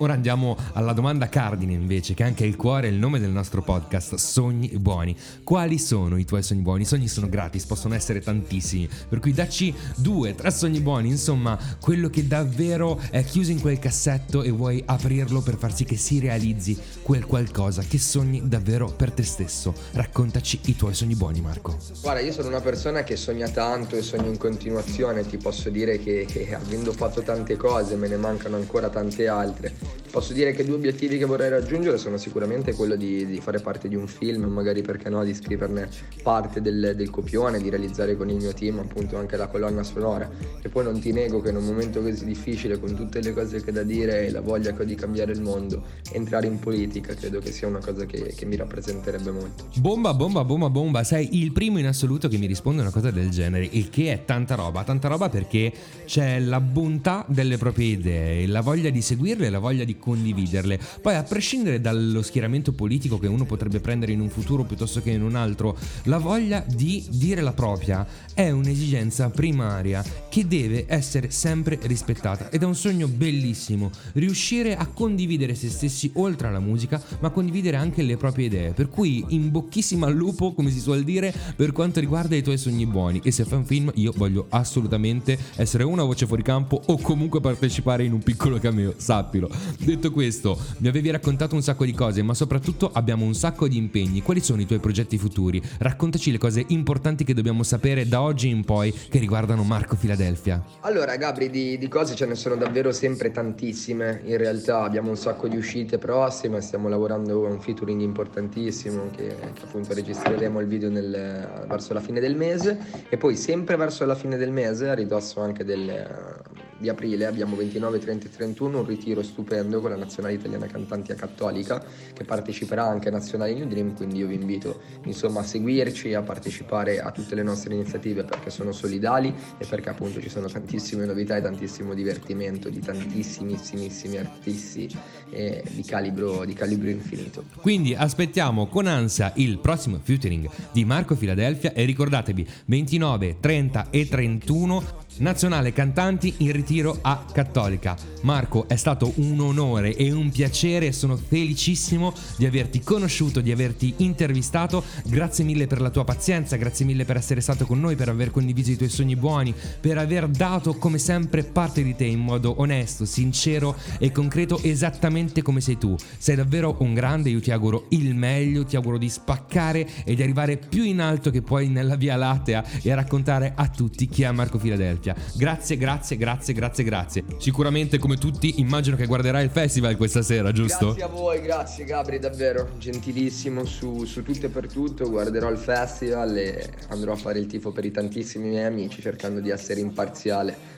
Ora 0.00 0.12
andiamo 0.12 0.56
alla 0.74 0.92
domanda 0.92 1.28
cardine 1.28 1.72
invece, 1.72 2.14
che 2.14 2.22
è 2.22 2.26
anche 2.26 2.46
il 2.46 2.54
cuore 2.54 2.86
e 2.86 2.90
il 2.90 2.98
nome 2.98 3.18
del 3.18 3.30
nostro 3.30 3.62
podcast, 3.62 4.14
Sogni 4.14 4.68
Buoni. 4.78 5.16
Quali 5.42 5.76
sono 5.76 6.16
i 6.18 6.24
tuoi 6.24 6.44
sogni 6.44 6.60
buoni? 6.60 6.82
I 6.82 6.86
sogni 6.86 7.08
sono 7.08 7.28
gratis, 7.28 7.66
possono 7.66 7.94
essere 7.94 8.20
tantissimi, 8.20 8.88
per 9.08 9.18
cui 9.18 9.32
dacci 9.32 9.74
due, 9.96 10.36
tre 10.36 10.52
sogni 10.52 10.80
buoni, 10.80 11.08
insomma, 11.08 11.58
quello 11.80 12.10
che 12.10 12.28
davvero 12.28 13.00
è 13.10 13.24
chiuso 13.24 13.50
in 13.50 13.60
quel 13.60 13.80
cassetto 13.80 14.44
e 14.44 14.50
vuoi 14.50 14.80
aprirlo 14.86 15.40
per 15.40 15.56
far 15.56 15.74
sì 15.74 15.84
che 15.84 15.96
si 15.96 16.20
realizzi 16.20 16.78
quel 17.02 17.26
qualcosa 17.26 17.82
che 17.82 17.98
sogni 17.98 18.46
davvero 18.46 18.86
per 18.86 19.10
te 19.10 19.24
stesso. 19.24 19.74
Raccontaci 19.92 20.60
i 20.66 20.76
tuoi 20.76 20.94
sogni 20.94 21.16
buoni, 21.16 21.40
Marco. 21.40 21.76
Guarda, 22.02 22.20
io 22.20 22.30
sono 22.32 22.46
una 22.46 22.60
persona 22.60 23.02
che 23.02 23.16
sogna 23.16 23.48
tanto 23.48 23.96
e 23.96 24.02
sogna 24.02 24.28
in 24.28 24.38
continuazione, 24.38 25.26
ti 25.26 25.38
posso 25.38 25.70
dire 25.70 25.98
che, 25.98 26.24
che 26.30 26.54
avendo 26.54 26.92
fatto 26.92 27.22
tante 27.22 27.56
cose 27.56 27.96
me 27.96 28.06
ne 28.06 28.16
mancano 28.16 28.54
ancora 28.54 28.88
tante 28.88 29.26
altre. 29.26 29.87
Posso 30.10 30.32
dire 30.32 30.52
che 30.52 30.64
due 30.64 30.76
obiettivi 30.76 31.18
che 31.18 31.26
vorrei 31.26 31.50
raggiungere 31.50 31.98
sono 31.98 32.16
sicuramente 32.16 32.72
quello 32.72 32.96
di, 32.96 33.26
di 33.26 33.40
fare 33.40 33.60
parte 33.60 33.88
di 33.88 33.94
un 33.94 34.06
film, 34.06 34.44
magari 34.44 34.82
perché 34.82 35.10
no, 35.10 35.22
di 35.22 35.34
scriverne 35.34 35.88
parte 36.22 36.62
del, 36.62 36.94
del 36.96 37.10
copione, 37.10 37.60
di 37.60 37.68
realizzare 37.68 38.16
con 38.16 38.30
il 38.30 38.36
mio 38.36 38.52
team 38.54 38.78
appunto 38.78 39.18
anche 39.18 39.36
la 39.36 39.48
colonna 39.48 39.82
sonora. 39.82 40.28
E 40.62 40.68
poi 40.68 40.84
non 40.84 40.98
ti 40.98 41.12
nego 41.12 41.40
che 41.40 41.50
in 41.50 41.56
un 41.56 41.64
momento 41.64 42.00
così 42.00 42.24
difficile, 42.24 42.78
con 42.80 42.94
tutte 42.94 43.20
le 43.20 43.32
cose 43.32 43.62
che 43.62 43.70
da 43.70 43.82
dire 43.82 44.26
e 44.26 44.30
la 44.30 44.40
voglia 44.40 44.72
che 44.72 44.82
ho 44.82 44.84
di 44.84 44.94
cambiare 44.94 45.32
il 45.32 45.42
mondo, 45.42 45.82
entrare 46.12 46.46
in 46.46 46.58
politica 46.58 47.14
credo 47.14 47.38
che 47.40 47.52
sia 47.52 47.68
una 47.68 47.80
cosa 47.80 48.06
che, 48.06 48.32
che 48.34 48.44
mi 48.46 48.56
rappresenterebbe 48.56 49.30
molto. 49.30 49.68
Bomba, 49.76 50.14
bomba, 50.14 50.44
bomba, 50.44 50.70
bomba, 50.70 51.04
sei 51.04 51.40
il 51.40 51.52
primo 51.52 51.78
in 51.78 51.86
assoluto 51.86 52.28
che 52.28 52.38
mi 52.38 52.46
risponde 52.46 52.80
una 52.80 52.90
cosa 52.90 53.10
del 53.10 53.28
genere, 53.30 53.68
il 53.70 53.90
che 53.90 54.12
è 54.12 54.24
tanta 54.24 54.54
roba, 54.54 54.84
tanta 54.84 55.08
roba 55.08 55.28
perché 55.28 55.72
c'è 56.06 56.38
la 56.38 56.60
bontà 56.60 57.24
delle 57.28 57.58
proprie 57.58 57.88
idee, 57.88 58.46
la 58.46 58.62
voglia 58.62 58.90
di 58.90 59.02
seguirle, 59.02 59.50
la 59.50 59.58
voglia 59.58 59.77
di 59.84 59.98
condividerle. 59.98 60.78
Poi 61.00 61.14
a 61.14 61.22
prescindere 61.22 61.80
dallo 61.80 62.22
schieramento 62.22 62.72
politico 62.72 63.18
che 63.18 63.26
uno 63.26 63.44
potrebbe 63.44 63.80
prendere 63.80 64.12
in 64.12 64.20
un 64.20 64.28
futuro 64.28 64.64
piuttosto 64.64 65.02
che 65.02 65.10
in 65.10 65.22
un 65.22 65.34
altro, 65.34 65.76
la 66.04 66.18
voglia 66.18 66.64
di 66.66 67.04
dire 67.10 67.40
la 67.40 67.52
propria 67.52 68.06
è 68.34 68.50
un'esigenza 68.50 69.30
primaria 69.30 70.04
che 70.28 70.46
deve 70.46 70.84
essere 70.88 71.30
sempre 71.30 71.78
rispettata 71.82 72.50
ed 72.50 72.62
è 72.62 72.64
un 72.64 72.74
sogno 72.74 73.08
bellissimo 73.08 73.90
riuscire 74.14 74.76
a 74.76 74.86
condividere 74.86 75.54
se 75.54 75.68
stessi 75.68 76.10
oltre 76.14 76.48
alla 76.48 76.60
musica, 76.60 77.02
ma 77.20 77.30
condividere 77.30 77.76
anche 77.76 78.02
le 78.02 78.16
proprie 78.16 78.46
idee. 78.46 78.72
Per 78.72 78.88
cui 78.88 79.24
in 79.28 79.50
bocchissima 79.50 80.06
al 80.06 80.14
lupo, 80.14 80.52
come 80.52 80.70
si 80.70 80.80
suol 80.80 81.04
dire, 81.04 81.32
per 81.56 81.72
quanto 81.72 82.00
riguarda 82.00 82.36
i 82.36 82.42
tuoi 82.42 82.58
sogni 82.58 82.86
buoni. 82.86 83.20
E 83.22 83.30
se 83.30 83.44
fai 83.44 83.58
un 83.58 83.64
film, 83.64 83.90
io 83.94 84.12
voglio 84.16 84.46
assolutamente 84.50 85.38
essere 85.56 85.84
una 85.84 86.04
voce 86.04 86.26
fuori 86.26 86.42
campo 86.42 86.80
o 86.86 86.98
comunque 86.98 87.40
partecipare 87.40 88.04
in 88.04 88.12
un 88.12 88.22
piccolo 88.22 88.58
cameo, 88.58 88.94
sappilo. 88.96 89.48
Detto 89.76 90.10
questo, 90.10 90.58
mi 90.78 90.88
avevi 90.88 91.10
raccontato 91.10 91.54
un 91.54 91.62
sacco 91.62 91.84
di 91.84 91.92
cose, 91.92 92.22
ma 92.22 92.34
soprattutto 92.34 92.90
abbiamo 92.92 93.24
un 93.24 93.34
sacco 93.34 93.68
di 93.68 93.76
impegni. 93.76 94.22
Quali 94.22 94.40
sono 94.40 94.60
i 94.60 94.66
tuoi 94.66 94.78
progetti 94.78 95.18
futuri? 95.18 95.62
Raccontaci 95.78 96.30
le 96.30 96.38
cose 96.38 96.64
importanti 96.68 97.24
che 97.24 97.34
dobbiamo 97.34 97.62
sapere 97.62 98.08
da 98.08 98.22
oggi 98.22 98.48
in 98.48 98.64
poi 98.64 98.92
che 98.92 99.18
riguardano 99.18 99.62
Marco 99.62 99.96
Filadelfia. 99.96 100.62
Allora, 100.80 101.16
Gabri, 101.16 101.50
di, 101.50 101.78
di 101.78 101.88
cose 101.88 102.14
ce 102.14 102.26
ne 102.26 102.34
sono 102.34 102.56
davvero 102.56 102.92
sempre 102.92 103.30
tantissime. 103.30 104.22
In 104.24 104.36
realtà 104.36 104.82
abbiamo 104.82 105.10
un 105.10 105.16
sacco 105.16 105.48
di 105.48 105.56
uscite 105.56 105.98
prossime, 105.98 106.60
stiamo 106.60 106.88
lavorando 106.88 107.46
a 107.46 107.50
un 107.50 107.60
featuring 107.60 108.00
importantissimo 108.00 109.10
che, 109.14 109.26
che 109.54 109.62
appunto 109.64 109.94
registreremo 109.94 110.60
il 110.60 110.66
video 110.66 110.90
nel- 110.90 111.66
verso 111.68 111.92
la 111.92 112.00
fine 112.00 112.20
del 112.20 112.36
mese 112.36 112.78
e 113.08 113.16
poi 113.16 113.36
sempre 113.36 113.76
verso 113.76 114.04
la 114.04 114.14
fine 114.14 114.36
del 114.36 114.50
mese, 114.50 114.88
a 114.88 114.94
ridosso 114.94 115.40
anche 115.40 115.64
del- 115.64 116.36
di 116.78 116.88
aprile, 116.88 117.26
abbiamo 117.26 117.56
29, 117.56 117.98
30 117.98 118.26
e 118.26 118.30
31 118.30 118.78
un 118.78 118.86
ritiro 118.86 119.22
stupendo 119.22 119.80
con 119.80 119.90
la 119.90 119.96
nazionale 119.96 120.34
italiana 120.34 120.66
cantanti 120.66 121.12
a 121.12 121.14
cattolica 121.14 121.84
che 122.12 122.24
parteciperà 122.24 122.84
anche 122.84 123.08
a 123.08 123.12
Nazionale 123.12 123.54
New 123.54 123.66
Dream, 123.66 123.94
quindi 123.94 124.18
io 124.18 124.28
vi 124.28 124.34
invito 124.34 124.80
insomma 125.04 125.40
a 125.40 125.42
seguirci, 125.42 126.14
a 126.14 126.22
partecipare 126.22 127.00
a 127.00 127.10
tutte 127.10 127.34
le 127.34 127.42
nostre 127.42 127.74
iniziative 127.74 128.24
perché 128.24 128.50
sono 128.50 128.72
solidali 128.72 129.34
e 129.58 129.66
perché 129.66 129.88
appunto 129.88 130.20
ci 130.20 130.28
sono 130.28 130.48
tantissime 130.48 131.04
novità 131.04 131.36
e 131.36 131.42
tantissimo 131.42 131.94
divertimento 131.94 132.68
di 132.68 132.80
tantissimissimi 132.80 134.16
artisti 134.16 134.88
eh, 135.30 135.62
di, 135.70 135.82
calibro, 135.82 136.44
di 136.44 136.52
calibro 136.52 136.90
infinito. 136.90 137.44
Quindi 137.60 137.94
aspettiamo 137.94 138.66
con 138.68 138.86
ansia 138.86 139.32
il 139.36 139.58
prossimo 139.58 139.98
featuring 140.02 140.48
di 140.72 140.84
Marco 140.84 141.14
Filadelfia 141.16 141.72
e 141.72 141.84
ricordatevi 141.84 142.46
29, 142.66 143.36
30 143.40 143.90
e 143.90 144.08
31 144.08 145.06
Nazionale 145.18 145.72
Cantanti 145.72 146.34
in 146.38 146.52
ritiro 146.52 146.98
a 147.00 147.24
Cattolica. 147.32 147.96
Marco, 148.22 148.68
è 148.68 148.76
stato 148.76 149.12
un 149.16 149.40
onore 149.40 149.94
e 149.94 150.12
un 150.12 150.30
piacere, 150.30 150.92
sono 150.92 151.16
felicissimo 151.16 152.12
di 152.36 152.46
averti 152.46 152.80
conosciuto, 152.80 153.40
di 153.40 153.52
averti 153.52 153.94
intervistato. 153.98 154.84
Grazie 155.06 155.44
mille 155.44 155.66
per 155.66 155.80
la 155.80 155.90
tua 155.90 156.04
pazienza, 156.04 156.56
grazie 156.56 156.84
mille 156.84 157.04
per 157.04 157.16
essere 157.16 157.40
stato 157.40 157.66
con 157.66 157.80
noi, 157.80 157.96
per 157.96 158.08
aver 158.08 158.30
condiviso 158.30 158.72
i 158.72 158.76
tuoi 158.76 158.88
sogni 158.88 159.16
buoni, 159.16 159.54
per 159.80 159.98
aver 159.98 160.28
dato 160.28 160.74
come 160.74 160.98
sempre 160.98 161.42
parte 161.44 161.82
di 161.82 161.94
te 161.94 162.04
in 162.04 162.20
modo 162.20 162.54
onesto, 162.58 163.04
sincero 163.04 163.76
e 163.98 164.10
concreto, 164.12 164.60
esattamente 164.62 165.42
come 165.42 165.60
sei 165.60 165.78
tu. 165.78 165.96
Sei 166.18 166.36
davvero 166.36 166.76
un 166.80 166.94
grande, 166.94 167.30
io 167.30 167.40
ti 167.40 167.50
auguro 167.50 167.86
il 167.90 168.14
meglio, 168.14 168.64
ti 168.64 168.76
auguro 168.76 168.98
di 168.98 169.08
spaccare 169.08 170.04
e 170.04 170.14
di 170.14 170.22
arrivare 170.22 170.56
più 170.56 170.82
in 170.84 171.00
alto 171.00 171.30
che 171.30 171.42
puoi 171.42 171.68
nella 171.68 171.96
Via 171.96 172.16
Lattea 172.16 172.64
e 172.82 172.94
raccontare 172.94 173.52
a 173.54 173.68
tutti 173.68 174.06
chi 174.08 174.22
è 174.22 174.30
Marco 174.30 174.58
Filadelfia. 174.58 175.07
Filadelfia. 175.14 175.14
Grazie, 175.34 175.76
grazie, 175.76 176.16
grazie, 176.16 176.54
grazie, 176.54 176.84
grazie. 176.84 177.24
Sicuramente 177.38 177.98
come 177.98 178.16
tutti 178.16 178.60
immagino 178.60 178.96
che 178.96 179.06
guarderai 179.06 179.44
il 179.44 179.50
festival 179.50 179.96
questa 179.96 180.22
sera, 180.22 180.52
giusto? 180.52 180.86
Grazie 180.86 181.02
a 181.02 181.08
voi, 181.08 181.40
grazie 181.40 181.84
Gabri, 181.84 182.18
davvero 182.18 182.70
gentilissimo 182.78 183.64
su, 183.64 184.04
su 184.04 184.22
tutto 184.22 184.46
e 184.46 184.48
per 184.48 184.70
tutto. 184.70 185.08
Guarderò 185.08 185.50
il 185.50 185.58
festival 185.58 186.36
e 186.36 186.68
andrò 186.88 187.12
a 187.12 187.16
fare 187.16 187.38
il 187.38 187.46
tifo 187.46 187.70
per 187.70 187.84
i 187.84 187.90
tantissimi 187.90 188.48
miei 188.48 188.64
amici 188.64 189.00
cercando 189.00 189.40
di 189.40 189.50
essere 189.50 189.80
imparziale 189.80 190.76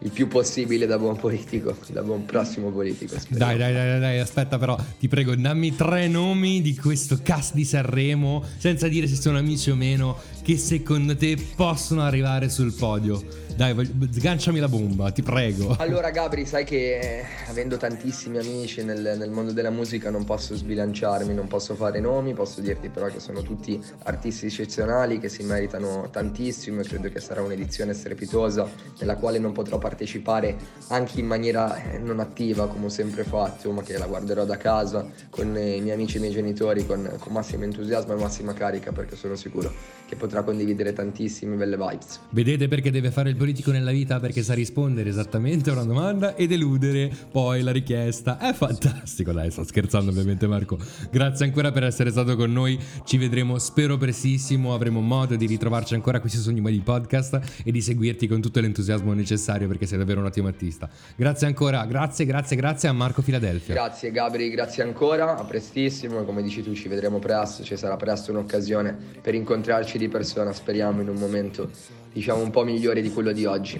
il 0.00 0.10
più 0.10 0.28
possibile 0.28 0.86
da 0.86 0.98
buon 0.98 1.16
politico, 1.16 1.76
da 1.88 2.02
buon 2.02 2.26
prossimo 2.26 2.70
politico. 2.70 3.16
dai, 3.30 3.56
dai, 3.56 3.72
dai, 3.72 3.98
dai, 3.98 4.18
aspetta 4.18 4.58
però, 4.58 4.76
ti 4.98 5.08
prego, 5.08 5.34
dammi 5.34 5.74
tre 5.74 6.06
nomi 6.06 6.60
di 6.60 6.76
questo 6.76 7.20
cast 7.22 7.54
di 7.54 7.64
Sanremo, 7.64 8.44
senza 8.58 8.88
dire 8.88 9.06
se 9.06 9.16
sono 9.16 9.38
amici 9.38 9.70
o 9.70 9.74
meno, 9.74 10.18
che 10.42 10.58
secondo 10.58 11.16
te 11.16 11.36
possono 11.56 12.02
arrivare 12.02 12.50
sul 12.50 12.74
podio. 12.74 13.44
Dai, 13.56 13.72
voglio- 13.72 14.06
sganciami 14.10 14.58
la 14.58 14.68
bomba, 14.68 15.10
ti 15.12 15.22
prego. 15.22 15.74
Allora 15.78 16.10
Gabri, 16.10 16.44
sai 16.44 16.64
che 16.64 16.98
eh, 16.98 17.24
avendo 17.48 17.78
tantissimi 17.78 18.36
amici 18.36 18.84
nel, 18.84 19.16
nel 19.16 19.30
mondo 19.30 19.52
della 19.52 19.70
musica 19.70 20.10
non 20.10 20.24
posso 20.26 20.54
sbilanciarmi, 20.54 21.32
non 21.32 21.46
posso 21.46 21.74
fare 21.74 21.98
nomi, 21.98 22.34
posso 22.34 22.60
dirti 22.60 22.90
però 22.90 23.06
che 23.06 23.18
sono 23.18 23.40
tutti 23.40 23.82
artisti 24.02 24.44
eccezionali 24.44 25.18
che 25.18 25.30
si 25.30 25.42
meritano 25.42 26.06
tantissimo 26.10 26.82
e 26.82 26.84
credo 26.84 27.08
che 27.08 27.18
sarà 27.18 27.40
un'edizione 27.40 27.94
strepitosa 27.94 28.68
nella 28.98 29.16
quale 29.16 29.38
non 29.38 29.52
potrò 29.52 29.78
partecipare 29.78 30.56
anche 30.88 31.20
in 31.20 31.26
maniera 31.26 31.92
eh, 31.92 31.98
non 31.98 32.20
attiva 32.20 32.68
come 32.68 32.86
ho 32.86 32.90
sempre 32.90 33.24
fatto, 33.24 33.72
ma 33.72 33.82
che 33.82 33.96
la 33.96 34.06
guarderò 34.06 34.44
da 34.44 34.58
casa 34.58 35.06
con 35.30 35.56
eh, 35.56 35.76
i 35.76 35.80
miei 35.80 35.94
amici 35.94 36.16
e 36.16 36.18
i 36.18 36.20
miei 36.20 36.34
genitori 36.34 36.84
con, 36.84 37.10
con 37.18 37.32
massimo 37.32 37.64
entusiasmo 37.64 38.12
e 38.12 38.16
massima 38.16 38.52
carica 38.52 38.92
perché 38.92 39.16
sono 39.16 39.34
sicuro 39.34 39.72
che 40.06 40.14
potrà 40.14 40.42
condividere 40.42 40.92
tantissime 40.92 41.56
belle 41.56 41.78
vibes. 41.78 42.20
Vedete 42.28 42.68
perché 42.68 42.90
deve 42.90 43.10
fare 43.10 43.30
il 43.30 43.36
politico 43.46 43.70
nella 43.70 43.92
vita? 43.92 44.18
Perché 44.18 44.42
sa 44.42 44.54
rispondere 44.54 45.08
esattamente 45.08 45.70
a 45.70 45.74
una 45.74 45.84
domanda 45.84 46.34
ed 46.34 46.50
eludere 46.50 47.08
poi 47.30 47.62
la 47.62 47.70
richiesta. 47.70 48.38
È 48.38 48.52
fantastico, 48.52 49.30
dai, 49.30 49.52
sto 49.52 49.62
scherzando 49.62 50.10
ovviamente 50.10 50.48
Marco. 50.48 50.76
Grazie 51.12 51.46
ancora 51.46 51.70
per 51.70 51.84
essere 51.84 52.10
stato 52.10 52.34
con 52.34 52.50
noi. 52.50 52.76
Ci 53.04 53.18
vedremo, 53.18 53.56
spero 53.58 53.96
prestissimo. 53.98 54.74
Avremo 54.74 55.00
modo 55.00 55.36
di 55.36 55.46
ritrovarci 55.46 55.94
ancora 55.94 56.18
qui 56.18 56.28
su 56.28 56.40
Sogni 56.40 56.60
Modi 56.60 56.80
Podcast 56.80 57.62
e 57.62 57.70
di 57.70 57.80
seguirti 57.80 58.26
con 58.26 58.40
tutto 58.40 58.58
l'entusiasmo 58.58 59.12
necessario 59.12 59.68
perché 59.68 59.86
sei 59.86 59.98
davvero 59.98 60.18
un 60.18 60.26
ottimo 60.26 60.48
artista. 60.48 60.90
Grazie 61.14 61.46
ancora, 61.46 61.84
grazie, 61.86 62.24
grazie, 62.24 62.56
grazie 62.56 62.88
a 62.88 62.92
Marco 62.92 63.22
Filadelfia. 63.22 63.74
Grazie 63.74 64.10
Gabri, 64.10 64.50
grazie 64.50 64.82
ancora, 64.82 65.36
a 65.36 65.44
prestissimo 65.44 66.24
come 66.24 66.42
dici 66.42 66.64
tu 66.64 66.74
ci 66.74 66.88
vedremo 66.88 67.20
presto, 67.20 67.62
ci 67.62 67.76
sarà 67.76 67.94
presto 67.94 68.32
un'occasione 68.32 68.96
per 69.22 69.36
incontrarci 69.36 69.98
di 69.98 70.08
persona, 70.08 70.52
speriamo 70.52 71.00
in 71.00 71.08
un 71.08 71.16
momento 71.16 71.70
diciamo 72.16 72.42
un 72.42 72.50
po' 72.50 72.64
migliore 72.64 73.02
di 73.02 73.10
quello 73.10 73.30
di 73.30 73.44
oggi. 73.44 73.78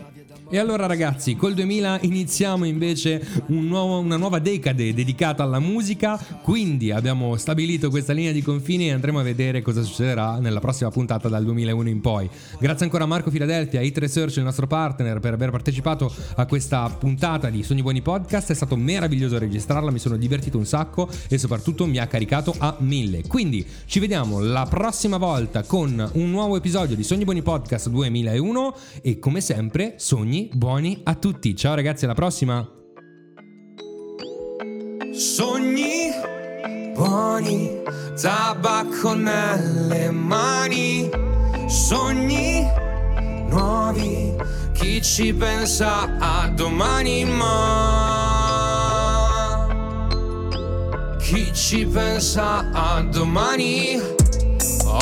E 0.48 0.58
allora 0.58 0.86
ragazzi, 0.86 1.34
col 1.34 1.54
2000 1.54 1.98
iniziamo 2.02 2.64
invece 2.66 3.20
un 3.46 3.66
nuovo- 3.66 3.98
una 3.98 4.16
nuova 4.16 4.38
decade 4.38 4.94
dedicata 4.94 5.42
alla 5.42 5.58
musica, 5.58 6.16
quindi 6.40 6.92
abbiamo 6.92 7.34
stabilito 7.34 7.90
questa 7.90 8.12
linea 8.12 8.30
di 8.30 8.42
confini 8.42 8.86
e 8.86 8.92
andremo 8.92 9.18
a 9.18 9.24
vedere 9.24 9.60
cosa 9.60 9.82
succederà 9.82 10.38
nella 10.38 10.60
prossima 10.60 10.88
puntata 10.92 11.28
dal 11.28 11.42
2001 11.42 11.88
in 11.88 12.00
poi. 12.00 12.30
Grazie 12.60 12.84
ancora 12.84 13.02
a 13.02 13.06
Marco 13.08 13.32
Filadelfia, 13.32 13.80
Hit 13.80 13.98
Research, 13.98 14.36
il 14.36 14.44
nostro 14.44 14.68
partner, 14.68 15.18
per 15.18 15.32
aver 15.32 15.50
partecipato 15.50 16.14
a 16.36 16.46
questa 16.46 16.88
puntata 16.96 17.50
di 17.50 17.64
Sogni 17.64 17.82
Buoni 17.82 18.00
Podcast, 18.00 18.52
è 18.52 18.54
stato 18.54 18.76
meraviglioso 18.76 19.38
registrarla, 19.38 19.90
mi 19.90 19.98
sono 19.98 20.16
divertito 20.16 20.58
un 20.58 20.64
sacco 20.64 21.08
e 21.28 21.38
soprattutto 21.38 21.86
mi 21.86 21.98
ha 21.98 22.06
caricato 22.06 22.54
a 22.56 22.76
mille. 22.78 23.22
Quindi 23.26 23.66
ci 23.86 23.98
vediamo 23.98 24.38
la 24.38 24.64
prossima 24.70 25.16
volta 25.16 25.64
con 25.64 26.08
un 26.12 26.30
nuovo 26.30 26.56
episodio 26.56 26.94
di 26.94 27.02
Sogni 27.02 27.24
Buoni 27.24 27.42
Podcast 27.42 27.88
2001 27.88 28.76
e 29.02 29.18
come 29.18 29.40
sempre 29.40 29.94
sogni 29.96 30.34
buoni 30.52 31.00
a 31.04 31.14
tutti. 31.14 31.54
Ciao 31.54 31.74
ragazzi, 31.74 32.04
alla 32.04 32.14
prossima! 32.14 32.68
Sogni 35.12 36.10
buoni, 36.94 37.82
tabacco 38.20 39.14
nelle 39.14 40.10
mani, 40.10 41.08
sogni 41.66 42.66
nuovi, 43.48 44.34
chi 44.72 45.00
ci 45.02 45.32
pensa 45.32 46.18
a 46.18 46.48
domani 46.48 47.24
ma 47.24 48.46
chi 51.26 51.52
ci 51.52 51.84
pensa 51.86 52.70
a 52.72 53.02
domani? 53.02 54.00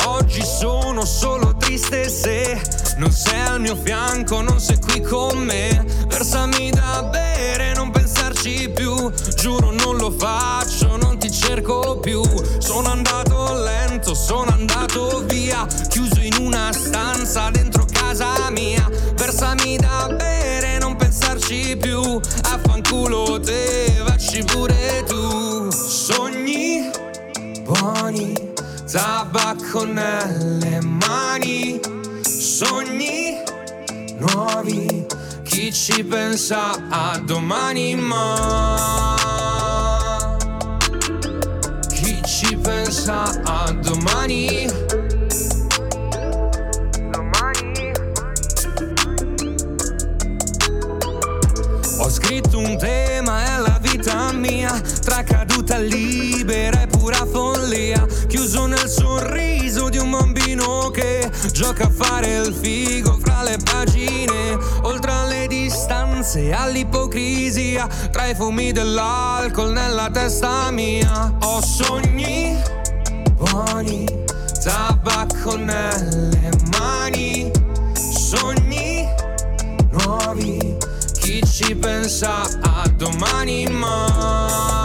Oggi 0.07 0.41
sono 0.41 1.05
solo 1.05 1.54
triste 1.65 2.07
se 2.09 2.61
non 2.97 3.11
sei 3.11 3.41
al 3.41 3.59
mio 3.59 3.75
fianco, 3.75 4.41
non 4.41 4.59
sei 4.59 4.79
qui 4.79 5.01
con 5.01 5.37
me. 5.39 5.83
Versami 6.07 6.69
da 6.69 7.03
bere, 7.11 7.73
non 7.73 7.89
pensarci 7.89 8.69
più. 8.69 9.11
Giuro 9.35 9.71
non 9.71 9.97
lo 9.97 10.11
faccio, 10.11 10.95
non 10.97 11.17
ti 11.17 11.31
cerco 11.31 11.99
più. 11.99 12.21
Sono 12.59 12.89
andato 12.89 13.53
lento, 13.63 14.13
sono 14.13 14.51
andato 14.51 15.23
via. 15.25 15.65
Chiuso 15.89 16.19
in 16.19 16.37
una 16.39 16.71
stanza 16.71 17.49
dentro 17.49 17.85
casa 17.91 18.49
mia. 18.51 18.87
Versami 19.15 19.77
da 19.77 20.13
bere, 20.15 20.77
non 20.77 20.95
pensarci 20.95 21.75
più. 21.77 21.99
Affanculo 22.43 23.39
te, 23.39 24.01
vacci 24.05 24.43
pure 24.43 25.03
tu. 25.07 25.71
Sogni 25.71 26.89
buoni, 27.63 28.44
tabacco 28.95 29.83
nelle 29.83 30.79
mani, 30.79 31.81
sogni 32.21 33.43
nuovi, 34.17 35.05
chi 35.43 35.73
ci 35.73 36.01
pensa 36.05 36.71
a 36.87 37.19
domani 37.19 37.95
ma? 37.95 39.17
Chi 41.89 42.21
ci 42.23 42.55
pensa 42.55 43.23
a 43.43 43.69
domani? 43.73 44.65
Ho 51.97 52.09
scritto 52.09 52.59
un 52.59 52.77
tema, 52.77 53.43
è 53.43 53.59
la 53.59 53.77
vita 53.81 54.31
mia, 54.31 54.79
tra 55.03 55.23
caduta 55.23 55.77
libera 55.79 56.83
e 56.83 56.87
pura 56.87 57.25
follia, 57.25 58.05
chiuso 58.35 58.65
nel 58.65 58.89
sorriso 58.89 59.87
di 59.87 59.97
un 59.97 60.09
bambino 60.09 60.89
che 60.89 61.31
gioca 61.53 61.85
a 61.85 61.89
fare 61.89 62.35
il 62.35 62.53
figo 62.53 63.17
fra 63.23 63.43
le 63.43 63.57
pagine, 63.63 64.57
oltre 64.81 65.11
alle 65.11 65.47
distanze 65.47 66.51
all'ipocrisia, 66.51 67.87
tra 68.11 68.27
i 68.27 68.35
fumi 68.35 68.73
dell'alcol 68.73 69.71
nella 69.71 70.09
testa 70.11 70.69
mia. 70.71 71.33
Ho 71.43 71.61
sogni 71.61 72.61
buoni, 73.35 74.05
tabacco 74.61 75.55
nelle 75.55 76.51
mani, 76.77 77.49
sogni 77.93 79.07
nuovi, 79.91 80.75
chi 81.21 81.41
ci 81.45 81.73
pensa 81.73 82.41
a 82.41 82.85
domani 82.97 83.65
ma 83.67 84.84